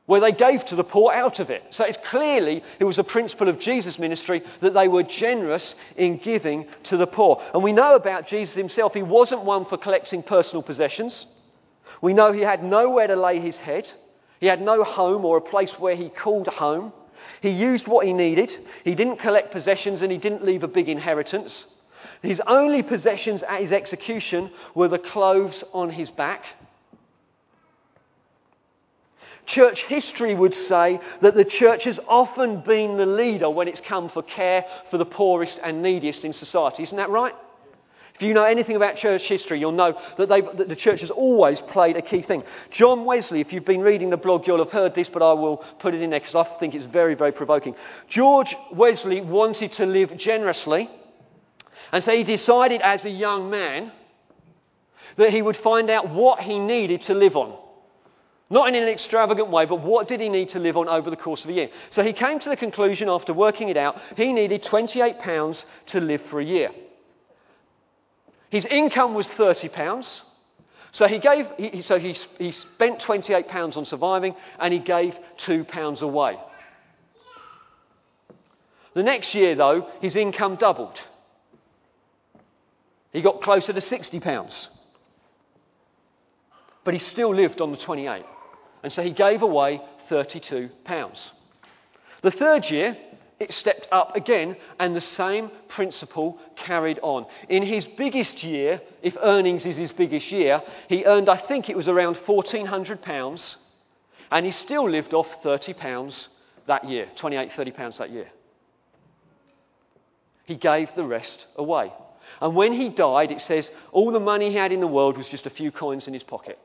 where 0.06 0.20
they 0.20 0.34
gave 0.34 0.66
to 0.66 0.76
the 0.76 0.84
poor 0.84 1.14
out 1.14 1.40
of 1.40 1.50
it. 1.50 1.64
So 1.72 1.86
it's 1.86 1.98
clearly, 2.10 2.62
it 2.80 2.84
was 2.84 3.00
a 3.00 3.04
principle 3.04 3.48
of 3.48 3.60
Jesus' 3.60 3.98
ministry 3.98 4.44
that 4.62 4.74
they 4.74 4.88
were 4.88 5.04
generous 5.04 5.76
in 5.96 6.18
giving 6.18 6.66
to 6.84 6.98
the 6.98 7.08
poor. 7.08 7.42
And 7.54 7.64
we 7.64 7.72
know 7.72 7.96
about 7.96 8.28
Jesus 8.28 8.54
himself, 8.54 8.94
he 8.94 9.02
wasn't 9.02 9.46
one 9.46 9.66
for 9.66 9.78
collecting 9.78 10.22
personal 10.22 10.62
possessions. 10.62 11.26
We 12.02 12.14
know 12.14 12.34
he 12.34 12.42
had 12.42 12.64
nowhere 12.64 13.08
to 13.08 13.16
lay 13.16 13.40
his 13.40 13.56
head. 13.56 13.90
He 14.42 14.48
had 14.48 14.62
no 14.62 14.84
home 14.84 15.24
or 15.24 15.38
a 15.38 15.42
place 15.42 15.72
where 15.80 15.96
he 15.96 16.10
called 16.10 16.48
home. 16.48 16.92
He 17.42 17.50
used 17.50 17.88
what 17.88 18.06
he 18.06 18.14
needed. 18.14 18.56
He 18.84 18.96
didn't 18.96 19.18
collect 19.18 19.52
possessions 19.52 20.02
and 20.02 20.12
he 20.12 20.18
didn't 20.18 20.44
leave 20.44 20.64
a 20.64 20.68
big 20.68 20.90
inheritance. 20.90 21.66
His 22.22 22.42
only 22.48 22.84
possessions 22.84 23.44
at 23.44 23.62
his 23.62 23.72
execution 23.72 24.52
were 24.76 24.88
the 24.88 25.00
clothes 25.00 25.64
on 25.74 25.90
his 25.90 26.10
back. 26.10 26.46
Church 29.46 29.84
history 29.84 30.34
would 30.34 30.56
say 30.56 31.02
that 31.22 31.36
the 31.36 31.44
church 31.44 31.84
has 31.84 32.00
often 32.08 32.62
been 32.62 32.98
the 32.98 33.06
leader 33.06 33.50
when 33.50 33.68
it's 33.68 33.82
come 33.82 34.08
for 34.08 34.24
care 34.24 34.64
for 34.90 34.98
the 34.98 35.06
poorest 35.06 35.60
and 35.62 35.82
neediest 35.82 36.24
in 36.24 36.32
society. 36.32 36.84
Isn't 36.84 36.98
that 36.98 37.10
right? 37.10 37.34
If 38.16 38.22
you 38.22 38.34
know 38.36 38.44
anything 38.44 38.76
about 38.76 38.98
church 38.98 39.24
history, 39.24 39.60
you'll 39.60 39.72
know 39.72 39.98
that, 40.18 40.30
that, 40.30 40.70
the 40.70 40.76
church 40.76 41.02
has 41.02 41.10
always 41.10 41.60
played 41.62 41.98
a 41.98 42.02
key 42.02 42.22
thing. 42.22 42.44
John 42.70 43.06
Wesley, 43.06 43.42
if 43.42 43.52
you've 43.52 43.66
been 43.66 43.82
reading 43.82 44.12
the 44.12 44.18
blog, 44.18 44.46
you'll 44.46 44.64
have 44.64 44.72
heard 44.72 44.94
this, 44.94 45.10
but 45.10 45.24
I 45.24 45.34
will 45.34 45.64
put 45.80 45.96
it 45.96 46.02
in 46.02 46.12
there 46.12 46.20
because 46.20 46.36
I 46.36 46.44
think 46.60 46.76
it's 46.76 46.86
very, 46.86 47.16
very 47.16 47.32
provoking. 47.32 47.76
George 48.10 48.56
Wesley 48.72 49.22
wanted 49.22 49.72
to 49.74 49.88
live 49.88 50.16
generously, 50.18 50.90
and 51.92 52.04
so 52.04 52.12
he 52.12 52.24
decided 52.24 52.82
as 52.82 53.04
a 53.04 53.10
young 53.10 53.50
man 53.50 53.92
that 55.18 55.32
he 55.32 55.42
would 55.42 55.58
find 55.58 55.90
out 55.90 56.10
what 56.10 56.40
he 56.40 56.60
needed 56.60 57.02
to 57.04 57.16
live 57.16 57.36
on. 57.36 57.58
Not 58.50 58.68
in 58.68 58.76
an 58.76 58.88
extravagant 58.88 59.50
way, 59.50 59.66
but 59.66 59.82
what 59.82 60.08
did 60.08 60.20
he 60.20 60.30
need 60.30 60.50
to 60.50 60.60
live 60.60 60.78
on 60.78 60.88
over 60.88 61.10
the 61.10 61.16
course 61.16 61.44
of 61.44 61.50
a 61.50 61.54
year? 61.54 61.70
So 61.90 62.04
he 62.04 62.14
came 62.14 62.38
to 62.40 62.50
the 62.50 62.56
conclusion 62.56 63.10
after 63.10 63.34
working 63.34 63.70
it 63.70 63.78
out, 63.78 64.00
he 64.16 64.32
needed 64.32 64.64
£28 64.64 65.64
to 65.88 66.00
live 66.00 66.22
for 66.30 66.40
a 66.40 66.46
year. 66.46 66.70
His 68.54 68.66
income 68.66 69.16
was 69.16 69.28
£30. 69.30 70.06
So 70.92 71.08
he, 71.08 71.18
gave, 71.18 71.48
he, 71.58 71.82
so 71.82 71.98
he, 71.98 72.16
he 72.38 72.52
spent 72.52 73.00
£28 73.00 73.76
on 73.78 73.84
surviving 73.84 74.36
and 74.60 74.72
he 74.72 74.78
gave 74.78 75.16
£2 75.48 76.02
away. 76.02 76.38
The 78.94 79.02
next 79.02 79.34
year, 79.34 79.56
though, 79.56 79.88
his 80.02 80.16
income 80.16 80.58
doubled. 80.58 81.00
He 83.12 83.24
got 83.24 83.42
closer 83.42 83.74
to 83.74 83.82
£60. 83.82 84.68
But 86.84 86.94
he 86.94 87.00
still 87.00 87.34
lived 87.34 87.60
on 87.60 87.72
the 87.72 87.78
28. 87.78 88.24
And 88.84 88.94
so 88.94 89.02
he 89.02 89.10
gave 89.10 89.42
away 89.42 89.82
£32. 90.12 90.70
The 92.22 92.30
third 92.30 92.70
year, 92.70 92.96
it 93.44 93.54
stepped 93.54 93.88
up 93.92 94.16
again, 94.16 94.56
and 94.80 94.96
the 94.96 95.02
same 95.02 95.52
principle 95.68 96.40
carried 96.56 97.00
on. 97.04 97.26
In 97.50 97.62
his 97.62 97.86
biggest 97.86 98.44
year, 98.44 98.82
if 99.02 99.16
earnings 99.22 99.66
is 99.66 99.76
his 99.76 99.92
biggest 99.92 100.32
year, 100.32 100.62
he 100.88 101.06
earned, 101.06 101.30
I 101.30 101.38
think 101.38 101.70
it 101.70 101.78
was 101.78 101.88
around 101.88 102.16
£1,400, 102.16 103.56
and 104.32 104.46
he 104.46 104.52
still 104.52 104.90
lived 104.90 105.14
off 105.14 105.28
£30 105.44 106.28
that 106.68 106.90
year, 106.90 107.08
28, 107.16 107.52
30 107.56 107.72
pounds 107.72 107.98
that 107.98 108.10
year. 108.10 108.30
He 110.46 110.56
gave 110.56 110.90
the 110.96 111.04
rest 111.04 111.46
away. 111.56 111.92
And 112.42 112.56
when 112.56 112.74
he 112.74 112.90
died, 112.90 113.32
it 113.32 113.42
says 113.42 113.70
all 113.92 114.12
the 114.12 114.20
money 114.20 114.50
he 114.50 114.56
had 114.56 114.72
in 114.72 114.80
the 114.80 114.88
world 114.88 115.18
was 115.18 115.28
just 115.28 115.46
a 115.46 115.50
few 115.50 115.72
coins 115.72 116.08
in 116.08 116.14
his 116.14 116.24
pocket. 116.24 116.58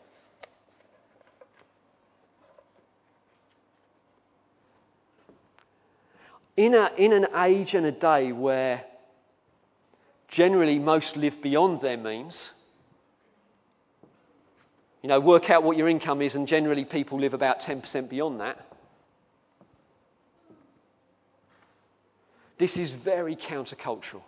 In, 6.59 6.75
a, 6.75 6.91
in 6.99 7.13
an 7.13 7.29
age 7.37 7.75
and 7.75 7.87
a 7.87 7.93
day 7.93 8.33
where 8.33 8.83
generally 10.29 10.81
most 10.81 11.17
live 11.17 11.41
beyond 11.41 11.81
their 11.81 11.97
means, 11.97 12.37
you 15.01 15.09
know, 15.09 15.21
work 15.21 15.51
out 15.51 15.63
what 15.63 15.77
your 15.77 15.89
income 15.89 16.21
is, 16.21 16.35
and 16.35 16.49
generally 16.49 16.85
people 16.85 17.21
live 17.21 17.33
about 17.33 17.61
10% 17.61 18.11
beyond 18.11 18.41
that. 18.41 18.67
This 22.59 22.77
is 22.77 22.91
very 23.05 23.37
countercultural. 23.37 24.23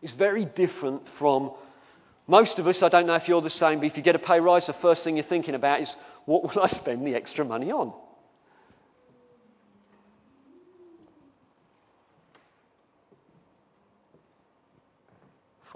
It's 0.00 0.14
very 0.14 0.46
different 0.46 1.02
from 1.18 1.50
most 2.26 2.58
of 2.58 2.66
us. 2.66 2.82
I 2.82 2.88
don't 2.88 3.06
know 3.06 3.16
if 3.16 3.28
you're 3.28 3.42
the 3.42 3.50
same, 3.50 3.80
but 3.80 3.86
if 3.88 3.98
you 3.98 4.02
get 4.02 4.14
a 4.14 4.18
pay 4.18 4.40
rise, 4.40 4.66
the 4.66 4.72
first 4.80 5.04
thing 5.04 5.18
you're 5.18 5.26
thinking 5.26 5.54
about 5.54 5.82
is 5.82 5.94
what 6.24 6.42
will 6.42 6.62
I 6.62 6.68
spend 6.68 7.06
the 7.06 7.14
extra 7.14 7.44
money 7.44 7.70
on? 7.70 7.92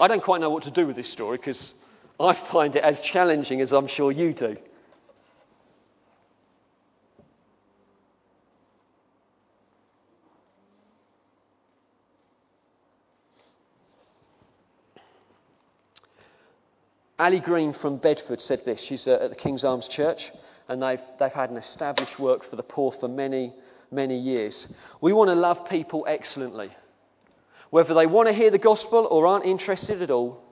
I 0.01 0.09
don't 0.09 0.23
quite 0.23 0.41
know 0.41 0.49
what 0.49 0.63
to 0.63 0.71
do 0.71 0.87
with 0.87 0.97
this 0.97 1.13
story 1.13 1.37
because 1.37 1.75
I 2.19 2.35
find 2.51 2.75
it 2.75 2.83
as 2.83 2.99
challenging 3.13 3.61
as 3.61 3.71
I'm 3.71 3.87
sure 3.87 4.11
you 4.11 4.33
do. 4.33 4.57
Ali 17.19 17.41
Green 17.41 17.75
from 17.75 17.99
Bedford 17.99 18.41
said 18.41 18.63
this. 18.65 18.81
She's 18.81 19.07
uh, 19.07 19.19
at 19.21 19.29
the 19.29 19.37
King's 19.37 19.63
Arms 19.63 19.87
Church, 19.89 20.31
and 20.69 20.83
they've, 20.83 20.99
they've 21.19 21.31
had 21.31 21.51
an 21.51 21.59
established 21.59 22.19
work 22.19 22.49
for 22.49 22.57
the 22.57 22.63
poor 22.63 22.93
for 22.99 23.09
many, 23.09 23.53
many 23.91 24.19
years. 24.19 24.67
We 25.03 25.13
want 25.13 25.29
to 25.29 25.35
love 25.35 25.69
people 25.69 26.07
excellently, 26.09 26.71
whether 27.71 27.95
they 27.95 28.07
want 28.07 28.29
to 28.29 28.35
hear 28.35 28.51
the 28.51 28.59
gospel 28.59 29.07
or 29.11 29.27
aren't 29.27 29.47
interested 29.47 30.03
at 30.03 30.11
all, 30.11 30.43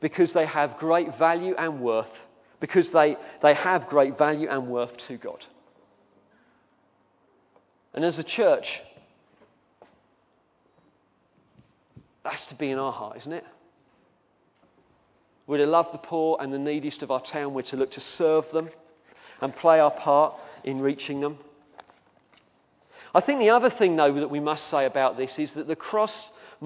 because 0.00 0.32
they 0.32 0.46
have 0.46 0.76
great 0.78 1.16
value 1.18 1.54
and 1.56 1.80
worth, 1.80 2.10
because 2.60 2.88
they, 2.90 3.16
they 3.42 3.54
have 3.54 3.86
great 3.88 4.18
value 4.18 4.48
and 4.48 4.68
worth 4.68 4.96
to 5.08 5.16
God. 5.16 5.44
And 7.94 8.04
as 8.04 8.18
a 8.18 8.22
church, 8.22 8.80
that's 12.24 12.44
to 12.46 12.54
be 12.54 12.70
in 12.70 12.78
our 12.78 12.92
heart, 12.92 13.18
isn't 13.18 13.32
it? 13.32 13.44
We're 15.46 15.58
to 15.58 15.66
love 15.66 15.86
the 15.92 15.98
poor 15.98 16.38
and 16.40 16.52
the 16.52 16.58
neediest 16.58 17.02
of 17.02 17.10
our 17.10 17.22
town. 17.22 17.54
We're 17.54 17.62
to 17.62 17.76
look 17.76 17.92
to 17.92 18.00
serve 18.18 18.50
them 18.52 18.68
and 19.40 19.54
play 19.54 19.78
our 19.78 19.92
part 19.92 20.34
in 20.64 20.80
reaching 20.80 21.20
them. 21.20 21.38
I 23.14 23.20
think 23.20 23.38
the 23.38 23.50
other 23.50 23.70
thing, 23.70 23.96
though, 23.96 24.12
that 24.14 24.30
we 24.30 24.40
must 24.40 24.68
say 24.70 24.84
about 24.84 25.16
this 25.16 25.38
is 25.38 25.52
that 25.52 25.68
the 25.68 25.76
cross 25.76 26.12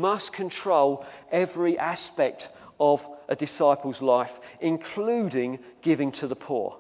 must 0.01 0.32
control 0.32 1.05
every 1.30 1.78
aspect 1.78 2.48
of 2.78 3.01
a 3.28 3.36
disciple's 3.36 4.01
life, 4.01 4.32
including 4.61 5.59
giving 5.82 6.12
to 6.12 6.26
the 6.26 6.36
poor. 6.36 6.76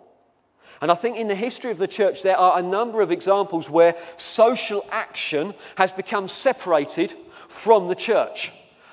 And 0.80 0.90
I 0.90 0.96
think 0.96 1.18
in 1.18 1.28
the 1.28 1.34
history 1.34 1.70
of 1.70 1.78
the 1.78 1.86
church, 1.86 2.22
there 2.22 2.38
are 2.38 2.58
a 2.58 2.62
number 2.62 3.02
of 3.02 3.10
examples 3.10 3.68
where 3.68 3.94
social 4.34 4.84
action 4.90 5.54
has 5.76 5.90
become 5.92 6.26
separated 6.26 7.12
from 7.62 7.88
the 7.88 7.94
church. 7.94 8.50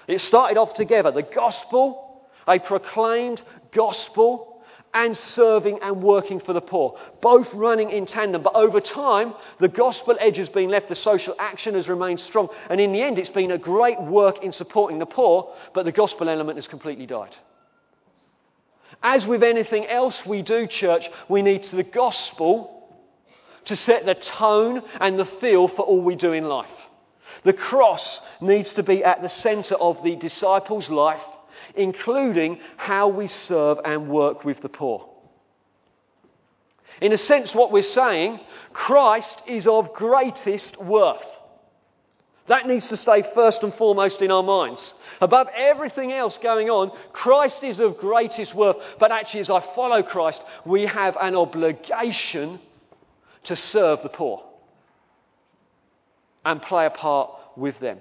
It 0.07 0.21
started 0.21 0.57
off 0.57 0.73
together 0.73 1.11
the 1.11 1.23
gospel 1.23 2.07
a 2.47 2.59
proclaimed 2.59 3.41
gospel 3.73 4.56
and 4.97 5.15
serving 5.35 5.77
and 5.83 6.01
working 6.01 6.39
for 6.39 6.53
the 6.53 6.61
poor, 6.61 6.97
both 7.21 7.53
running 7.53 7.91
in 7.91 8.07
tandem. 8.07 8.41
But 8.41 8.55
over 8.55 8.81
time, 8.81 9.35
the 9.59 9.67
gospel 9.67 10.17
edge 10.19 10.37
has 10.37 10.49
been 10.49 10.69
left, 10.69 10.89
the 10.89 10.95
social 10.95 11.35
action 11.37 11.75
has 11.75 11.87
remained 11.87 12.19
strong, 12.19 12.49
and 12.67 12.81
in 12.81 12.91
the 12.91 13.03
end, 13.03 13.19
it's 13.19 13.29
been 13.29 13.51
a 13.51 13.59
great 13.59 14.01
work 14.01 14.43
in 14.43 14.51
supporting 14.51 14.97
the 14.97 15.05
poor, 15.05 15.53
but 15.75 15.85
the 15.85 15.91
gospel 15.91 16.27
element 16.27 16.57
has 16.57 16.65
completely 16.65 17.05
died. 17.05 17.35
As 19.03 19.23
with 19.23 19.43
anything 19.43 19.85
else 19.85 20.15
we 20.25 20.41
do, 20.41 20.65
church, 20.65 21.07
we 21.29 21.43
need 21.43 21.63
the 21.65 21.83
gospel 21.83 22.89
to 23.65 23.75
set 23.75 24.03
the 24.07 24.15
tone 24.15 24.81
and 24.99 25.19
the 25.19 25.25
feel 25.39 25.67
for 25.67 25.83
all 25.83 26.01
we 26.01 26.15
do 26.15 26.33
in 26.33 26.45
life. 26.45 26.71
The 27.43 27.53
cross 27.53 28.19
needs 28.41 28.73
to 28.73 28.81
be 28.81 29.03
at 29.03 29.21
the 29.21 29.29
centre 29.29 29.75
of 29.75 30.03
the 30.03 30.15
disciples' 30.15 30.89
life 30.89 31.21
including 31.77 32.59
how 32.75 33.07
we 33.07 33.27
serve 33.27 33.77
and 33.85 34.09
work 34.09 34.43
with 34.43 34.61
the 34.61 34.69
poor. 34.69 35.07
In 37.01 37.13
a 37.13 37.17
sense, 37.17 37.53
what 37.53 37.71
we're 37.71 37.83
saying, 37.83 38.39
Christ 38.73 39.35
is 39.47 39.67
of 39.67 39.93
greatest 39.93 40.77
worth. 40.81 41.21
That 42.47 42.65
needs 42.65 42.87
to 42.87 42.97
stay 42.97 43.23
first 43.35 43.61
and 43.61 43.73
foremost 43.73 44.21
in 44.21 44.31
our 44.31 44.41
minds. 44.41 44.93
Above 45.19 45.47
everything 45.55 46.13
else 46.13 46.37
going 46.41 46.69
on, 46.69 46.91
Christ 47.11 47.63
is 47.63 47.79
of 47.79 47.97
greatest 47.97 48.55
worth. 48.55 48.77
But 48.99 49.11
actually, 49.11 49.41
as 49.41 49.49
I 49.49 49.59
follow 49.75 50.01
Christ, 50.01 50.41
we 50.65 50.85
have 50.85 51.17
an 51.21 51.35
obligation 51.35 52.59
to 53.43 53.55
serve 53.55 54.01
the 54.01 54.09
poor 54.09 54.43
and 56.45 56.61
play 56.61 56.85
a 56.85 56.89
part 56.89 57.31
with 57.57 57.77
them. 57.79 57.99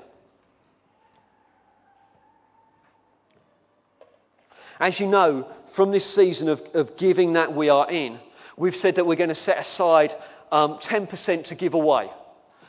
As 4.80 5.00
you 5.00 5.06
know, 5.06 5.50
from 5.74 5.90
this 5.90 6.14
season 6.14 6.48
of, 6.48 6.60
of 6.74 6.96
giving 6.96 7.34
that 7.34 7.54
we 7.54 7.68
are 7.68 7.90
in, 7.90 8.18
we've 8.56 8.76
said 8.76 8.96
that 8.96 9.06
we're 9.06 9.16
going 9.16 9.28
to 9.28 9.34
set 9.34 9.58
aside 9.58 10.14
um, 10.52 10.78
10% 10.82 11.44
to 11.46 11.54
give 11.54 11.74
away. 11.74 12.10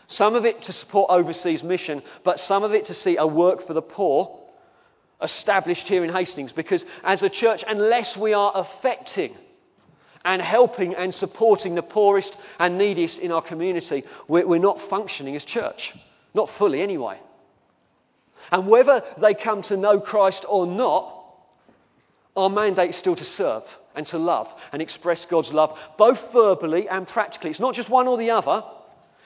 Some 0.07 0.35
of 0.35 0.45
it 0.45 0.63
to 0.63 0.73
support 0.73 1.11
overseas 1.11 1.63
mission, 1.63 2.01
but 2.23 2.39
some 2.39 2.63
of 2.63 2.73
it 2.73 2.85
to 2.85 2.93
see 2.93 3.17
a 3.17 3.27
work 3.27 3.67
for 3.67 3.73
the 3.73 3.81
poor 3.81 4.39
established 5.21 5.87
here 5.87 6.03
in 6.03 6.13
Hastings. 6.13 6.51
Because 6.53 6.83
as 7.03 7.21
a 7.23 7.29
church, 7.29 7.63
unless 7.67 8.15
we 8.15 8.33
are 8.33 8.51
affecting 8.55 9.35
and 10.23 10.41
helping 10.41 10.95
and 10.95 11.13
supporting 11.13 11.75
the 11.75 11.81
poorest 11.81 12.35
and 12.59 12.77
neediest 12.77 13.17
in 13.17 13.31
our 13.31 13.41
community, 13.41 14.03
we're, 14.27 14.47
we're 14.47 14.59
not 14.59 14.89
functioning 14.89 15.35
as 15.35 15.43
church. 15.43 15.93
Not 16.33 16.49
fully, 16.57 16.81
anyway. 16.81 17.19
And 18.51 18.67
whether 18.67 19.01
they 19.19 19.33
come 19.33 19.61
to 19.63 19.75
know 19.75 19.99
Christ 19.99 20.45
or 20.47 20.65
not, 20.67 21.16
our 22.37 22.49
mandate 22.49 22.91
is 22.91 22.95
still 22.95 23.15
to 23.15 23.25
serve 23.25 23.63
and 23.95 24.05
to 24.07 24.17
love 24.17 24.47
and 24.71 24.81
express 24.81 25.25
God's 25.25 25.49
love, 25.49 25.77
both 25.97 26.19
verbally 26.31 26.87
and 26.87 27.07
practically. 27.07 27.49
It's 27.49 27.59
not 27.59 27.73
just 27.73 27.89
one 27.89 28.07
or 28.07 28.17
the 28.17 28.29
other. 28.29 28.63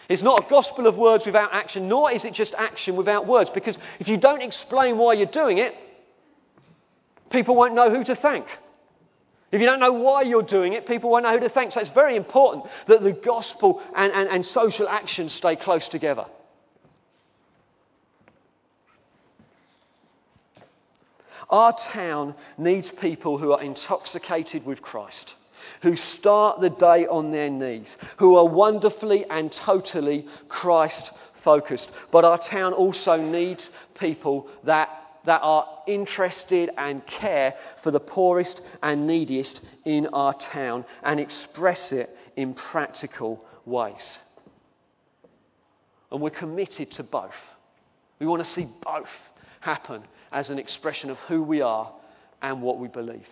It's 0.09 0.21
not 0.21 0.45
a 0.45 0.49
gospel 0.49 0.87
of 0.87 0.95
words 0.97 1.25
without 1.25 1.53
action, 1.53 1.87
nor 1.87 2.11
is 2.11 2.23
it 2.23 2.33
just 2.33 2.53
action 2.57 2.95
without 2.95 3.27
words. 3.27 3.49
Because 3.53 3.77
if 3.99 4.07
you 4.07 4.17
don't 4.17 4.41
explain 4.41 4.97
why 4.97 5.13
you're 5.13 5.25
doing 5.27 5.57
it, 5.57 5.75
people 7.29 7.55
won't 7.55 7.75
know 7.75 7.89
who 7.89 8.03
to 8.05 8.15
thank. 8.15 8.45
If 9.51 9.59
you 9.59 9.67
don't 9.67 9.81
know 9.81 9.91
why 9.91 10.21
you're 10.21 10.41
doing 10.41 10.73
it, 10.73 10.87
people 10.87 11.09
won't 11.09 11.23
know 11.23 11.33
who 11.33 11.41
to 11.41 11.49
thank. 11.49 11.73
So 11.73 11.81
it's 11.81 11.89
very 11.89 12.15
important 12.15 12.65
that 12.87 13.03
the 13.03 13.11
gospel 13.11 13.81
and, 13.95 14.13
and, 14.13 14.29
and 14.29 14.45
social 14.45 14.87
action 14.87 15.27
stay 15.27 15.57
close 15.57 15.87
together. 15.89 16.25
Our 21.51 21.73
town 21.73 22.33
needs 22.57 22.89
people 22.89 23.37
who 23.37 23.51
are 23.51 23.61
intoxicated 23.61 24.65
with 24.65 24.81
Christ, 24.81 25.33
who 25.81 25.97
start 25.97 26.61
the 26.61 26.69
day 26.69 27.05
on 27.07 27.31
their 27.31 27.49
knees, 27.49 27.89
who 28.17 28.35
are 28.35 28.47
wonderfully 28.47 29.25
and 29.29 29.51
totally 29.51 30.25
Christ 30.47 31.11
focused. 31.43 31.89
But 32.09 32.23
our 32.23 32.37
town 32.37 32.71
also 32.71 33.17
needs 33.17 33.69
people 33.99 34.47
that, 34.63 34.89
that 35.25 35.41
are 35.43 35.67
interested 35.87 36.71
and 36.77 37.05
care 37.05 37.53
for 37.83 37.91
the 37.91 37.99
poorest 37.99 38.61
and 38.81 39.05
neediest 39.05 39.59
in 39.83 40.07
our 40.07 40.33
town 40.33 40.85
and 41.03 41.19
express 41.19 41.91
it 41.91 42.15
in 42.37 42.53
practical 42.53 43.43
ways. 43.65 44.17
And 46.11 46.21
we're 46.21 46.29
committed 46.29 46.91
to 46.91 47.03
both. 47.03 47.35
We 48.19 48.25
want 48.25 48.43
to 48.43 48.49
see 48.49 48.67
both 48.83 49.09
happen 49.61 50.03
as 50.31 50.49
an 50.49 50.59
expression 50.59 51.09
of 51.09 51.17
who 51.27 51.41
we 51.41 51.61
are 51.61 51.91
and 52.41 52.61
what 52.61 52.79
we 52.79 52.87
believe. 52.87 53.27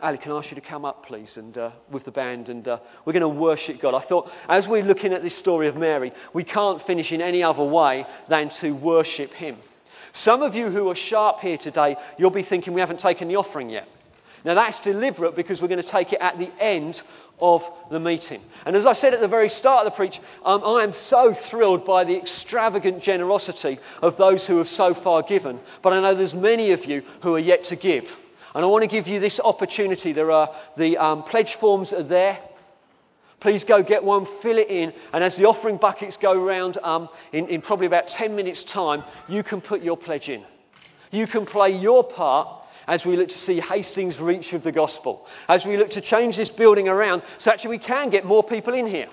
Ali, 0.00 0.18
can 0.18 0.30
I 0.30 0.38
ask 0.38 0.50
you 0.50 0.54
to 0.54 0.60
come 0.60 0.84
up, 0.84 1.06
please, 1.06 1.30
and 1.36 1.56
uh, 1.58 1.70
with 1.90 2.04
the 2.04 2.12
band, 2.12 2.48
and 2.48 2.66
uh, 2.68 2.78
we're 3.04 3.12
going 3.12 3.20
to 3.22 3.28
worship 3.28 3.80
God. 3.80 3.94
I 3.94 4.06
thought, 4.06 4.30
as 4.48 4.66
we're 4.68 4.84
looking 4.84 5.12
at 5.12 5.24
this 5.24 5.36
story 5.38 5.66
of 5.66 5.76
Mary, 5.76 6.12
we 6.32 6.44
can't 6.44 6.84
finish 6.86 7.10
in 7.10 7.20
any 7.20 7.42
other 7.42 7.64
way 7.64 8.06
than 8.28 8.50
to 8.60 8.72
worship 8.72 9.32
Him. 9.32 9.56
Some 10.12 10.42
of 10.42 10.54
you 10.54 10.70
who 10.70 10.88
are 10.88 10.94
sharp 10.94 11.40
here 11.40 11.58
today, 11.58 11.96
you'll 12.16 12.30
be 12.30 12.44
thinking 12.44 12.74
we 12.74 12.80
haven't 12.80 13.00
taken 13.00 13.26
the 13.26 13.36
offering 13.36 13.70
yet. 13.70 13.88
Now, 14.44 14.54
that's 14.54 14.78
deliberate 14.80 15.34
because 15.34 15.60
we're 15.60 15.68
going 15.68 15.82
to 15.82 15.88
take 15.88 16.12
it 16.12 16.20
at 16.20 16.38
the 16.38 16.50
end 16.60 17.02
of 17.40 17.62
the 17.90 18.00
meeting. 18.00 18.42
And 18.66 18.76
as 18.76 18.86
I 18.86 18.92
said 18.92 19.14
at 19.14 19.20
the 19.20 19.28
very 19.28 19.48
start 19.48 19.86
of 19.86 19.92
the 19.92 19.96
preach, 19.96 20.20
um, 20.44 20.62
I 20.64 20.82
am 20.82 20.92
so 20.92 21.34
thrilled 21.50 21.84
by 21.84 22.04
the 22.04 22.16
extravagant 22.16 23.02
generosity 23.02 23.78
of 24.02 24.16
those 24.16 24.44
who 24.44 24.58
have 24.58 24.68
so 24.68 24.94
far 24.94 25.22
given. 25.22 25.60
But 25.82 25.92
I 25.92 26.00
know 26.00 26.14
there's 26.14 26.34
many 26.34 26.72
of 26.72 26.84
you 26.84 27.02
who 27.22 27.34
are 27.34 27.40
yet 27.40 27.64
to 27.64 27.76
give. 27.76 28.04
And 28.54 28.64
I 28.64 28.68
want 28.68 28.82
to 28.82 28.88
give 28.88 29.06
you 29.06 29.20
this 29.20 29.38
opportunity. 29.40 30.12
There 30.12 30.30
are 30.30 30.54
the 30.76 30.96
um, 30.96 31.22
pledge 31.24 31.56
forms 31.60 31.92
are 31.92 32.02
there. 32.02 32.38
Please 33.40 33.62
go 33.62 33.82
get 33.82 34.02
one, 34.02 34.26
fill 34.42 34.58
it 34.58 34.68
in, 34.68 34.92
and 35.12 35.22
as 35.22 35.36
the 35.36 35.44
offering 35.44 35.76
buckets 35.76 36.16
go 36.16 36.34
round 36.34 36.76
um, 36.78 37.08
in, 37.32 37.46
in 37.48 37.62
probably 37.62 37.86
about 37.86 38.08
10 38.08 38.34
minutes' 38.34 38.64
time, 38.64 39.04
you 39.28 39.44
can 39.44 39.60
put 39.60 39.80
your 39.80 39.96
pledge 39.96 40.28
in. 40.28 40.44
You 41.12 41.28
can 41.28 41.46
play 41.46 41.70
your 41.70 42.02
part 42.02 42.48
as 42.88 43.04
we 43.04 43.16
look 43.16 43.28
to 43.28 43.38
see 43.38 43.60
Hastings' 43.60 44.18
reach 44.18 44.52
of 44.54 44.64
the 44.64 44.72
gospel, 44.72 45.26
as 45.48 45.64
we 45.64 45.76
look 45.76 45.90
to 45.90 46.00
change 46.00 46.36
this 46.36 46.48
building 46.48 46.88
around 46.88 47.22
so 47.38 47.50
actually 47.50 47.70
we 47.70 47.78
can 47.78 48.08
get 48.10 48.24
more 48.24 48.42
people 48.42 48.74
in 48.74 48.86
here. 48.86 49.08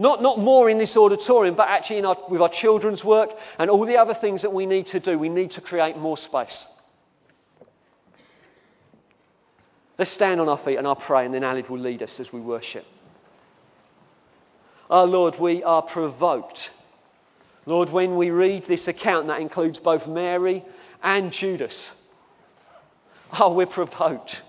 Not, 0.00 0.22
not 0.22 0.38
more 0.38 0.70
in 0.70 0.78
this 0.78 0.96
auditorium, 0.96 1.56
but 1.56 1.66
actually 1.68 2.02
our, 2.04 2.16
with 2.30 2.40
our 2.40 2.48
children's 2.48 3.02
work 3.02 3.30
and 3.58 3.68
all 3.68 3.84
the 3.84 3.96
other 3.96 4.14
things 4.14 4.42
that 4.42 4.52
we 4.52 4.64
need 4.64 4.86
to 4.88 5.00
do. 5.00 5.18
We 5.18 5.28
need 5.28 5.50
to 5.52 5.60
create 5.60 5.98
more 5.98 6.16
space. 6.16 6.66
Let's 9.98 10.12
stand 10.12 10.40
on 10.40 10.48
our 10.48 10.58
feet 10.58 10.76
and 10.76 10.86
I'll 10.86 10.94
pray, 10.94 11.24
and 11.26 11.34
then 11.34 11.42
Ali 11.42 11.64
will 11.68 11.80
lead 11.80 12.04
us 12.04 12.20
as 12.20 12.32
we 12.32 12.40
worship. 12.40 12.84
Our 14.88 15.06
Lord, 15.06 15.40
we 15.40 15.64
are 15.64 15.82
provoked. 15.82 16.70
Lord, 17.66 17.90
when 17.90 18.16
we 18.16 18.30
read 18.30 18.66
this 18.68 18.86
account, 18.86 19.26
that 19.26 19.40
includes 19.40 19.80
both 19.80 20.06
Mary 20.06 20.64
and 21.02 21.32
Judas. 21.32 21.90
Oh, 23.32 23.52
we're 23.52 23.66
provoked. 23.66 24.42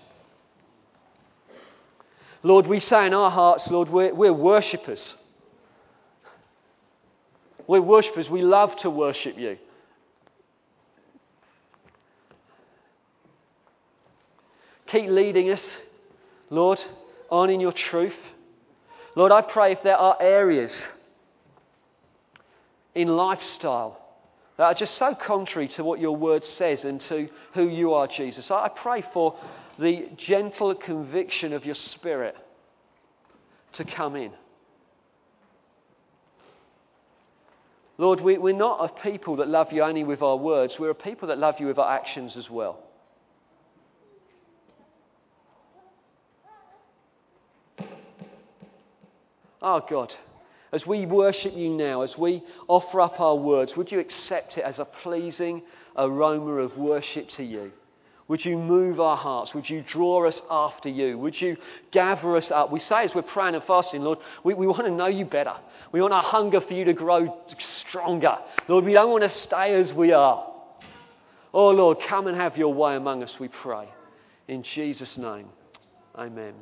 Lord, 2.42 2.66
we 2.66 2.80
say 2.80 3.06
in 3.06 3.14
our 3.14 3.30
hearts, 3.30 3.68
Lord, 3.68 3.88
we're, 3.90 4.14
we're 4.14 4.32
worshippers. 4.32 5.14
We're 7.66 7.82
worshippers. 7.82 8.30
We 8.30 8.42
love 8.42 8.74
to 8.78 8.90
worship 8.90 9.38
you. 9.38 9.58
Keep 14.86 15.10
leading 15.10 15.50
us, 15.50 15.62
Lord, 16.48 16.82
on 17.30 17.50
in 17.50 17.60
your 17.60 17.72
truth. 17.72 18.16
Lord, 19.14 19.30
I 19.30 19.42
pray 19.42 19.72
if 19.72 19.82
there 19.82 19.96
are 19.96 20.16
areas 20.20 20.82
in 22.94 23.08
lifestyle 23.08 24.00
that 24.60 24.66
are 24.66 24.74
just 24.74 24.98
so 24.98 25.14
contrary 25.14 25.68
to 25.68 25.82
what 25.82 26.00
your 26.00 26.14
word 26.14 26.44
says 26.44 26.84
and 26.84 27.00
to 27.08 27.30
who 27.54 27.66
you 27.66 27.94
are, 27.94 28.06
Jesus, 28.06 28.50
I 28.50 28.68
pray 28.68 29.02
for 29.14 29.40
the 29.78 30.10
gentle 30.18 30.74
conviction 30.74 31.54
of 31.54 31.64
your 31.64 31.74
spirit 31.74 32.36
to 33.72 33.86
come 33.86 34.16
in. 34.16 34.32
Lord, 37.96 38.20
we, 38.20 38.36
are 38.36 38.52
not 38.52 38.84
a 38.84 39.02
people 39.02 39.36
that 39.36 39.48
love 39.48 39.72
you 39.72 39.82
only 39.82 40.04
with 40.04 40.20
our 40.20 40.36
words, 40.36 40.76
we're 40.78 40.90
a 40.90 40.94
people 40.94 41.28
that 41.28 41.38
love 41.38 41.54
you 41.58 41.66
with 41.66 41.78
our 41.78 41.90
actions 41.90 42.36
as 42.36 42.50
well. 42.50 42.84
Oh 49.62 49.80
God, 49.88 50.14
as 50.72 50.86
we 50.86 51.06
worship 51.06 51.54
you 51.54 51.70
now, 51.70 52.02
as 52.02 52.16
we 52.16 52.42
offer 52.68 53.00
up 53.00 53.20
our 53.20 53.34
words, 53.34 53.76
would 53.76 53.90
you 53.90 53.98
accept 53.98 54.56
it 54.56 54.62
as 54.62 54.78
a 54.78 54.84
pleasing 54.84 55.62
aroma 55.96 56.54
of 56.56 56.76
worship 56.76 57.28
to 57.30 57.44
you? 57.44 57.72
Would 58.28 58.44
you 58.44 58.56
move 58.56 59.00
our 59.00 59.16
hearts? 59.16 59.54
Would 59.54 59.68
you 59.68 59.82
draw 59.82 60.28
us 60.28 60.40
after 60.48 60.88
you? 60.88 61.18
Would 61.18 61.40
you 61.40 61.56
gather 61.90 62.36
us 62.36 62.48
up? 62.52 62.70
We 62.70 62.78
say 62.78 63.02
as 63.02 63.12
we're 63.12 63.22
praying 63.22 63.56
and 63.56 63.64
fasting, 63.64 64.02
Lord, 64.02 64.18
we, 64.44 64.54
we 64.54 64.68
want 64.68 64.84
to 64.84 64.90
know 64.92 65.08
you 65.08 65.24
better. 65.24 65.54
We 65.90 66.00
want 66.00 66.14
our 66.14 66.22
hunger 66.22 66.60
for 66.60 66.72
you 66.72 66.84
to 66.84 66.92
grow 66.92 67.36
stronger. 67.88 68.36
Lord, 68.68 68.84
we 68.84 68.92
don't 68.92 69.10
want 69.10 69.24
to 69.24 69.30
stay 69.30 69.74
as 69.74 69.92
we 69.92 70.12
are. 70.12 70.46
Oh, 71.52 71.70
Lord, 71.70 71.98
come 72.08 72.28
and 72.28 72.36
have 72.36 72.56
your 72.56 72.72
way 72.72 72.94
among 72.94 73.24
us, 73.24 73.34
we 73.40 73.48
pray. 73.48 73.88
In 74.46 74.62
Jesus' 74.62 75.18
name, 75.18 75.48
amen. 76.14 76.54